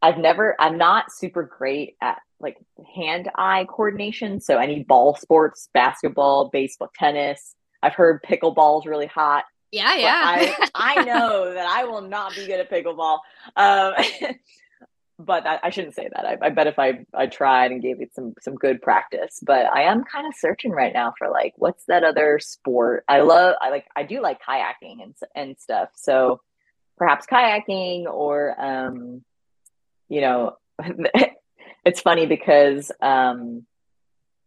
I've 0.00 0.18
never, 0.18 0.54
I'm 0.60 0.78
not 0.78 1.06
super 1.10 1.42
great 1.42 1.96
at 2.00 2.18
like 2.40 2.56
hand 2.94 3.28
eye 3.34 3.66
coordination. 3.68 4.40
So 4.40 4.58
any 4.58 4.84
ball 4.84 5.16
sports, 5.16 5.68
basketball, 5.74 6.50
baseball, 6.50 6.90
tennis. 6.96 7.56
I've 7.82 7.94
heard 7.94 8.22
pickleball 8.22 8.80
is 8.80 8.86
really 8.86 9.06
hot. 9.06 9.44
Yeah, 9.70 9.94
yeah. 9.96 10.20
I, 10.24 10.68
I 10.74 11.04
know 11.04 11.52
that 11.52 11.66
I 11.66 11.84
will 11.84 12.00
not 12.00 12.34
be 12.34 12.46
good 12.46 12.60
at 12.60 12.70
pickleball. 12.70 13.20
Um, 13.56 13.94
but 15.18 15.46
I, 15.46 15.58
I 15.64 15.70
shouldn't 15.70 15.94
say 15.94 16.08
that. 16.14 16.24
I, 16.24 16.38
I 16.40 16.50
bet 16.50 16.68
if 16.68 16.78
I, 16.78 17.04
I 17.12 17.26
tried 17.26 17.72
and 17.72 17.82
gave 17.82 18.00
it 18.00 18.14
some, 18.14 18.34
some 18.40 18.54
good 18.54 18.80
practice, 18.80 19.40
but 19.42 19.66
I 19.66 19.82
am 19.82 20.04
kind 20.04 20.26
of 20.26 20.34
searching 20.36 20.70
right 20.70 20.92
now 20.92 21.12
for 21.18 21.28
like, 21.28 21.54
what's 21.56 21.84
that 21.86 22.04
other 22.04 22.38
sport? 22.38 23.04
I 23.08 23.20
love, 23.20 23.56
I 23.60 23.70
like, 23.70 23.86
I 23.96 24.04
do 24.04 24.22
like 24.22 24.38
kayaking 24.42 25.02
and, 25.02 25.14
and 25.34 25.58
stuff. 25.58 25.90
So 25.96 26.40
perhaps 26.96 27.26
kayaking 27.26 28.06
or, 28.06 28.60
um, 28.60 29.24
you 30.08 30.20
know, 30.20 30.56
it's 31.84 32.00
funny 32.00 32.26
because, 32.26 32.92
um, 33.02 33.66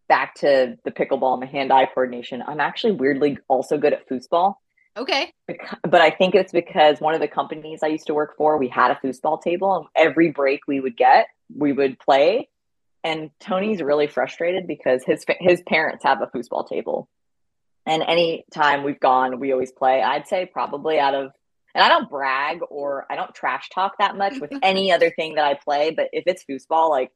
back 0.08 0.34
to 0.36 0.76
the 0.84 0.90
pickleball 0.90 1.34
and 1.34 1.42
the 1.42 1.46
hand-eye 1.46 1.88
coordination, 1.94 2.42
I'm 2.46 2.60
actually 2.60 2.92
weirdly 2.92 3.38
also 3.48 3.78
good 3.78 3.92
at 3.92 4.08
foosball 4.08 4.56
okay. 4.96 5.32
but 5.46 6.00
I 6.00 6.10
think 6.10 6.34
it's 6.34 6.52
because 6.52 7.00
one 7.00 7.14
of 7.14 7.20
the 7.20 7.28
companies 7.28 7.80
I 7.82 7.88
used 7.88 8.06
to 8.06 8.14
work 8.14 8.36
for, 8.36 8.58
we 8.58 8.68
had 8.68 8.90
a 8.90 8.94
foosball 8.96 9.40
table, 9.40 9.76
and 9.76 9.86
every 9.94 10.30
break 10.30 10.60
we 10.66 10.80
would 10.80 10.96
get, 10.96 11.28
we 11.54 11.72
would 11.72 11.98
play. 11.98 12.48
And 13.04 13.30
Tony's 13.40 13.82
really 13.82 14.06
frustrated 14.06 14.66
because 14.66 15.04
his 15.04 15.24
his 15.40 15.60
parents 15.62 16.04
have 16.04 16.22
a 16.22 16.26
foosball 16.26 16.68
table, 16.68 17.08
and 17.84 18.02
any 18.02 18.44
time 18.52 18.84
we've 18.84 19.00
gone, 19.00 19.40
we 19.40 19.52
always 19.52 19.72
play. 19.72 20.00
I'd 20.02 20.28
say 20.28 20.46
probably 20.46 21.00
out 21.00 21.14
of, 21.14 21.32
and 21.74 21.82
I 21.82 21.88
don't 21.88 22.08
brag 22.08 22.60
or 22.70 23.06
I 23.10 23.16
don't 23.16 23.34
trash 23.34 23.70
talk 23.70 23.98
that 23.98 24.16
much 24.16 24.38
with 24.38 24.52
any 24.62 24.92
other 24.92 25.10
thing 25.10 25.34
that 25.34 25.44
I 25.44 25.54
play, 25.54 25.90
but 25.90 26.10
if 26.12 26.24
it's 26.26 26.44
foosball, 26.48 26.90
like 26.90 27.10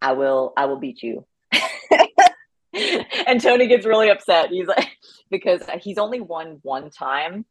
I 0.00 0.12
will 0.12 0.54
I 0.56 0.64
will 0.66 0.78
beat 0.78 1.02
you. 1.02 1.26
and 3.26 3.40
Tony 3.40 3.66
gets 3.66 3.86
really 3.86 4.10
upset. 4.10 4.50
He's 4.50 4.66
like 4.66 4.88
because 5.30 5.62
he's 5.80 5.98
only 5.98 6.20
won 6.20 6.58
one 6.62 6.90
time 6.90 7.44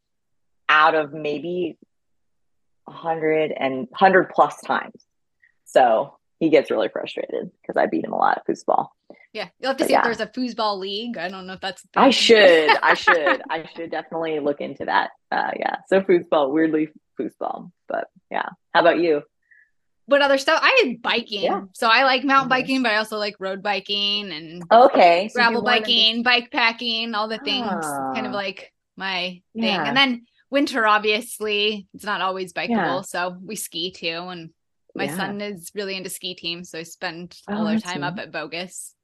out 0.68 0.96
of 0.96 1.14
maybe 1.14 1.78
a 2.88 2.92
hundred 2.92 3.52
and 3.52 3.88
hundred 3.94 4.30
plus 4.30 4.60
times. 4.62 5.04
So 5.66 6.18
he 6.40 6.50
gets 6.50 6.72
really 6.72 6.90
frustrated 6.90 7.52
because 7.62 7.78
I 7.78 7.86
beat 7.88 8.06
him 8.06 8.14
a 8.14 8.18
lot 8.18 8.38
at 8.38 8.48
foosball. 8.48 8.88
Yeah. 9.34 9.50
You'll 9.60 9.70
have 9.70 9.78
to 9.78 9.84
But 9.84 9.88
see 9.88 9.94
yeah. 9.94 10.00
if 10.00 10.04
there's 10.06 10.20
a 10.22 10.28
foosball 10.28 10.80
league. 10.80 11.18
I 11.18 11.30
don't 11.30 11.46
know 11.46 11.54
if 11.54 11.62
that's. 11.62 11.84
I 11.96 12.10
should, 12.10 12.70
I 12.82 12.94
should, 12.96 13.42
I 13.50 13.68
should 13.76 13.92
definitely 13.92 14.40
look 14.40 14.62
into 14.62 14.86
that. 14.86 15.12
Uh, 15.32 15.52
yeah. 15.58 15.76
So 15.88 16.02
foosball, 16.02 16.52
weirdly 16.52 16.90
foosball, 17.20 17.72
but 17.88 18.08
yeah. 18.32 18.50
How 18.74 18.82
about 18.82 19.00
you? 19.00 19.22
What 20.10 20.22
other 20.22 20.38
stuff? 20.38 20.60
I 20.62 20.84
had 20.84 21.02
biking. 21.02 21.44
Yeah. 21.44 21.62
So 21.74 21.88
I 21.88 22.04
like 22.04 22.24
mountain 22.24 22.50
biking, 22.50 22.84
but 22.84 22.92
I 22.92 22.98
also 22.98 23.18
like 23.18 23.36
road 23.40 23.62
biking 23.64 24.32
and 24.32 24.64
Okay. 24.72 25.30
so 25.30 25.34
gravel 25.36 25.62
than 25.62 25.66
biking, 25.82 26.24
bike 26.24 26.52
packing, 26.52 27.14
all 27.16 27.28
the 27.28 27.38
things. 27.40 27.70
Kind 28.16 28.26
of 28.26 28.34
Ah. 28.34 28.36
like 28.36 28.74
my 28.98 29.42
thing. 29.54 29.64
Yeah. 29.64 29.86
And 29.88 29.96
then 29.96 30.26
winter, 30.50 30.86
obviously, 30.86 31.88
it's 31.94 32.04
not 32.04 32.22
always 32.22 32.54
bikeable. 32.54 32.70
Yeah. 32.70 33.02
So 33.02 33.38
we 33.44 33.56
ski 33.56 33.92
too. 33.92 34.08
And 34.28 34.50
my 34.96 35.08
son 35.08 35.40
is 35.42 35.72
really 35.76 35.96
into 35.96 36.10
ski 36.10 36.34
team. 36.36 36.64
So 36.64 36.80
I 36.80 36.84
spend 36.84 37.38
Oh, 37.48 37.56
all 37.58 37.68
our 37.68 37.80
time 37.80 38.04
up 38.04 38.18
at 38.20 38.32
Bogus. 38.32 38.96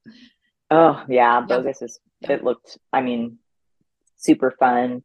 Oh 0.71 1.03
yeah. 1.07 1.41
Bogus 1.41 1.81
is 1.81 1.99
it 2.21 2.43
looked, 2.43 2.77
I 2.91 3.01
mean, 3.01 3.37
super 4.17 4.51
fun. 4.51 5.03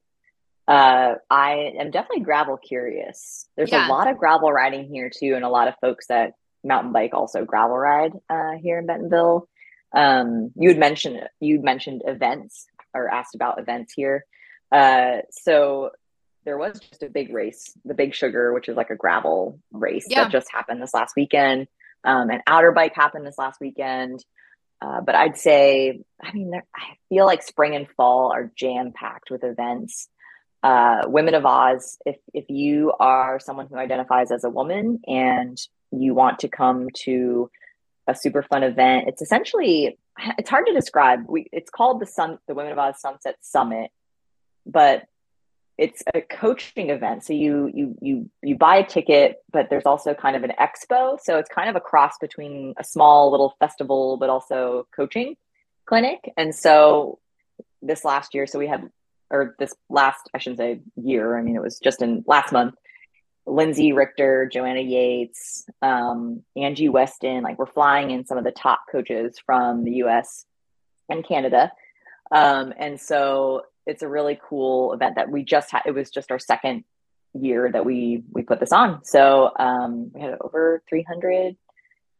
Uh, 0.71 1.17
I 1.29 1.73
am 1.81 1.91
definitely 1.91 2.23
gravel 2.23 2.57
curious. 2.57 3.49
There's 3.57 3.73
Yeah. 3.73 3.89
a 3.89 3.91
lot 3.91 4.07
of 4.09 4.19
gravel 4.19 4.53
riding 4.53 4.85
here 4.85 5.11
too, 5.11 5.35
and 5.35 5.45
a 5.45 5.49
lot 5.49 5.67
of 5.67 5.75
folks 5.81 6.07
that 6.07 6.35
mountain 6.63 6.93
bike 6.93 7.13
also 7.13 7.45
gravel 7.45 7.77
ride 7.77 8.13
uh, 8.29 8.53
here 8.53 8.79
in 8.79 8.87
Bentonville. 8.87 9.49
Um, 9.93 10.53
you 10.55 10.69
had 10.69 10.79
mentioned 10.79 11.29
you 11.41 11.61
mentioned 11.61 12.03
events 12.07 12.69
or 12.95 13.13
asked 13.13 13.35
about 13.35 13.59
events 13.59 13.93
here. 13.95 14.25
Uh, 14.71 15.23
so 15.31 15.91
there 16.45 16.57
was 16.57 16.79
just 16.79 17.03
a 17.03 17.11
big 17.11 17.35
race, 17.35 17.77
the 17.85 17.95
Big 17.95 18.15
Sugar, 18.15 18.53
which 18.53 18.69
is 18.69 18.77
like 18.77 18.91
a 18.91 18.97
gravel 18.97 19.59
race 19.73 20.07
Yeah. 20.09 20.23
that 20.25 20.31
just 20.33 20.53
happened 20.53 20.81
this 20.81 20.95
last 20.95 21.15
weekend. 21.17 21.67
Um, 22.05 22.31
and 22.31 22.43
Outer 22.47 22.71
Bike 22.73 22.95
happened 22.95 23.27
this 23.27 23.39
last 23.39 23.61
weekend. 23.61 24.25
Uh, 24.81 25.01
but 25.03 25.15
I'd 25.17 25.37
say, 25.37 26.03
I 26.23 26.33
mean, 26.33 26.51
there, 26.51 26.65
I 26.75 26.95
feel 27.09 27.27
like 27.27 27.43
spring 27.43 27.75
and 27.75 27.89
fall 27.97 28.33
are 28.33 28.51
jam 28.55 28.93
packed 28.93 29.31
with 29.31 29.43
events. 29.45 30.09
Uh, 30.63 31.03
Women 31.07 31.35
of 31.35 31.47
Oz, 31.47 31.99
if 32.05 32.17
if 32.35 32.45
you 32.49 32.93
are 33.01 33.41
someone 33.41 33.67
who 33.69 33.77
identifies 33.77 34.31
as 34.31 34.45
a 34.45 34.51
woman 34.51 35.01
and 35.07 35.59
you 35.91 36.15
want 36.15 36.41
to 36.41 36.49
come 36.49 36.89
to 37.05 37.51
a 38.07 38.15
super 38.15 38.43
fun 38.43 38.63
event, 38.63 39.09
it's 39.09 39.23
essentially 39.23 39.99
it's 40.39 40.51
hard 40.51 40.67
to 40.67 40.73
describe. 40.73 41.21
We 41.29 41.49
it's 41.53 41.71
called 41.71 42.01
the 42.01 42.07
Sun 42.07 42.39
the 42.47 42.55
Women 42.55 42.73
of 42.73 42.79
Oz 42.79 43.01
Sunset 43.01 43.37
Summit, 43.41 43.91
but 44.67 45.07
it's 45.79 46.03
a 46.15 46.21
coaching 46.21 46.91
event. 46.91 47.25
So 47.25 47.33
you 47.33 47.71
you 47.73 47.97
you 48.03 48.31
you 48.43 48.55
buy 48.57 48.77
a 48.77 48.87
ticket, 48.87 49.39
but 49.51 49.71
there's 49.71 49.87
also 49.87 50.13
kind 50.13 50.37
of 50.37 50.43
an 50.45 50.53
expo. 50.61 51.19
So 51.19 51.39
it's 51.39 51.49
kind 51.49 51.71
of 51.71 51.77
a 51.77 51.81
cross 51.81 52.19
between 52.21 52.75
a 52.77 52.85
small 52.85 53.31
little 53.31 53.55
festival, 53.59 54.19
but 54.19 54.29
also 54.29 54.87
coaching 54.95 55.37
clinic. 55.87 56.31
And 56.37 56.55
so 56.55 57.19
this 57.81 58.05
last 58.05 58.35
year, 58.35 58.47
so 58.47 58.59
we 58.59 58.67
had 58.67 58.91
or 59.31 59.55
this 59.59 59.75
last, 59.89 60.29
I 60.35 60.39
shouldn't 60.39 60.59
say 60.59 60.81
year. 60.97 61.39
I 61.39 61.43
mean, 61.43 61.57
it 61.57 61.63
was 61.63 61.79
just 61.79 62.03
in 62.03 62.25
last 62.27 62.53
month. 62.53 62.75
Lindsey 63.47 63.93
Richter, 63.93 64.49
Joanna 64.53 64.81
Yates, 64.81 65.67
um, 65.83 66.43
Angie 66.57 66.89
Weston, 66.89 67.43
like 67.43 67.59
we're 67.59 67.67
flying 67.67 68.11
in 68.11 68.25
some 68.27 68.39
of 68.39 68.45
the 68.45 68.53
top 68.53 68.83
coaches 68.91 69.39
from 69.45 69.85
the 69.85 69.93
US 70.05 70.45
and 71.09 71.27
Canada. 71.27 71.73
Um, 72.31 72.73
and 72.79 73.01
so 73.01 73.63
it's 73.87 74.03
a 74.03 74.09
really 74.09 74.39
cool 74.49 74.93
event 74.93 75.17
that 75.17 75.31
we 75.31 75.43
just 75.43 75.71
had. 75.71 75.83
It 75.87 75.93
was 75.93 76.11
just 76.11 76.31
our 76.31 76.39
second 76.39 76.85
year 77.33 77.71
that 77.73 77.85
we 77.85 78.23
we 78.33 78.43
put 78.43 78.61
this 78.61 78.73
on. 78.73 79.05
So 79.05 79.51
um, 79.59 80.11
we 80.13 80.21
had 80.21 80.37
over 80.41 80.83
300 80.89 81.57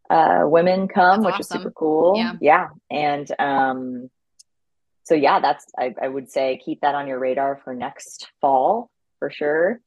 uh, 0.09 0.43
women 0.45 0.89
come, 0.89 1.23
That's 1.23 1.33
which 1.33 1.41
is 1.41 1.49
super 1.49 1.71
cool. 1.71 2.15
Yeah. 2.17 2.33
yeah. 2.41 2.69
And 2.91 3.31
um, 3.39 4.11
so 5.11 5.17
yeah, 5.17 5.41
that's 5.41 5.67
I, 5.77 5.93
I 6.01 6.07
would 6.07 6.31
say 6.31 6.61
keep 6.65 6.83
that 6.83 6.95
on 6.95 7.09
your 7.09 7.19
radar 7.19 7.61
for 7.65 7.75
next 7.75 8.29
fall 8.41 8.89
for 9.19 9.29
sure. 9.29 9.81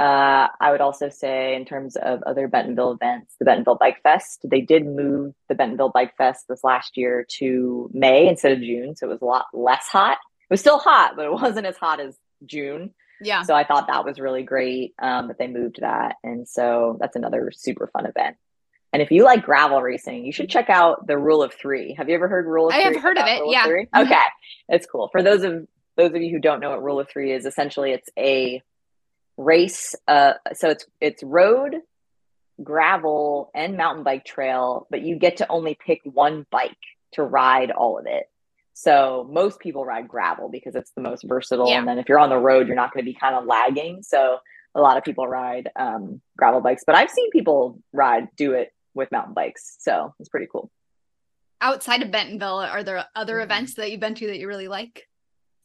Uh, 0.00 0.48
I 0.60 0.72
would 0.72 0.80
also 0.80 1.08
say, 1.10 1.54
in 1.54 1.64
terms 1.64 1.94
of 1.94 2.24
other 2.24 2.48
Bentonville 2.48 2.90
events, 2.90 3.36
the 3.38 3.44
Bentonville 3.44 3.76
Bike 3.76 4.02
Fest, 4.02 4.40
they 4.42 4.60
did 4.60 4.84
move 4.84 5.32
the 5.48 5.54
Bentonville 5.54 5.92
Bike 5.94 6.16
Fest 6.16 6.46
this 6.48 6.64
last 6.64 6.96
year 6.96 7.24
to 7.38 7.88
May 7.94 8.26
instead 8.26 8.50
of 8.50 8.58
June. 8.58 8.96
So 8.96 9.06
it 9.06 9.10
was 9.10 9.22
a 9.22 9.26
lot 9.26 9.46
less 9.52 9.86
hot. 9.86 10.18
It 10.40 10.52
was 10.52 10.58
still 10.58 10.80
hot, 10.80 11.12
but 11.14 11.26
it 11.26 11.32
wasn't 11.32 11.66
as 11.66 11.76
hot 11.76 12.00
as 12.00 12.16
June. 12.44 12.92
Yeah. 13.20 13.42
So 13.42 13.54
I 13.54 13.62
thought 13.62 13.86
that 13.86 14.04
was 14.04 14.18
really 14.18 14.42
great 14.42 14.94
um, 14.98 15.28
that 15.28 15.38
they 15.38 15.46
moved 15.46 15.82
that. 15.82 16.16
And 16.24 16.48
so 16.48 16.96
that's 16.98 17.14
another 17.14 17.52
super 17.54 17.86
fun 17.92 18.06
event. 18.06 18.36
And 18.94 19.02
if 19.02 19.10
you 19.10 19.24
like 19.24 19.42
gravel 19.44 19.82
racing, 19.82 20.24
you 20.24 20.30
should 20.30 20.48
check 20.48 20.70
out 20.70 21.08
the 21.08 21.18
Rule 21.18 21.42
of 21.42 21.52
Three. 21.52 21.94
Have 21.98 22.08
you 22.08 22.14
ever 22.14 22.28
heard 22.28 22.46
Rule 22.46 22.68
of 22.68 22.74
I 22.74 22.84
Three? 22.84 22.94
have 22.94 23.02
heard 23.02 23.18
of 23.18 23.26
it, 23.26 23.40
Rule 23.40 23.52
yeah. 23.52 23.64
Three? 23.64 23.88
Mhm. 23.92 24.06
Okay, 24.06 24.22
it's 24.68 24.86
cool. 24.86 25.08
For 25.10 25.20
those 25.20 25.42
of 25.42 25.66
those 25.96 26.12
of 26.14 26.22
you 26.22 26.30
who 26.30 26.38
don't 26.38 26.60
know 26.60 26.70
what 26.70 26.80
Rule 26.80 27.00
of 27.00 27.08
Three 27.08 27.32
is, 27.32 27.44
essentially 27.44 27.90
it's 27.90 28.08
a 28.16 28.62
race. 29.36 29.96
Uh, 30.06 30.34
so 30.52 30.70
it's 30.70 30.86
it's 31.00 31.24
road, 31.24 31.74
gravel, 32.62 33.50
and 33.52 33.76
mountain 33.76 34.04
bike 34.04 34.24
trail, 34.24 34.86
but 34.90 35.02
you 35.02 35.18
get 35.18 35.38
to 35.38 35.48
only 35.48 35.76
pick 35.84 36.00
one 36.04 36.46
bike 36.52 36.70
to 37.14 37.24
ride 37.24 37.72
all 37.72 37.98
of 37.98 38.06
it. 38.06 38.30
So 38.74 39.28
most 39.28 39.58
people 39.58 39.84
ride 39.84 40.06
gravel 40.06 40.48
because 40.48 40.76
it's 40.76 40.92
the 40.92 41.02
most 41.02 41.24
versatile. 41.24 41.68
Yeah. 41.68 41.80
And 41.80 41.88
then 41.88 41.98
if 41.98 42.08
you're 42.08 42.20
on 42.20 42.30
the 42.30 42.38
road, 42.38 42.68
you're 42.68 42.76
not 42.76 42.94
going 42.94 43.04
to 43.04 43.10
be 43.10 43.18
kind 43.18 43.34
of 43.34 43.44
lagging. 43.44 44.04
So 44.04 44.38
a 44.76 44.80
lot 44.80 44.96
of 44.96 45.04
people 45.04 45.26
ride 45.26 45.68
um, 45.76 46.20
gravel 46.36 46.60
bikes, 46.60 46.82
but 46.86 46.94
I've 46.94 47.10
seen 47.10 47.30
people 47.30 47.80
ride 47.92 48.28
do 48.36 48.52
it 48.52 48.72
with 48.94 49.10
mountain 49.12 49.34
bikes. 49.34 49.76
So 49.80 50.14
it's 50.18 50.28
pretty 50.28 50.46
cool. 50.50 50.70
Outside 51.60 52.02
of 52.02 52.10
Bentonville, 52.10 52.58
are 52.60 52.82
there 52.82 53.04
other 53.14 53.36
Mhm. 53.38 53.44
events 53.44 53.74
that 53.74 53.90
you've 53.90 54.00
been 54.00 54.14
to 54.16 54.26
that 54.26 54.38
you 54.38 54.46
really 54.48 54.68
like? 54.68 55.08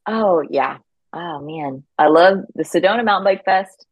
Oh 0.08 0.42
yeah. 0.50 0.78
Oh 1.14 1.40
man. 1.40 1.84
I 1.98 2.08
love 2.08 2.40
the 2.56 2.64
Sedona 2.64 3.04
Mountain 3.04 3.24
Bike 3.26 3.46
Fest. 3.46 3.86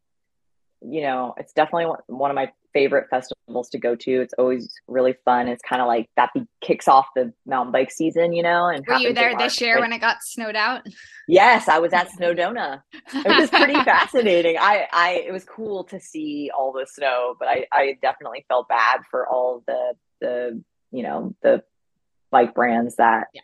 You 0.80 1.02
know, 1.02 1.34
it's 1.36 1.52
definitely 1.52 1.92
one 2.06 2.30
of 2.30 2.34
my 2.34 2.52
favorite 2.78 3.06
festivals 3.10 3.68
to 3.70 3.78
go 3.78 3.96
to. 3.96 4.20
It's 4.20 4.34
always 4.38 4.72
really 4.86 5.16
fun. 5.24 5.48
It's 5.48 5.62
kind 5.68 5.82
of 5.82 5.88
like 5.88 6.08
that 6.16 6.30
be- 6.32 6.46
kicks 6.60 6.86
off 6.86 7.06
the 7.16 7.32
mountain 7.44 7.72
bike 7.72 7.90
season, 7.90 8.32
you 8.32 8.44
know, 8.44 8.66
and 8.68 8.84
Were 8.86 8.94
you 8.98 9.12
there 9.12 9.36
this 9.36 9.60
year 9.60 9.80
when 9.80 9.92
it 9.92 9.98
got 9.98 10.18
snowed 10.22 10.54
out? 10.54 10.86
Yes, 11.26 11.68
I 11.68 11.80
was 11.80 11.92
at 11.92 12.08
Snowdona. 12.18 12.82
It 13.12 13.26
was 13.40 13.50
pretty 13.50 13.74
fascinating. 13.84 14.56
I, 14.60 14.86
I, 14.92 15.24
it 15.26 15.32
was 15.32 15.44
cool 15.44 15.82
to 15.84 15.98
see 15.98 16.50
all 16.56 16.72
the 16.72 16.86
snow, 16.88 17.34
but 17.38 17.48
I, 17.48 17.66
I 17.72 17.98
definitely 18.00 18.44
felt 18.46 18.68
bad 18.68 19.00
for 19.10 19.26
all 19.28 19.64
the, 19.66 19.94
the, 20.20 20.62
you 20.92 21.02
know, 21.02 21.34
the 21.42 21.64
bike 22.30 22.54
brands 22.54 22.94
that, 22.96 23.26
Yeah. 23.34 23.40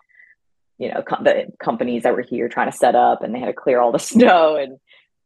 you 0.78 0.95
know, 0.95 1.03
com- 1.03 1.24
the 1.24 1.47
companies 1.59 2.05
that 2.05 2.14
were 2.14 2.22
here 2.22 2.49
trying 2.49 2.70
to 2.70 2.76
set 2.76 2.95
up, 2.95 3.22
and 3.24 3.35
they 3.35 3.41
had 3.41 3.47
to 3.47 3.53
clear 3.53 3.80
all 3.80 3.91
the 3.91 3.99
snow. 4.14 4.55
And 4.57 4.78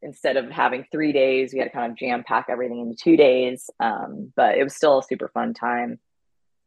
instead 0.02 0.36
of 0.36 0.50
having 0.50 0.86
three 0.90 1.12
days, 1.12 1.52
we 1.52 1.58
had 1.58 1.66
to 1.66 1.70
kind 1.70 1.90
of 1.90 1.98
jam 1.98 2.24
pack 2.26 2.46
everything 2.48 2.80
into 2.80 2.96
two 2.96 3.16
days. 3.16 3.68
Um, 3.80 4.32
but 4.36 4.56
it 4.56 4.62
was 4.64 4.74
still 4.76 4.98
a 4.98 5.02
super 5.02 5.28
fun 5.28 5.54
time. 5.54 5.98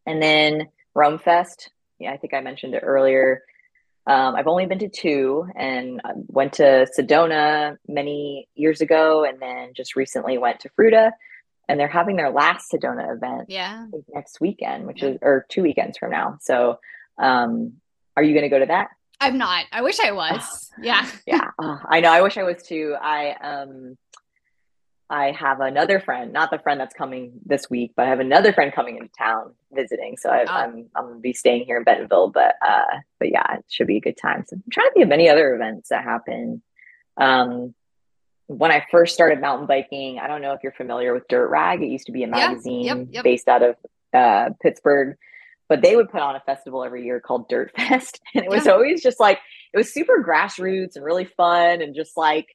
And 0.06 0.22
then 0.22 0.68
Roam 0.94 1.20
Fest. 1.20 1.70
Yeah, 2.00 2.12
I 2.12 2.18
think 2.18 2.34
I 2.34 2.42
mentioned 2.42 2.74
it 2.74 2.84
earlier. 2.84 3.44
Um, 4.08 4.36
I've 4.36 4.48
only 4.48 4.66
been 4.66 4.80
to 4.80 4.90
two 4.90 5.48
and 5.56 6.02
I 6.04 6.14
went 6.28 6.54
to 6.54 6.88
Sedona 6.98 7.78
many 7.88 8.50
years 8.56 8.82
ago 8.82 9.24
and 9.24 9.40
then 9.40 9.74
just 9.76 9.96
recently 9.96 10.40
went 10.40 10.62
to 10.62 10.70
Fruita 10.70 11.12
and 11.70 11.80
they're 11.80 11.88
having 11.88 12.16
their 12.16 12.32
last 12.32 12.72
Sedona 12.74 13.16
event 13.16 13.46
Yeah. 13.48 13.86
Next 14.14 14.42
weekend, 14.42 14.88
which 14.88 15.04
Yeah. 15.04 15.10
is, 15.10 15.18
or 15.22 15.46
two 15.50 15.62
weekends 15.62 16.00
from 16.00 16.10
now. 16.10 16.38
So, 16.42 16.80
um, 17.20 17.74
are 18.18 18.24
you 18.24 18.34
going 18.34 18.44
to 18.44 18.50
go 18.50 18.60
to 18.60 18.66
that? 18.66 18.90
I'm 19.22 19.38
not. 19.38 19.66
I 19.72 19.82
wish 19.84 20.00
I 20.00 20.12
was. 20.12 20.72
yeah. 20.82 21.08
Yeah. 21.26 21.52
Oh, 21.60 21.80
I 21.88 22.02
know. 22.02 22.12
I 22.12 22.22
wish 22.22 22.38
I 22.38 22.44
was 22.44 22.62
too. 22.64 22.96
I, 23.00 23.36
um, 23.42 23.98
I 25.10 25.32
have 25.32 25.60
another 25.60 26.00
friend, 26.00 26.32
not 26.34 26.52
the 26.52 26.60
friend 26.60 26.80
that's 26.80 26.96
coming 26.96 27.34
this 27.46 27.70
week, 27.70 27.92
but 27.98 28.06
I 28.06 28.10
have 28.10 28.22
another 28.22 28.54
friend 28.54 28.72
coming 28.74 28.96
into 28.98 29.10
town 29.18 29.54
visiting. 29.72 30.16
So 30.18 30.30
I, 30.30 30.44
Oh. 30.44 30.52
I'm 30.52 30.86
I'm 30.96 31.08
gonna 31.10 31.20
be 31.20 31.34
staying 31.34 31.66
here 31.66 31.76
in 31.78 31.84
Bentonville, 31.84 32.30
but 32.30 32.56
uh, 32.66 33.00
but 33.20 33.30
yeah, 33.30 33.56
it 33.58 33.66
should 33.70 33.88
be 33.88 33.98
a 33.98 34.02
good 34.02 34.16
time. 34.18 34.46
So 34.48 34.56
I'm 34.56 34.64
trying 34.72 34.88
to 34.88 34.94
think 34.94 35.04
of 35.04 35.10
many 35.10 35.30
other 35.30 35.54
events 35.54 35.90
that 35.90 36.04
happen. 36.06 36.62
Um, 37.18 37.76
when 38.48 38.72
I 38.72 38.86
first 38.90 39.14
started 39.14 39.42
mountain 39.42 39.68
biking, 39.68 40.18
I 40.20 40.28
don't 40.28 40.42
know 40.42 40.54
if 40.54 40.62
you're 40.64 40.72
familiar 40.72 41.14
with 41.14 41.28
Dirt 41.28 41.50
Rag. 41.50 41.82
It 41.82 41.88
used 41.88 42.06
to 42.06 42.14
be 42.14 42.24
a 42.24 42.28
Yeah, 42.28 42.32
magazine 42.32 42.86
yep, 42.86 43.08
yep. 43.12 43.24
based 43.26 43.48
out 43.50 43.64
of 43.64 43.76
uh, 44.14 44.52
Pittsburgh, 44.62 45.18
but 45.72 45.82
they 45.82 45.96
would 45.96 46.10
put 46.10 46.20
on 46.22 46.36
a 46.36 46.42
festival 46.42 46.84
every 46.84 47.06
year 47.06 47.20
called 47.22 47.48
Dirt 47.48 47.72
Fest, 47.78 48.20
and 48.36 48.44
it 48.44 48.50
was 48.52 48.66
Yeah. 48.66 48.74
always 48.74 49.02
just 49.02 49.20
like 49.20 49.40
it 49.74 49.78
was 49.78 49.94
super 49.94 50.22
grassroots 50.28 50.96
and 50.98 51.06
really 51.06 51.26
fun, 51.26 51.82
and 51.82 51.96
just 51.96 52.18
like 52.18 52.48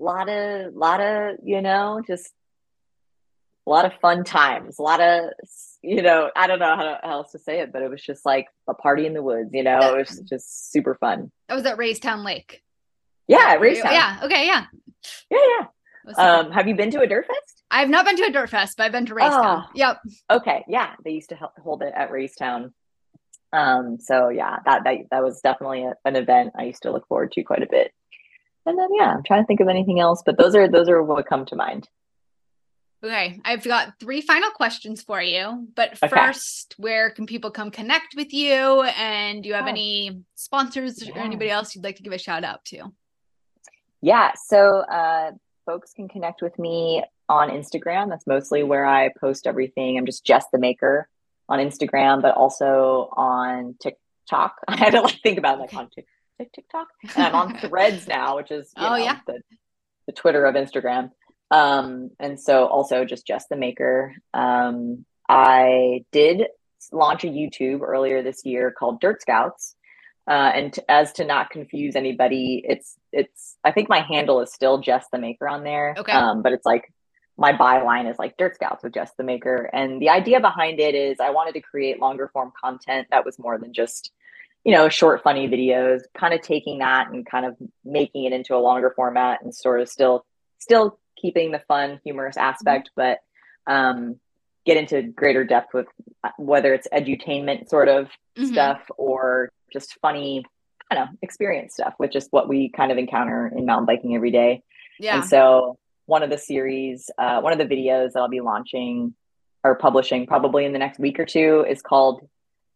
a 0.00 0.02
lot 0.02 0.28
of 0.30 0.74
lot 0.74 1.00
of 1.00 1.36
you 1.44 1.60
know 1.62 2.00
just 2.06 2.30
a 3.66 3.70
lot 3.70 3.84
of 3.84 3.92
fun 4.02 4.24
times 4.24 4.78
a 4.78 4.82
lot 4.82 5.00
of 5.00 5.30
you 5.82 6.02
know 6.02 6.30
i 6.36 6.46
don't 6.48 6.58
know 6.58 6.74
how, 6.76 6.98
how 7.02 7.10
else 7.18 7.32
to 7.32 7.38
say 7.38 7.60
it 7.60 7.72
but 7.72 7.80
it 7.80 7.88
was 7.88 8.02
just 8.02 8.26
like 8.26 8.46
a 8.68 8.74
party 8.74 9.06
in 9.06 9.14
the 9.14 9.22
woods 9.22 9.50
you 9.52 9.62
know 9.62 9.78
it 9.94 9.96
was 9.96 10.20
just 10.28 10.70
super 10.72 10.94
fun 10.96 11.30
oh, 11.30 11.30
That 11.48 11.54
was 11.54 11.64
at 11.66 11.78
Raystown 11.78 12.24
Lake. 12.26 12.62
yeah 13.28 13.56
Raystown. 13.56 13.92
Yeah. 13.92 14.20
Okay. 14.24 14.46
Yeah. 14.46 14.64
yeah 15.30 15.38
yeah 15.60 15.66
It 15.66 15.68
was 15.68 15.68
super- 15.68 15.83
um 16.16 16.50
have 16.52 16.66
you 16.68 16.74
been 16.74 16.90
to 16.90 17.00
a 17.00 17.06
dirt 17.06 17.26
fest 17.26 17.62
I've 17.70 17.88
not 17.90 18.04
been 18.04 18.16
to 18.18 18.24
a 18.24 18.30
dirt 18.30 18.50
fest, 18.50 18.76
but 18.76 18.84
I've 18.84 18.92
been 18.92 19.06
to 19.06 19.14
Raystown. 19.14 19.64
Oh. 19.64 19.70
Yep. 19.74 19.96
okay 20.30 20.64
yeah 20.68 20.90
they 21.04 21.10
used 21.12 21.30
to 21.30 21.38
hold 21.62 21.82
it 21.82 21.92
at 21.96 22.10
Raystown 22.10 22.72
um 23.52 23.98
so 24.00 24.28
yeah 24.28 24.58
that 24.66 24.84
that, 24.84 24.96
that 25.10 25.22
was 25.22 25.40
definitely 25.40 25.84
a, 25.84 25.94
an 26.04 26.16
event 26.16 26.52
i 26.58 26.64
used 26.64 26.82
to 26.82 26.90
look 26.92 27.06
forward 27.08 27.32
to 27.32 27.42
quite 27.42 27.62
a 27.62 27.68
bit 27.70 27.92
and 28.66 28.78
then 28.78 28.88
yeah 28.98 29.12
i'm 29.14 29.22
trying 29.22 29.42
to 29.42 29.46
think 29.46 29.60
of 29.60 29.68
anything 29.68 30.00
else 30.00 30.22
but 30.26 30.36
those 30.38 30.54
are 30.54 30.68
those 30.68 30.88
are 30.88 31.02
what 31.02 31.26
come 31.26 31.44
to 31.46 31.56
mind 31.56 31.88
Okay. 33.04 33.38
I've 33.44 33.62
got 33.62 34.00
three 34.00 34.22
final 34.22 34.48
questions 34.52 35.02
for 35.02 35.20
you. 35.20 35.68
But 35.76 35.98
Okay. 36.02 36.08
first, 36.08 36.74
where 36.78 37.10
can 37.10 37.26
people 37.26 37.50
come 37.50 37.70
connect 37.70 38.14
with 38.16 38.32
you? 38.32 38.80
And 38.82 39.42
do 39.42 39.48
you 39.50 39.54
have 39.54 39.66
Oh. 39.66 39.68
any 39.68 40.22
sponsors 40.36 41.06
or 41.06 41.18
anybody 41.18 41.50
else 41.50 41.74
you'd 41.74 41.84
like 41.84 41.96
to 41.96 42.02
give 42.02 42.14
a 42.14 42.18
shout 42.18 42.44
out 42.44 42.64
to? 42.66 42.94
Yeah, 44.00 44.32
so 44.46 44.78
uh, 44.90 45.32
folks 45.64 45.92
can 45.92 46.08
connect 46.08 46.42
with 46.42 46.58
me 46.58 47.04
on 47.28 47.50
Instagram. 47.50 48.08
That's 48.08 48.26
mostly 48.26 48.62
where 48.62 48.84
I 48.84 49.10
post 49.20 49.46
everything. 49.46 49.98
I'm 49.98 50.06
just 50.06 50.24
Jess 50.24 50.46
the 50.52 50.58
Maker 50.58 51.08
on 51.48 51.58
Instagram, 51.58 52.22
but 52.22 52.34
also 52.34 53.08
on 53.16 53.76
TikTok. 53.80 54.56
I 54.68 54.76
had 54.76 54.90
to 54.90 55.02
like 55.02 55.20
think 55.22 55.38
about 55.38 55.58
it, 55.58 55.62
like 55.62 55.74
on 55.74 55.90
TikTok, 56.38 56.88
and 57.16 57.26
I'm 57.26 57.34
on 57.34 57.58
Threads 57.68 58.06
now, 58.06 58.36
which 58.36 58.50
is 58.50 58.72
oh 58.76 58.90
know, 58.90 58.96
yeah 58.96 59.20
the, 59.26 59.40
the 60.06 60.12
Twitter 60.12 60.44
of 60.44 60.54
Instagram. 60.54 61.10
Um, 61.50 62.10
and 62.18 62.40
so 62.40 62.66
also 62.66 63.04
just 63.04 63.26
Jess 63.26 63.46
the 63.48 63.56
Maker. 63.56 64.14
Um, 64.32 65.04
I 65.28 66.04
did 66.12 66.46
launch 66.92 67.24
a 67.24 67.28
YouTube 67.28 67.80
earlier 67.82 68.22
this 68.22 68.44
year 68.44 68.70
called 68.70 69.00
Dirt 69.00 69.22
Scouts. 69.22 69.76
Uh, 70.26 70.50
and 70.54 70.78
as 70.88 71.12
to 71.12 71.24
not 71.24 71.50
confuse 71.50 71.96
anybody, 71.96 72.64
it's 72.66 72.96
it's 73.12 73.56
I 73.62 73.72
think 73.72 73.88
my 73.88 74.00
handle 74.00 74.40
is 74.40 74.52
still 74.52 74.78
Jess 74.78 75.06
the 75.12 75.18
Maker 75.18 75.48
on 75.48 75.64
there. 75.64 75.94
Okay. 75.98 76.12
Um, 76.12 76.42
but 76.42 76.52
it's 76.52 76.64
like 76.64 76.92
my 77.36 77.52
byline 77.52 78.10
is 78.10 78.18
like 78.18 78.36
Dirt 78.36 78.54
Scouts 78.54 78.82
with 78.82 78.94
Jess 78.94 79.12
the 79.18 79.24
Maker. 79.24 79.68
And 79.72 80.00
the 80.00 80.08
idea 80.08 80.40
behind 80.40 80.80
it 80.80 80.94
is 80.94 81.18
I 81.20 81.30
wanted 81.30 81.52
to 81.54 81.60
create 81.60 82.00
longer 82.00 82.30
form 82.32 82.52
content 82.58 83.08
that 83.10 83.24
was 83.24 83.38
more 83.38 83.58
than 83.58 83.72
just, 83.74 84.12
you 84.64 84.72
know, 84.72 84.88
short, 84.88 85.22
funny 85.22 85.48
videos, 85.48 86.02
kind 86.16 86.32
of 86.32 86.40
taking 86.40 86.78
that 86.78 87.10
and 87.10 87.26
kind 87.26 87.44
of 87.44 87.56
making 87.84 88.24
it 88.24 88.32
into 88.32 88.54
a 88.54 88.58
longer 88.58 88.92
format 88.94 89.42
and 89.42 89.54
sort 89.54 89.80
of 89.80 89.88
still 89.88 90.24
still 90.58 90.98
keeping 91.20 91.50
the 91.50 91.62
fun, 91.68 92.00
humorous 92.02 92.36
aspect, 92.36 92.90
mm-hmm. 92.96 93.18
but 93.66 93.72
um 93.72 94.20
get 94.64 94.76
into 94.76 95.02
greater 95.02 95.44
depth 95.44 95.74
with 95.74 95.86
uh, 96.22 96.30
whether 96.38 96.72
it's 96.72 96.88
edutainment 96.92 97.68
sort 97.68 97.88
of 97.88 98.06
mm-hmm. 98.36 98.46
stuff 98.46 98.80
or 98.96 99.50
just 99.74 99.98
funny, 100.00 100.42
I 100.90 100.94
don't 100.94 101.04
know, 101.04 101.10
experience 101.20 101.74
stuff, 101.74 101.92
which 101.98 102.16
is 102.16 102.28
what 102.30 102.48
we 102.48 102.70
kind 102.70 102.90
of 102.90 102.96
encounter 102.96 103.52
in 103.54 103.66
mountain 103.66 103.84
biking 103.84 104.14
every 104.14 104.30
day. 104.30 104.62
Yeah. 104.98 105.16
And 105.16 105.24
so 105.26 105.76
one 106.06 106.22
of 106.22 106.30
the 106.30 106.38
series, 106.38 107.10
uh, 107.18 107.40
one 107.40 107.52
of 107.52 107.58
the 107.58 107.66
videos 107.66 108.12
that 108.12 108.20
I'll 108.20 108.28
be 108.28 108.40
launching 108.40 109.14
or 109.62 109.74
publishing 109.74 110.26
probably 110.26 110.64
in 110.64 110.72
the 110.72 110.78
next 110.78 110.98
week 110.98 111.18
or 111.18 111.26
two 111.26 111.66
is 111.68 111.82
called, 111.82 112.26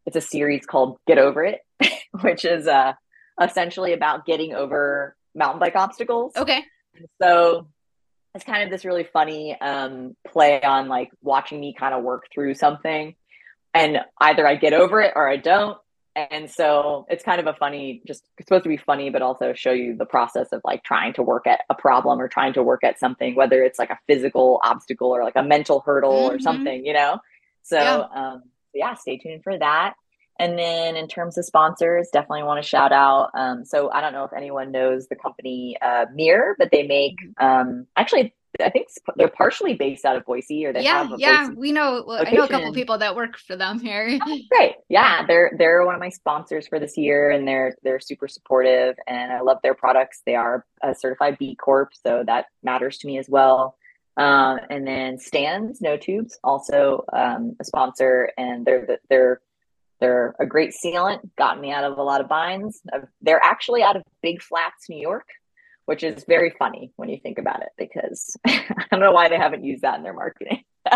it's 0.05 0.17
a 0.17 0.21
series 0.21 0.67
called 0.67 0.99
Get 1.07 1.19
Over 1.19 1.45
It, 1.45 1.61
which 2.21 2.45
is 2.45 2.67
uh, 2.67 2.93
essentially 3.41 3.95
about 3.95 4.27
getting 4.27 4.53
over 4.53 5.17
mountain 5.35 5.61
bike 5.61 5.77
obstacles. 5.77 6.33
Okay. 6.37 6.65
So 7.23 7.69
it's 8.35 8.45
kind 8.45 8.63
of 8.65 8.71
this 8.71 8.85
really 8.85 9.05
funny 9.05 9.59
um, 9.61 10.17
play 10.27 10.61
on 10.63 10.89
like 10.89 11.11
watching 11.23 11.61
me 11.61 11.75
kind 11.79 11.95
of 11.95 12.03
work 12.03 12.27
through 12.33 12.55
something. 12.55 13.15
And 13.75 13.99
either 14.21 14.47
I 14.47 14.57
get 14.57 14.73
over 14.73 15.01
it 15.01 15.13
or 15.15 15.29
I 15.29 15.37
don't 15.37 15.79
and 16.31 16.51
so 16.51 17.07
it's 17.09 17.25
kind 17.25 17.41
of 17.41 17.47
a 17.47 17.55
funny 17.55 18.03
just 18.07 18.25
it's 18.39 18.49
supposed 18.49 18.65
to 18.65 18.69
be 18.69 18.77
funny 18.77 19.11
but 19.11 19.23
also 19.23 19.53
show 19.53 19.73
you 19.73 19.97
the 19.97 20.05
process 20.05 20.49
of 20.53 20.61
like 20.65 20.83
trying 20.83 21.13
to 21.13 21.23
work 21.23 21.47
at 21.47 21.61
a 21.71 21.75
problem 21.75 22.21
or 22.21 22.29
trying 22.29 22.53
to 22.53 22.63
work 22.63 22.83
at 22.85 22.99
something 22.99 23.35
whether 23.35 23.63
it's 23.63 23.79
like 23.79 23.91
a 23.91 23.99
physical 24.07 24.61
obstacle 24.65 25.09
or 25.09 25.23
like 25.23 25.37
a 25.37 25.43
mental 25.43 25.81
hurdle 25.81 26.29
mm-hmm. 26.29 26.37
or 26.37 26.39
something 26.39 26.85
you 26.85 26.93
know 26.93 27.19
so 27.63 27.79
yeah. 27.79 28.31
um 28.33 28.43
yeah 28.75 28.95
stay 28.95 29.17
tuned 29.17 29.43
for 29.43 29.59
that 29.59 29.95
and 30.41 30.59
then 30.59 30.97
in 30.97 31.09
terms 31.09 31.37
of 31.37 31.45
sponsors 31.45 32.09
definitely 32.13 32.43
want 32.43 32.63
to 32.63 32.69
shout 32.69 32.93
out 32.93 33.31
um 33.35 33.65
so 33.65 33.91
i 33.91 34.01
don't 34.01 34.13
know 34.13 34.25
if 34.25 34.33
anyone 34.33 34.73
knows 34.73 35.09
the 35.09 35.17
company 35.17 35.77
uh 35.81 36.07
mirror 36.15 36.55
but 36.59 36.71
they 36.71 36.87
make 36.87 37.17
mm-hmm. 37.23 37.45
um 37.45 37.87
actually 37.97 38.35
I 38.61 38.71
think 38.71 38.89
they're 39.17 39.29
partially 39.29 39.75
based 39.75 40.05
out 40.05 40.17
of 40.17 40.25
Boise, 40.25 40.67
or 40.67 40.73
they 40.73 40.83
yeah, 40.83 41.05
have 41.05 41.19
yeah. 41.19 41.47
Boise 41.49 41.59
we 41.59 41.73
know. 41.73 42.05
Well, 42.07 42.25
I 42.27 42.31
know 42.31 42.45
a 42.45 42.49
couple 42.49 42.73
people 42.73 42.99
that 42.99 43.15
work 43.15 43.37
for 43.39 43.57
them 43.57 43.79
here. 43.79 44.19
oh, 44.25 44.39
great, 44.51 44.77
yeah. 44.89 45.27
They're 45.27 45.53
they're 45.59 45.85
one 45.85 45.95
of 45.95 46.01
my 46.01 46.09
sponsors 46.09 46.67
for 46.67 46.79
this 46.79 46.97
year, 46.97 47.31
and 47.31 47.47
they're 47.47 47.77
they're 47.83 48.01
super 48.01 48.29
supportive, 48.29 48.97
and 49.07 49.33
I 49.33 49.41
love 49.41 49.59
their 49.63 49.75
products. 49.75 50.23
They 50.25 50.35
are 50.35 50.65
a 50.83 50.95
certified 50.95 51.39
B 51.39 51.57
Corp, 51.57 51.91
so 51.95 52.25
that 52.27 52.47
matters 52.63 52.99
to 52.99 53.07
me 53.07 53.19
as 53.19 53.29
well. 53.29 53.77
Um, 54.17 54.59
and 54.69 54.87
then 54.87 55.19
Stan's 55.19 55.81
No 55.81 55.97
Tubes, 55.97 56.39
also 56.43 57.05
um, 57.13 57.55
a 57.61 57.65
sponsor, 57.65 58.33
and 58.37 58.67
they're 58.67 58.99
they're 59.09 59.41
they're 60.01 60.35
a 60.41 60.47
great 60.47 60.73
sealant. 60.85 61.21
Got 61.37 61.61
me 61.61 61.71
out 61.71 61.85
of 61.85 61.99
a 61.99 62.03
lot 62.03 62.21
of 62.21 62.29
binds. 62.29 62.81
They're 63.21 63.43
actually 63.43 63.83
out 63.83 63.97
of 63.97 64.03
Big 64.23 64.43
Flats, 64.43 64.89
New 64.89 65.01
York 65.01 65.27
which 65.89 66.03
is 66.03 66.23
very 66.25 66.51
funny 66.59 66.93
when 66.97 67.09
you 67.09 67.19
think 67.19 67.39
about 67.39 67.63
it 67.63 67.71
because 67.79 68.37
I 68.47 68.85
don't 68.91 69.01
know 69.01 69.11
why 69.11 69.31
they 69.31 69.39
haven't 69.39 69.65
used 69.65 69.85
that 69.85 69.97
in 69.97 70.03
their 70.03 70.13
marketing. 70.13 70.63
but 70.85 70.93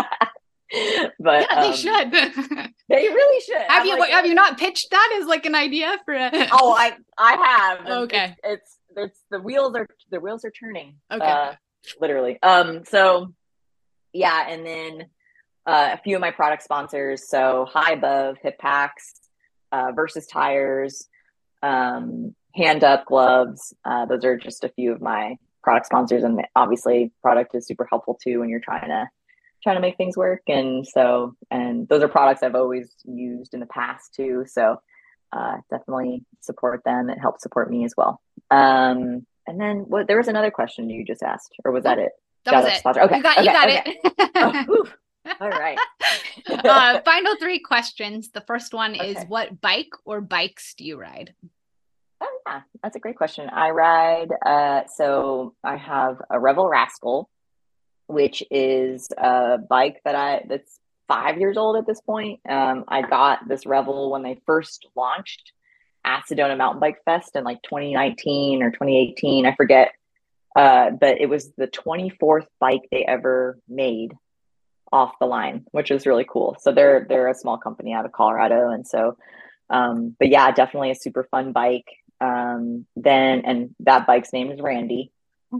yeah, 0.69 1.61
they 1.61 1.69
um, 1.69 1.73
should. 1.73 2.11
they 2.89 3.07
really 3.07 3.41
should. 3.41 3.55
Have 3.55 3.81
I'm 3.81 3.87
you 3.87 3.97
like, 3.97 4.11
have 4.11 4.27
you 4.27 4.35
not 4.35 4.59
pitched 4.59 4.91
that 4.91 5.17
as 5.19 5.25
like 5.25 5.47
an 5.47 5.55
idea 5.55 5.97
for 6.05 6.13
a 6.13 6.29
Oh, 6.51 6.75
I 6.77 6.95
I 7.17 7.33
have. 7.33 7.87
Okay. 8.03 8.35
It's, 8.43 8.77
it's, 8.91 9.15
it's 9.15 9.19
the 9.31 9.39
wheels 9.39 9.75
are 9.75 9.87
the 10.11 10.19
wheels 10.19 10.45
are 10.45 10.51
turning. 10.51 10.97
Okay. 11.11 11.25
Uh, 11.25 11.53
literally. 11.99 12.37
Um 12.43 12.83
so 12.85 13.33
yeah, 14.13 14.45
and 14.47 14.63
then 14.63 15.07
uh, 15.65 15.89
a 15.93 15.97
few 16.03 16.17
of 16.17 16.21
my 16.21 16.29
product 16.29 16.61
sponsors, 16.61 17.27
so 17.27 17.65
High 17.67 17.93
Above, 17.93 18.37
Hip 18.43 18.59
Packs, 18.59 19.15
uh, 19.71 19.91
versus 19.95 20.27
tires, 20.27 21.07
um, 21.63 22.35
HandUp 22.57 23.05
gloves. 23.05 23.73
Uh, 23.83 24.05
those 24.05 24.23
are 24.23 24.37
just 24.37 24.63
a 24.63 24.69
few 24.69 24.91
of 24.91 25.01
my 25.01 25.37
product 25.63 25.87
sponsors, 25.87 26.23
and 26.23 26.41
obviously, 26.55 27.11
product 27.21 27.55
is 27.55 27.67
super 27.67 27.87
helpful 27.89 28.19
too 28.21 28.39
when 28.39 28.49
you're 28.49 28.59
trying 28.59 28.89
to 28.89 29.07
trying 29.63 29.77
to 29.77 29.81
make 29.81 29.97
things 29.97 30.17
work. 30.17 30.41
And 30.47 30.85
so, 30.85 31.35
and 31.49 31.87
those 31.87 32.03
are 32.03 32.09
products 32.09 32.43
I've 32.43 32.55
always 32.55 32.93
used 33.05 33.53
in 33.53 33.61
the 33.61 33.65
past 33.65 34.13
too. 34.13 34.43
So, 34.45 34.81
uh, 35.31 35.57
definitely 35.69 36.25
support 36.41 36.83
them. 36.83 37.09
It 37.09 37.17
helps 37.17 37.41
support 37.43 37.71
me 37.71 37.85
as 37.85 37.93
well. 37.97 38.21
Um, 38.51 39.25
and 39.47 39.59
then 39.59 39.85
what? 39.87 40.07
There 40.07 40.17
was 40.17 40.27
another 40.27 40.51
question 40.51 40.89
you 40.89 41.05
just 41.05 41.23
asked, 41.23 41.55
or 41.65 41.71
was 41.71 41.83
that 41.83 41.97
it? 41.97 42.11
That 42.45 42.51
Shout 42.51 42.63
was 42.63 42.73
it. 42.73 42.79
Sponsor. 42.79 43.01
Okay, 43.01 43.17
you 43.17 43.23
got, 43.23 43.37
okay, 43.37 43.45
you 43.45 43.51
got 43.51 43.69
okay. 43.69 43.99
it. 44.03 44.31
oh, 44.35 44.85
all 45.39 45.49
right. 45.49 45.77
uh, 46.49 47.01
final 47.01 47.35
three 47.37 47.59
questions. 47.59 48.29
The 48.31 48.41
first 48.41 48.73
one 48.73 48.95
okay. 48.95 49.11
is 49.11 49.25
what 49.27 49.61
bike 49.61 49.91
or 50.05 50.21
bikes 50.21 50.73
do 50.75 50.83
you 50.83 50.99
ride? 50.99 51.33
Yeah, 52.45 52.61
that's 52.81 52.95
a 52.95 52.99
great 52.99 53.17
question. 53.17 53.49
I 53.49 53.69
ride, 53.69 54.29
uh, 54.45 54.83
so 54.93 55.55
I 55.63 55.77
have 55.77 56.21
a 56.29 56.39
Revel 56.39 56.67
Rascal, 56.67 57.29
which 58.07 58.43
is 58.51 59.07
a 59.17 59.57
bike 59.57 60.01
that 60.05 60.15
I 60.15 60.43
that's 60.47 60.79
five 61.07 61.39
years 61.39 61.57
old 61.57 61.77
at 61.77 61.87
this 61.87 62.01
point. 62.01 62.39
Um, 62.47 62.85
I 62.87 63.01
got 63.01 63.47
this 63.47 63.65
Revel 63.65 64.11
when 64.11 64.23
they 64.23 64.41
first 64.45 64.87
launched 64.95 65.53
at 66.05 66.23
Sedona 66.29 66.57
Mountain 66.57 66.79
Bike 66.79 66.97
Fest 67.05 67.35
in 67.35 67.43
like 67.43 67.61
2019 67.63 68.61
or 68.61 68.71
2018, 68.71 69.45
I 69.45 69.55
forget. 69.55 69.91
Uh, 70.55 70.91
but 70.91 71.19
it 71.19 71.27
was 71.27 71.51
the 71.57 71.67
24th 71.67 72.45
bike 72.59 72.81
they 72.91 73.05
ever 73.05 73.57
made 73.67 74.13
off 74.91 75.13
the 75.19 75.25
line, 75.25 75.65
which 75.71 75.89
was 75.89 76.05
really 76.05 76.25
cool. 76.29 76.55
So 76.59 76.71
they're 76.71 77.05
they're 77.09 77.29
a 77.29 77.33
small 77.33 77.57
company 77.57 77.93
out 77.93 78.05
of 78.05 78.11
Colorado, 78.11 78.69
and 78.69 78.85
so, 78.85 79.17
um, 79.69 80.15
but 80.19 80.29
yeah, 80.29 80.51
definitely 80.51 80.91
a 80.91 80.95
super 80.95 81.23
fun 81.31 81.51
bike. 81.51 81.87
Um, 82.23 82.85
then, 82.95 83.41
and 83.45 83.75
that 83.81 84.07
bike's 84.07 84.31
name 84.31 84.51
is 84.51 84.61
Randy. 84.61 85.11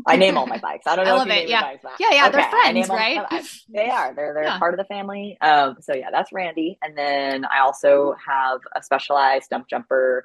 I 0.07 0.15
name 0.15 0.37
all 0.37 0.47
my 0.47 0.57
bikes. 0.61 0.87
I 0.87 0.95
don't 0.95 1.05
know. 1.05 1.15
I 1.15 1.17
love 1.17 1.29
it. 1.29 1.49
Yeah. 1.49 1.61
Bikes, 1.61 1.85
yeah. 1.99 2.07
Yeah. 2.11 2.27
Okay. 2.27 2.37
They're 2.37 2.49
friends, 2.49 2.89
right? 2.89 3.45
They 3.73 3.89
are. 3.89 4.13
They're, 4.13 4.33
they're 4.33 4.43
yeah. 4.43 4.59
part 4.59 4.73
of 4.73 4.77
the 4.77 4.85
family. 4.85 5.37
Um, 5.41 5.77
so 5.81 5.93
yeah, 5.93 6.09
that's 6.11 6.31
Randy. 6.31 6.77
And 6.81 6.97
then 6.97 7.45
I 7.45 7.59
also 7.59 8.15
have 8.25 8.61
a 8.75 8.81
specialized 8.81 9.49
Stumpjumper, 9.51 10.21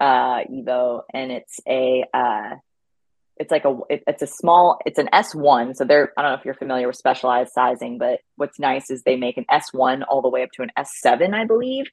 uh, 0.00 0.44
Evo, 0.44 1.02
and 1.12 1.32
it's 1.32 1.58
a, 1.66 2.04
uh, 2.12 2.56
it's 3.36 3.50
like 3.50 3.64
a 3.64 3.78
it, 3.88 4.04
it's 4.06 4.22
a 4.22 4.26
small 4.26 4.78
it's 4.84 4.98
an 4.98 5.08
s1 5.12 5.74
so 5.74 5.84
they're 5.84 6.12
i 6.16 6.22
don't 6.22 6.32
know 6.32 6.38
if 6.38 6.44
you're 6.44 6.54
familiar 6.54 6.86
with 6.86 6.96
specialized 6.96 7.50
sizing 7.52 7.96
but 7.96 8.20
what's 8.36 8.60
nice 8.60 8.90
is 8.90 9.02
they 9.02 9.16
make 9.16 9.38
an 9.38 9.46
s1 9.50 10.02
all 10.06 10.20
the 10.20 10.28
way 10.28 10.42
up 10.42 10.50
to 10.52 10.62
an 10.62 10.70
s7 10.78 11.34
i 11.34 11.44
believe 11.44 11.86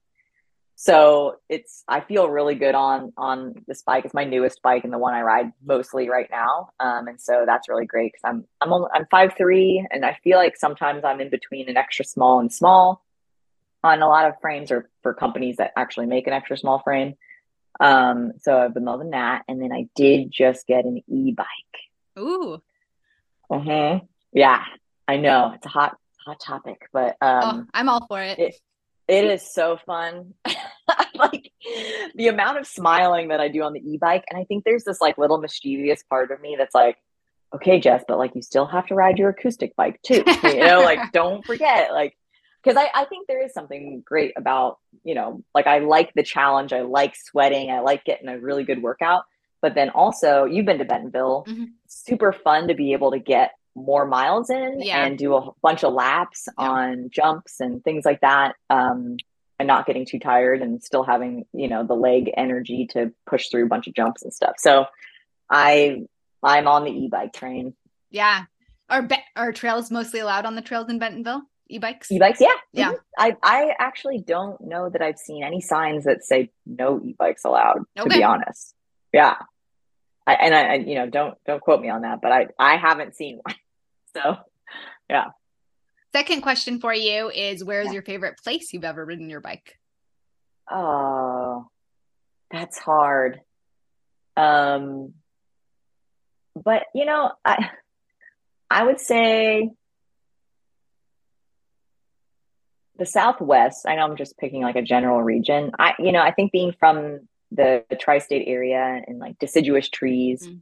so 0.82 1.36
it's 1.50 1.84
I 1.90 2.00
feel 2.00 2.30
really 2.30 2.56
good 2.56 2.74
on 2.74 3.12
on 3.18 3.54
this 3.68 3.82
bike. 3.82 4.06
It's 4.06 4.14
my 4.14 4.24
newest 4.24 4.62
bike 4.62 4.86
and 4.86 4.94
the 4.94 4.98
one 4.98 5.14
I 5.14 5.24
ride 5.24 5.52
mostly 5.62 6.10
right 6.10 6.30
now. 6.32 6.70
Um, 6.80 7.10
and 7.10 7.20
so 7.20 7.44
that's 7.46 7.68
really 7.68 7.86
great 7.86 8.14
because 8.14 8.22
I'm 8.24 8.46
I'm 8.62 8.72
only, 8.72 8.88
I'm 8.94 9.06
five 9.12 9.34
three 9.36 9.86
and 9.92 10.06
I 10.06 10.18
feel 10.24 10.38
like 10.38 10.56
sometimes 10.56 11.04
I'm 11.04 11.20
in 11.20 11.30
between 11.30 11.68
an 11.68 11.76
extra 11.76 12.06
small 12.06 12.40
and 12.40 12.50
small 12.50 13.04
on 13.84 14.02
a 14.02 14.08
lot 14.08 14.30
of 14.30 14.40
frames 14.40 14.72
or 14.72 14.90
for 15.04 15.14
companies 15.14 15.58
that 15.58 15.74
actually 15.76 16.06
make 16.06 16.28
an 16.28 16.34
extra 16.34 16.58
small 16.58 16.80
frame. 16.80 17.16
Um, 17.82 18.32
so 18.40 18.58
I've 18.58 18.74
been 18.74 18.86
loving 18.86 19.10
that. 19.10 19.44
And 19.50 19.62
then 19.62 19.74
I 19.74 19.90
did 19.98 20.32
just 20.32 20.66
get 20.66 20.86
an 20.86 21.02
e-bike. 21.10 21.46
Ooh. 22.18 22.62
Uh-huh. 23.50 24.00
Yeah, 24.32 24.64
I 25.10 25.18
know. 25.18 25.52
It's 25.56 25.66
a 25.66 25.70
hot 25.70 25.98
hot 26.26 26.40
topic, 26.40 26.88
but 26.94 27.18
um 27.22 27.42
oh, 27.44 27.66
I'm 27.74 27.90
all 27.90 28.08
for 28.08 28.22
it. 28.22 28.40
it 28.40 28.56
it 29.10 29.26
is 29.26 29.54
so 29.54 29.78
fun. 29.86 30.34
like 31.16 31.52
the 32.16 32.28
amount 32.28 32.58
of 32.60 32.68
smiling 32.68 33.30
that 33.30 33.40
I 33.40 33.48
do 33.50 33.64
on 33.64 33.74
the 33.74 33.80
e-bike. 33.82 34.24
And 34.30 34.40
I 34.40 34.44
think 34.46 34.64
there's 34.64 34.84
this 34.86 35.02
like 35.02 35.18
little 35.18 35.40
mischievous 35.40 36.04
part 36.04 36.32
of 36.32 36.40
me 36.42 36.56
that's 36.58 36.76
like, 36.76 36.98
okay, 37.54 37.80
Jess, 37.80 38.04
but 38.08 38.18
like 38.18 38.36
you 38.36 38.42
still 38.42 38.66
have 38.68 38.86
to 38.88 38.96
ride 38.96 39.18
your 39.18 39.30
acoustic 39.30 39.76
bike 39.76 40.00
too. 40.04 40.24
You 40.44 40.60
know, 40.60 40.82
like 40.82 41.12
don't 41.12 41.44
forget, 41.46 41.92
like 41.92 42.16
because 42.64 42.78
I, 42.78 42.90
I 42.94 43.06
think 43.06 43.28
there 43.28 43.44
is 43.44 43.54
something 43.54 44.04
great 44.06 44.34
about, 44.38 44.78
you 45.04 45.16
know, 45.16 45.44
like 45.56 45.66
I 45.66 45.80
like 45.80 46.14
the 46.14 46.24
challenge. 46.24 46.74
I 46.74 46.82
like 46.82 47.16
sweating. 47.16 47.72
I 47.72 47.80
like 47.80 48.04
getting 48.06 48.28
a 48.30 48.38
really 48.40 48.64
good 48.64 48.82
workout. 48.82 49.24
but 49.62 49.76
then 49.76 49.90
also 49.90 50.46
you've 50.46 50.66
been 50.66 50.78
to 50.80 50.86
Bentonville. 50.86 51.46
Mhm. 51.48 51.68
Super 51.88 52.32
fun 52.32 52.68
to 52.68 52.76
be 52.76 52.94
able 52.94 53.12
to 53.12 53.20
get 53.20 53.52
more 53.76 54.06
miles 54.06 54.50
in 54.50 54.82
Yeah. 54.82 55.04
and 55.06 55.18
do 55.18 55.36
a 55.36 55.52
bunch 55.62 55.84
of 55.84 55.94
laps 55.94 56.48
Yeah. 56.58 56.70
on 56.70 57.10
jumps 57.12 57.60
and 57.60 57.84
things 57.84 58.06
like 58.06 58.22
that. 58.22 58.56
Um, 58.70 59.18
and 59.60 59.68
not 59.68 59.86
getting 59.86 60.06
too 60.06 60.20
tired 60.20 60.62
and 60.62 60.82
still 60.82 61.04
having, 61.04 61.46
you 61.54 61.68
know, 61.68 61.84
the 61.86 61.94
leg 61.94 62.32
energy 62.38 62.88
to 62.92 63.12
push 63.26 63.50
through 63.50 63.66
a 63.66 63.68
bunch 63.68 63.88
of 63.88 63.94
jumps 63.94 64.24
and 64.24 64.34
stuff. 64.34 64.56
So 64.58 64.86
I 65.50 66.04
I'm 66.42 66.68
on 66.68 66.86
the 66.86 66.92
e-bike 66.92 67.34
train. 67.34 67.74
Yeah. 68.10 68.44
Are 68.90 69.02
be- 69.02 69.18
are 69.36 69.52
trails 69.52 69.92
mostly 69.92 70.22
allowed 70.22 70.46
on 70.46 70.56
the 70.56 70.62
trails 70.62 70.90
in 70.90 70.98
Bentonville? 71.00 71.42
E-bikes? 71.70 72.10
E-bikes, 72.12 72.40
yeah. 72.42 72.56
Yeah. 72.72 72.92
Mhm. 72.94 73.00
I 73.18 73.36
I 73.44 73.76
actually 73.78 74.20
don't 74.20 74.60
know 74.62 74.90
that 74.90 75.02
I've 75.02 75.20
seen 75.20 75.44
any 75.44 75.60
signs 75.62 76.06
that 76.06 76.24
say 76.24 76.50
no 76.66 77.02
e-bikes 77.04 77.44
allowed, 77.44 77.84
to 77.98 78.06
be 78.06 78.24
honest. 78.24 78.74
Yeah. 79.14 79.36
I, 80.30 80.34
and 80.34 80.54
I, 80.56 80.62
I, 80.62 80.74
you 80.76 80.96
know, 80.96 81.10
don't 81.10 81.36
don't 81.46 81.62
quote 81.62 81.82
me 81.82 81.90
on 81.90 82.02
that, 82.02 82.20
but 82.22 82.32
I 82.32 82.48
I 82.60 82.78
haven't 82.78 83.16
seen 83.16 83.40
one. 83.44 83.56
So 84.16 84.38
yeah. 85.08 85.26
Second 86.16 86.42
question 86.42 86.80
for 86.80 86.92
you 86.92 87.30
is 87.30 87.64
where's 87.64 87.88
Yeah. 87.88 87.94
your 87.94 88.02
favorite 88.02 88.40
place 88.44 88.74
you've 88.74 88.84
ever 88.84 89.06
ridden 89.06 89.30
your 89.30 89.40
bike? 89.40 89.78
Oh, 90.70 91.68
that's 92.50 92.80
hard. 92.80 93.40
Um, 94.36 95.14
but 96.56 96.86
you 96.96 97.06
know, 97.06 97.32
I 97.46 97.70
I 98.72 98.84
would 98.84 99.00
say 99.00 99.70
the 102.98 103.06
Southwest. 103.06 103.86
I 103.88 103.96
know 103.96 104.06
I'm 104.06 104.18
just 104.18 104.40
picking 104.40 104.64
like 104.64 104.76
a 104.76 104.82
general 104.82 105.22
region. 105.22 105.72
I, 105.78 105.94
you 106.00 106.12
know, 106.12 106.22
I 106.22 106.32
think 106.32 106.52
being 106.52 106.74
from 106.80 107.29
the, 107.52 107.84
the 107.90 107.96
tri-state 107.96 108.46
area 108.48 109.02
and 109.08 109.20
like 109.20 109.40
deciduous 109.40 109.90
trees, 109.90 110.48
Mm. 110.48 110.60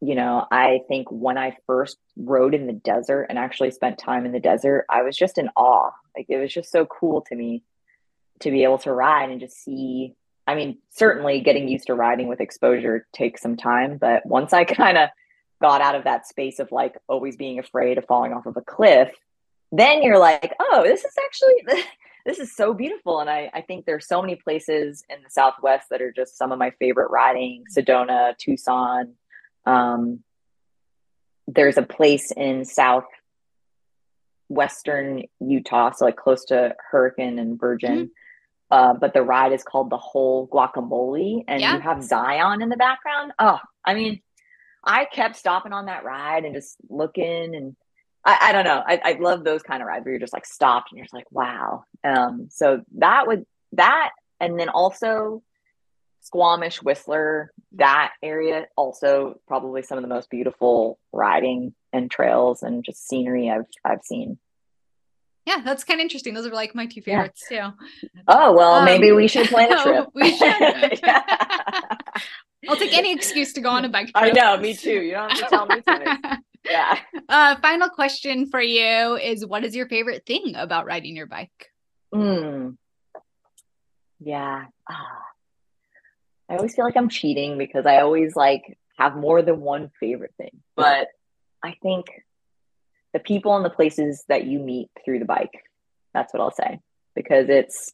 you 0.00 0.14
know, 0.14 0.46
I 0.50 0.80
think 0.88 1.08
when 1.10 1.38
I 1.38 1.56
first 1.66 1.98
rode 2.16 2.54
in 2.54 2.66
the 2.66 2.72
desert 2.72 3.26
and 3.28 3.38
actually 3.38 3.70
spent 3.72 3.98
time 3.98 4.26
in 4.26 4.32
the 4.32 4.40
desert, 4.40 4.86
I 4.88 5.02
was 5.02 5.16
just 5.16 5.38
in 5.38 5.48
awe. 5.56 5.90
Like 6.16 6.26
it 6.28 6.38
was 6.38 6.52
just 6.52 6.70
so 6.70 6.86
cool 6.86 7.22
to 7.28 7.34
me 7.34 7.62
to 8.40 8.50
be 8.50 8.62
able 8.64 8.78
to 8.78 8.92
ride 8.92 9.30
and 9.30 9.40
just 9.40 9.62
see. 9.64 10.14
I 10.46 10.54
mean, 10.54 10.78
certainly 10.90 11.40
getting 11.40 11.68
used 11.68 11.88
to 11.88 11.94
riding 11.94 12.28
with 12.28 12.40
exposure 12.40 13.06
takes 13.12 13.42
some 13.42 13.56
time, 13.56 13.98
but 13.98 14.24
once 14.24 14.52
I 14.52 14.64
kind 14.82 14.96
of 14.98 15.10
got 15.60 15.80
out 15.80 15.94
of 15.96 16.04
that 16.04 16.26
space 16.26 16.58
of 16.60 16.70
like 16.70 16.96
always 17.08 17.36
being 17.36 17.58
afraid 17.58 17.98
of 17.98 18.04
falling 18.06 18.32
off 18.32 18.46
of 18.46 18.56
a 18.56 18.62
cliff, 18.62 19.10
then 19.72 20.02
you're 20.02 20.18
like, 20.18 20.54
oh, 20.60 20.82
this 20.84 21.04
is 21.04 21.14
actually 21.24 21.82
this 22.28 22.38
is 22.38 22.54
so 22.54 22.74
beautiful. 22.74 23.20
And 23.20 23.30
I, 23.30 23.50
I 23.54 23.62
think 23.62 23.86
there's 23.86 24.06
so 24.06 24.20
many 24.20 24.36
places 24.36 25.02
in 25.08 25.22
the 25.22 25.30
Southwest 25.30 25.86
that 25.90 26.02
are 26.02 26.12
just 26.12 26.36
some 26.36 26.52
of 26.52 26.58
my 26.58 26.72
favorite 26.78 27.10
riding. 27.10 27.64
Sedona, 27.74 28.36
Tucson. 28.36 29.14
Um, 29.64 30.22
there's 31.46 31.78
a 31.78 31.82
place 31.82 32.30
in 32.30 32.66
southwestern 34.50 35.22
Utah, 35.40 35.92
so 35.92 36.04
like 36.04 36.16
close 36.16 36.44
to 36.46 36.74
Hurricane 36.90 37.38
and 37.38 37.58
Virgin. 37.58 38.10
Uh, 38.70 38.92
but 38.92 39.14
the 39.14 39.22
ride 39.22 39.52
is 39.52 39.62
called 39.62 39.88
the 39.88 39.96
whole 39.96 40.46
guacamole, 40.48 41.44
and 41.48 41.62
Yeah. 41.62 41.76
you 41.76 41.80
have 41.80 42.04
Zion 42.04 42.60
in 42.60 42.68
the 42.68 42.76
background. 42.76 43.32
Oh, 43.38 43.58
I 43.82 43.94
mean, 43.94 44.20
I 44.84 45.06
kept 45.06 45.36
stopping 45.36 45.72
on 45.72 45.86
that 45.86 46.04
ride 46.04 46.44
and 46.44 46.54
just 46.54 46.76
looking, 46.90 47.54
and 47.54 47.74
I, 48.28 48.48
I 48.48 48.52
don't 48.52 48.64
know. 48.64 48.82
I, 48.86 49.00
I 49.02 49.12
love 49.18 49.42
those 49.42 49.62
kind 49.62 49.80
of 49.82 49.88
rides 49.88 50.04
where 50.04 50.12
you're 50.12 50.20
just 50.20 50.34
like 50.34 50.44
stopped 50.44 50.90
and 50.92 50.98
you're 50.98 51.06
just 51.06 51.14
like, 51.14 51.30
wow. 51.32 51.84
Um, 52.04 52.48
so 52.50 52.82
that 52.98 53.26
would 53.26 53.46
that, 53.72 54.10
and 54.38 54.60
then 54.60 54.68
also 54.68 55.42
Squamish, 56.20 56.82
Whistler, 56.82 57.52
that 57.76 58.12
area 58.22 58.66
also 58.76 59.40
probably 59.48 59.80
some 59.82 59.96
of 59.96 60.02
the 60.02 60.08
most 60.08 60.28
beautiful 60.28 60.98
riding 61.10 61.74
and 61.94 62.10
trails 62.10 62.62
and 62.62 62.84
just 62.84 63.08
scenery 63.08 63.48
I've 63.50 63.64
I've 63.82 64.02
seen. 64.02 64.38
Yeah, 65.46 65.62
that's 65.64 65.84
kind 65.84 65.98
of 65.98 66.02
interesting. 66.02 66.34
Those 66.34 66.46
are 66.46 66.50
like 66.50 66.74
my 66.74 66.84
two 66.84 67.00
Yeah. 67.06 67.22
favorites 67.22 67.44
too. 67.48 67.60
Oh 68.28 68.52
well, 68.52 68.74
Um, 68.74 68.84
maybe 68.84 69.10
we 69.12 69.26
should 69.26 69.48
plan 69.48 69.72
a 69.72 69.82
trip. 69.82 70.08
we 70.14 70.36
should. 70.36 70.50
I'll 72.68 72.76
take 72.76 72.92
any 72.92 73.14
excuse 73.14 73.54
to 73.54 73.62
go 73.62 73.70
on 73.70 73.86
a 73.86 73.88
bike 73.88 74.10
I 74.14 74.30
know, 74.32 74.58
me 74.58 74.74
too. 74.74 75.00
You 75.00 75.12
don't 75.12 75.30
have 75.30 75.38
to 75.38 75.46
tell 75.48 75.64
me. 75.66 75.80
Yeah. 76.68 76.98
uh, 77.28 77.56
final 77.60 77.88
question 77.88 78.46
for 78.46 78.60
you 78.60 79.16
is 79.16 79.46
what 79.46 79.64
is 79.64 79.74
your 79.74 79.88
favorite 79.88 80.24
thing 80.26 80.54
about 80.56 80.86
riding 80.86 81.16
your 81.16 81.26
bike? 81.26 81.70
Mm. 82.14 82.76
Yeah. 84.20 84.64
Ah. 84.88 85.22
I 86.50 86.56
always 86.56 86.74
feel 86.74 86.84
like 86.84 86.96
I'm 86.96 87.08
cheating 87.08 87.58
because 87.58 87.86
I 87.86 88.00
always 88.00 88.34
like 88.34 88.78
have 88.98 89.16
more 89.16 89.42
than 89.42 89.60
one 89.60 89.90
favorite 90.00 90.34
thing. 90.38 90.62
But 90.76 91.08
I 91.62 91.74
think 91.82 92.06
the 93.12 93.18
people 93.20 93.54
and 93.56 93.64
the 93.64 93.70
places 93.70 94.24
that 94.28 94.44
you 94.44 94.58
meet 94.58 94.90
through 95.04 95.18
the 95.18 95.24
bike. 95.24 95.62
That's 96.14 96.32
what 96.32 96.40
I'll 96.40 96.50
say. 96.50 96.80
Because 97.14 97.48
it's 97.48 97.92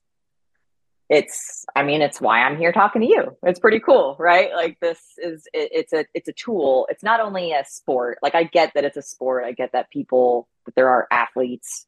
it's 1.09 1.67
I 1.77 1.83
mean 1.83 2.03
it's 2.03 2.21
why 2.21 2.41
I'm 2.41 2.57
here 2.57 2.73
talking 2.73 3.03
to 3.03 3.09
you. 3.09 3.37
It's 3.43 3.61
pretty 3.61 3.81
cool, 3.81 4.17
right? 4.19 4.51
Like 4.55 4.81
this 4.81 5.01
is 5.19 5.47
it, 5.53 5.71
it's 5.73 5.93
a 5.93 6.07
it's 6.15 6.29
a 6.29 6.33
tool. 6.33 6.87
It's 6.91 7.03
not 7.03 7.21
only 7.21 7.53
a 7.53 7.65
sport. 7.67 8.19
Like 8.23 8.35
I 8.35 8.45
get 8.45 8.73
that 8.75 8.85
it's 8.85 8.97
a 8.97 9.03
sport. 9.03 9.45
I 9.45 9.53
get 9.53 9.73
that 9.73 9.91
people 9.91 10.49
that 10.65 10.75
there 10.75 10.89
are 10.89 11.07
athletes 11.11 11.87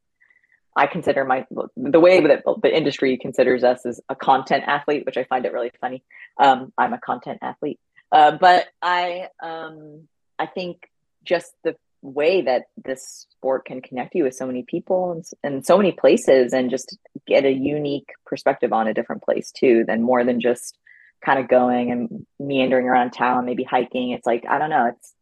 I 0.77 0.87
consider 0.87 1.25
my 1.25 1.47
the 1.77 2.01
way 2.01 2.21
that 2.21 2.45
the 2.62 2.77
industry 2.77 3.17
considers 3.17 3.64
us 3.64 3.87
as 3.87 4.01
a 4.11 4.14
content 4.14 4.64
athlete, 4.67 5.07
which 5.07 5.17
I 5.17 5.25
find 5.25 5.47
it 5.47 5.53
really 5.53 5.73
funny. 5.81 6.05
Um, 6.39 6.73
I'm 6.77 6.93
a 6.93 6.99
content 6.99 7.39
athlete, 7.41 7.81
uh, 8.12 8.33
but 8.39 8.67
I 8.83 9.29
um, 9.43 10.07
I 10.39 10.45
think 10.45 10.91
just 11.25 11.53
the 11.64 11.77
way 12.03 12.43
that 12.43 12.64
this 12.85 13.27
sport 13.31 13.64
can 13.64 13.81
connect 13.81 14.14
you 14.14 14.25
with 14.25 14.35
so 14.35 14.47
many 14.47 14.62
people 14.62 15.12
and, 15.12 15.25
and 15.43 15.64
so 15.64 15.79
many 15.79 15.93
places, 15.93 16.53
and 16.53 16.71
just 16.71 16.99
get 17.27 17.45
a 17.45 17.53
unique 17.53 18.09
perspective 18.24 18.72
on 18.72 18.89
a 18.89 18.95
different 18.95 19.22
place 19.22 19.51
too, 19.51 19.85
than 19.87 20.03
more 20.03 20.24
than 20.24 20.41
just 20.41 20.79
kind 21.24 21.39
of 21.39 21.49
going 21.49 21.91
and 21.91 22.27
meandering 22.39 22.87
around 22.87 23.11
town, 23.11 23.47
maybe 23.47 23.64
hiking. 23.64 24.11
It's 24.11 24.27
like 24.27 24.45
I 24.49 24.59
don't 24.59 24.70
know. 24.70 24.87
It's 24.87 25.14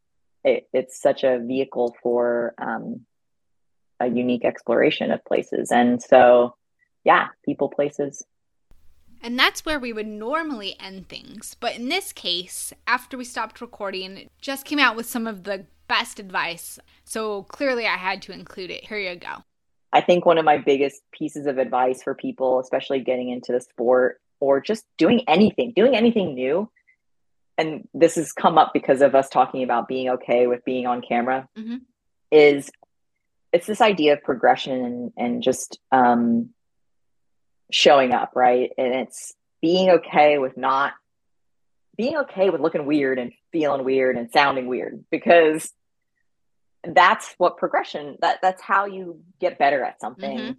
it, 0.45 0.69
it's 0.73 1.01
such 1.01 1.25
a 1.25 1.39
vehicle 1.39 1.97
for 2.03 2.55
um, 2.59 3.07
a 4.01 4.09
unique 4.09 4.45
exploration 4.45 5.11
of 5.11 5.25
places. 5.25 5.73
And 5.73 6.03
so, 6.03 6.55
yeah, 7.05 7.29
people, 7.45 7.69
places. 7.69 8.25
And 9.23 9.39
that's 9.39 9.65
where 9.65 9.81
we 9.81 9.93
would 9.93 10.07
normally 10.07 10.77
end 10.79 11.09
things. 11.09 11.57
But 11.59 11.77
in 11.77 11.89
this 11.89 12.13
case, 12.13 12.75
after 12.87 13.17
we 13.17 13.25
stopped 13.25 13.61
recording, 13.63 14.29
just 14.41 14.67
came 14.67 14.79
out 14.79 14.97
with 14.97 15.07
some 15.07 15.27
of 15.27 15.45
the 15.45 15.65
best 15.89 16.19
advice. 16.19 16.79
So 17.05 17.45
clearly 17.45 17.87
I 17.87 17.97
had 17.97 18.21
to 18.23 18.33
include 18.33 18.71
it. 18.71 18.87
Here 18.87 18.99
you 18.99 19.17
go. 19.17 19.45
I 19.95 20.01
think 20.01 20.27
one 20.27 20.39
of 20.39 20.45
my 20.45 20.59
biggest 20.59 21.01
pieces 21.13 21.47
of 21.47 21.57
advice 21.59 22.03
for 22.03 22.15
people, 22.15 22.59
especially 22.59 23.01
getting 23.01 23.31
into 23.31 23.53
the 23.53 23.61
sport 23.61 24.21
or 24.41 24.61
just 24.61 24.85
doing 24.99 25.23
anything, 25.29 25.73
doing 25.75 25.95
anything 25.95 26.35
new. 26.35 26.69
And 27.57 27.89
this 27.95 28.17
has 28.17 28.33
come 28.33 28.59
up 28.59 28.73
because 28.75 29.01
of 29.01 29.15
us 29.15 29.29
talking 29.29 29.63
about 29.63 29.87
being 29.87 30.09
okay 30.11 30.49
with 30.49 30.65
being 30.65 30.87
on 30.87 31.01
camera, 31.01 31.49
Mhm. 31.57 31.83
is 32.33 32.71
it's 33.53 33.69
this 33.69 33.81
idea 33.81 34.15
of 34.15 34.23
progression 34.25 34.85
and, 34.85 35.13
and 35.17 35.43
just 35.43 35.79
um, 35.93 36.51
showing 37.71 38.13
up, 38.13 38.33
right? 38.35 38.73
And 38.77 38.93
it's 38.93 39.33
being 39.63 39.91
okay 39.91 40.39
with 40.39 40.57
not 40.57 40.93
being 41.97 42.17
okay 42.17 42.51
with 42.51 42.61
looking 42.61 42.87
weird 42.87 43.21
and 43.21 43.33
feeling 43.53 43.85
weird 43.85 44.17
and 44.17 44.29
sounding 44.33 44.67
weird 44.67 45.05
because 45.11 45.73
that's 46.87 47.35
what 47.39 47.57
progression 47.57 48.16
that 48.20 48.39
that's 48.43 48.61
how 48.62 48.87
you 48.87 49.20
get 49.41 49.59
better 49.59 49.82
at 49.85 50.01
something. 50.01 50.39
Mhm. 50.39 50.57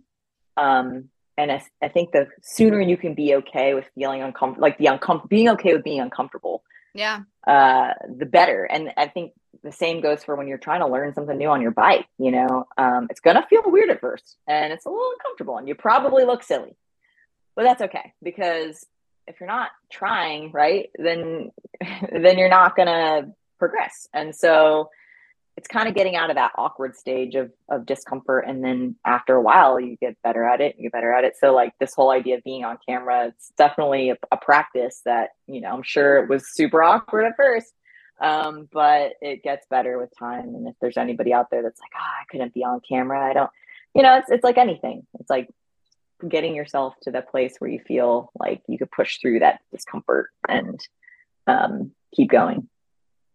Um, 0.58 1.10
and 1.38 1.52
I, 1.52 1.64
I 1.84 1.90
think 1.90 2.12
the 2.12 2.28
sooner 2.42 2.80
you 2.80 2.96
can 2.98 3.14
be 3.14 3.36
okay 3.36 3.74
with 3.74 3.86
feeling 3.94 4.22
uncomfortable, 4.22 4.62
like 4.62 4.78
the 4.78 4.88
uncomfortable, 4.88 5.28
being 5.28 5.50
okay 5.50 5.74
with 5.74 5.84
being 5.84 6.00
uncomfortable, 6.00 6.64
Yeah. 6.94 7.22
uh, 7.46 7.94
the 8.18 8.26
better. 8.26 8.64
And 8.64 8.94
I 8.96 9.08
think 9.08 9.34
the 9.62 9.72
same 9.72 10.00
goes 10.02 10.24
for 10.24 10.36
when 10.36 10.48
you're 10.48 10.58
trying 10.58 10.80
to 10.80 10.88
learn 10.88 11.14
something 11.14 11.38
new 11.38 11.50
on 11.50 11.62
your 11.62 11.72
bike. 11.72 12.08
You 12.18 12.32
know, 12.32 12.68
um, 12.78 13.08
it's 13.10 13.20
gonna 13.20 13.46
feel 13.50 13.64
weird 13.66 13.90
at 13.90 14.00
first, 14.00 14.38
and 14.48 14.72
it's 14.72 14.86
a 14.86 14.90
little 14.90 15.12
uncomfortable, 15.20 15.58
and 15.58 15.68
you 15.68 15.76
probably 15.76 16.24
look 16.24 16.42
silly, 16.44 16.76
but 17.56 17.64
that's 17.64 17.82
okay 17.82 18.14
because 18.24 18.86
if 19.28 19.40
you're 19.40 19.48
not 19.48 19.72
trying, 19.92 20.52
right, 20.52 20.90
then 20.98 21.52
then 22.12 22.38
you're 22.38 22.50
not 22.50 22.76
gonna 22.78 23.32
progress. 23.60 24.08
And 24.14 24.34
so 24.36 24.90
it's 25.58 25.68
kind 25.68 25.88
of 25.88 25.96
getting 25.96 26.16
out 26.16 26.30
of 26.30 26.36
that 26.36 26.52
awkward 26.58 26.96
stage 26.96 27.36
of 27.36 27.52
of 27.70 27.86
discomfort, 27.86 28.46
and 28.48 28.64
then 28.64 28.96
after 29.06 29.36
a 29.36 29.42
while, 29.42 29.80
you 29.80 29.96
get 29.98 30.22
better 30.24 30.44
at 30.44 30.62
it. 30.62 30.76
You 30.78 30.84
get 30.84 30.92
better 30.92 31.14
at 31.14 31.24
it. 31.24 31.36
So 31.40 31.54
like 31.54 31.74
this 31.80 31.94
whole 31.94 32.12
idea 32.12 32.38
of 32.38 32.44
being 32.44 32.66
on 32.66 32.78
camera, 32.88 33.28
it's 33.28 33.52
definitely 33.58 34.10
a, 34.10 34.18
a 34.32 34.38
practice 34.38 35.02
that 35.06 35.30
you 35.48 35.62
know 35.62 35.70
I'm 35.70 35.84
sure 35.84 36.24
it 36.24 36.30
was 36.30 36.54
super 36.54 36.84
awkward 36.84 37.26
at 37.26 37.36
first 37.38 37.74
um, 38.20 38.70
but 38.72 39.14
it 39.22 39.44
gets 39.44 39.66
better 39.68 40.00
with 40.00 40.18
time. 40.18 40.56
And 40.56 40.68
if 40.68 40.76
there's 40.80 40.98
anybody 40.98 41.34
out 41.34 41.50
there 41.52 41.62
that's 41.62 41.80
like, 41.80 41.92
ah, 41.96 42.00
oh, 42.00 42.22
I 42.22 42.26
couldn't 42.30 42.54
be 42.54 42.64
on 42.64 42.82
camera, 42.88 43.30
I 43.30 43.34
don't, 43.34 43.50
you 43.94 44.02
know, 44.02 44.18
it's 44.18 44.30
it's 44.30 44.44
like 44.44 44.58
anything. 44.58 45.06
It's 45.20 45.30
like 45.30 45.50
getting 46.28 46.56
yourself 46.56 46.96
to 47.04 47.12
that 47.12 47.30
place 47.30 47.56
where 47.60 47.70
you 47.70 47.80
feel 47.80 48.32
like 48.40 48.62
you 48.68 48.78
could 48.78 48.92
push 48.92 49.20
through 49.20 49.40
that 49.40 49.60
discomfort 49.72 50.30
and 50.48 50.80
um, 51.48 51.92
keep 52.16 52.30
going. 52.30 52.70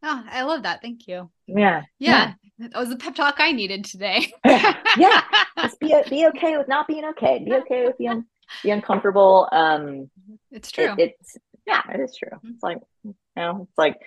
Oh, 0.02 0.24
I 0.30 0.42
love 0.42 0.62
that. 0.62 0.80
Thank 0.82 1.06
you. 1.06 1.30
Yeah. 1.46 1.82
Yeah. 1.98 2.34
yeah. 2.58 2.68
That 2.68 2.78
was 2.78 2.88
the 2.88 2.96
pep 2.96 3.14
talk 3.14 3.36
I 3.38 3.52
needed 3.52 3.84
today. 3.84 4.32
yeah. 4.44 5.22
Just 5.58 5.80
be 5.80 5.94
be 6.08 6.26
okay 6.34 6.56
with 6.56 6.68
not 6.68 6.86
being 6.86 7.04
okay. 7.06 7.42
Be 7.44 7.54
okay 7.54 7.86
with 7.86 7.98
being 7.98 8.24
be 8.62 8.70
uncomfortable. 8.70 9.48
Um 9.52 10.10
it's 10.50 10.70
true. 10.70 10.94
It, 10.96 11.16
it's 11.20 11.36
yeah, 11.66 11.82
it 11.92 12.00
is 12.00 12.16
true. 12.16 12.38
It's 12.44 12.62
like 12.62 12.78
you 13.04 13.14
know, 13.36 13.66
it's 13.68 13.78
like 13.78 13.98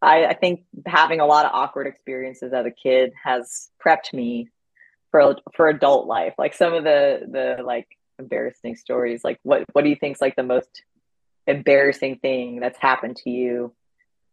I, 0.00 0.26
I 0.26 0.34
think 0.34 0.64
having 0.86 1.20
a 1.20 1.26
lot 1.26 1.44
of 1.44 1.50
awkward 1.52 1.86
experiences 1.86 2.52
as 2.52 2.64
a 2.64 2.70
kid 2.70 3.12
has 3.24 3.68
prepped 3.84 4.12
me 4.12 4.48
for 5.10 5.36
for 5.54 5.68
adult 5.68 6.06
life. 6.06 6.34
Like 6.38 6.54
some 6.54 6.72
of 6.72 6.84
the 6.84 7.26
the 7.28 7.62
like 7.64 7.88
embarrassing 8.18 8.76
stories. 8.76 9.24
Like 9.24 9.38
what 9.42 9.64
what 9.72 9.82
do 9.82 9.90
you 9.90 9.96
think's 9.96 10.20
like 10.20 10.36
the 10.36 10.42
most 10.42 10.82
embarrassing 11.46 12.18
thing 12.18 12.60
that's 12.60 12.78
happened 12.78 13.16
to 13.16 13.30
you 13.30 13.74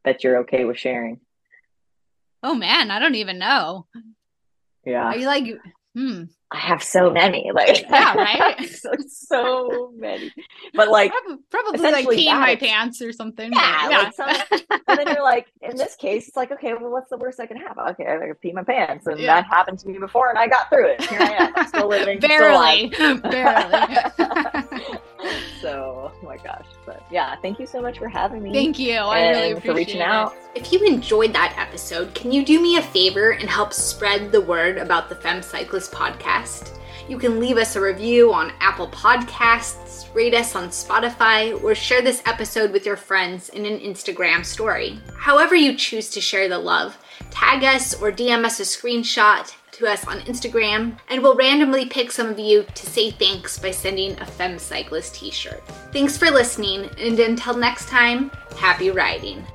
that 0.06 0.24
you're 0.24 0.38
okay 0.39 0.66
with 0.66 0.78
sharing? 0.78 1.20
Oh 2.41 2.56
man, 2.56 2.91
I 2.91 2.99
don't 2.99 3.16
even 3.16 3.39
know. 3.39 3.88
Yeah. 4.86 5.03
Are 5.03 5.18
you 5.18 5.26
like 5.26 5.45
hmm 5.95 6.24
I 6.52 6.58
have 6.60 6.84
so 6.84 7.10
many. 7.10 7.52
Like 7.54 7.86
yeah, 7.89 8.14
right. 8.14 8.70
so, 8.70 8.91
so 9.08 9.91
many. 9.96 10.32
But 10.74 10.89
like 10.89 11.12
probably, 11.12 11.43
probably 11.50 11.80
like 11.80 12.08
peeing 12.08 12.39
my 12.39 12.56
pants 12.56 13.02
or 13.02 13.12
something. 13.12 13.52
Yeah. 13.52 13.89
yeah. 13.89 13.98
Like 13.98 14.14
some, 14.14 14.62
and 14.88 14.98
then 15.00 15.08
you're 15.08 15.24
like, 15.24 15.48
in 15.62 15.76
this 15.76 15.96
case, 15.96 16.28
it's 16.28 16.38
like, 16.38 16.52
okay, 16.52 16.74
well, 16.74 16.91
what's 16.91 17.10
the 17.10 17.18
worst 17.18 17.39
that 17.39 17.48
can 17.48 17.58
happen? 17.58 17.84
Okay, 17.89 18.06
I 18.06 18.32
pee 18.39 18.52
my 18.52 18.64
pants, 18.64 19.08
and 19.08 19.20
yeah. 19.20 19.41
that 19.41 19.46
happened 19.46 19.80
to 19.80 19.88
me 19.88 19.98
before, 19.98 20.30
and 20.30 20.38
I 20.38 20.48
got 20.48 20.70
through 20.70 20.89
it. 20.89 21.02
Here 21.06 21.20
I 21.20 21.46
am, 21.46 21.54
I'm 21.56 21.68
still 21.68 21.88
living, 21.88 22.20
barely, 22.20 22.91
still 22.93 23.18
barely. 23.22 23.82
so, 25.62 26.12
oh 26.14 26.26
my 26.26 26.38
gosh, 26.38 26.68
but 26.86 27.04
yeah, 27.12 27.36
thank 27.41 27.60
you 27.60 27.66
so 27.66 27.82
much 27.82 27.98
for 27.98 28.08
having 28.08 28.43
me. 28.43 28.54
Thank 28.54 28.78
you. 28.78 28.98
I 28.98 29.30
really 29.30 29.52
appreciate 29.52 29.72
for 29.72 29.76
reaching 29.76 30.02
it. 30.02 30.08
out. 30.08 30.36
If 30.54 30.72
you 30.72 30.80
enjoyed 30.86 31.34
that 31.34 31.56
episode, 31.58 32.14
can 32.14 32.32
you 32.32 32.46
do 32.46 32.62
me 32.62 32.78
a 32.78 32.82
favor 32.82 33.32
and 33.32 33.50
help 33.50 33.74
spread 33.74 34.32
the 34.32 34.41
word 34.41 34.78
about 34.78 35.10
the 35.10 35.16
Femme 35.16 35.41
Cyclist 35.41 35.91
podcast? 35.91 36.34
You 37.07 37.19
can 37.19 37.39
leave 37.39 37.57
us 37.57 37.75
a 37.75 37.81
review 37.81 38.33
on 38.33 38.51
Apple 38.59 38.88
Podcasts, 38.88 40.13
rate 40.15 40.33
us 40.33 40.55
on 40.55 40.69
Spotify, 40.69 41.61
or 41.63 41.75
share 41.75 42.01
this 42.01 42.23
episode 42.25 42.71
with 42.71 42.86
your 42.86 42.97
friends 42.97 43.49
in 43.49 43.65
an 43.65 43.79
Instagram 43.79 44.43
story. 44.43 44.99
However, 45.15 45.53
you 45.53 45.75
choose 45.77 46.09
to 46.09 46.21
share 46.21 46.49
the 46.49 46.57
love, 46.57 46.97
tag 47.29 47.63
us 47.63 47.93
or 48.01 48.11
DM 48.11 48.43
us 48.43 48.59
a 48.59 48.63
screenshot 48.63 49.53
to 49.73 49.88
us 49.88 50.07
on 50.07 50.19
Instagram, 50.21 50.97
and 51.09 51.21
we'll 51.21 51.36
randomly 51.36 51.86
pick 51.86 52.11
some 52.11 52.27
of 52.27 52.39
you 52.39 52.65
to 52.73 52.86
say 52.86 53.11
thanks 53.11 53.59
by 53.59 53.71
sending 53.71 54.19
a 54.19 54.25
Femme 54.25 54.57
Cyclist 54.57 55.15
t 55.15 55.29
shirt. 55.29 55.63
Thanks 55.91 56.17
for 56.17 56.31
listening, 56.31 56.89
and 56.97 57.19
until 57.19 57.55
next 57.55 57.88
time, 57.88 58.31
happy 58.57 58.89
riding. 58.89 59.45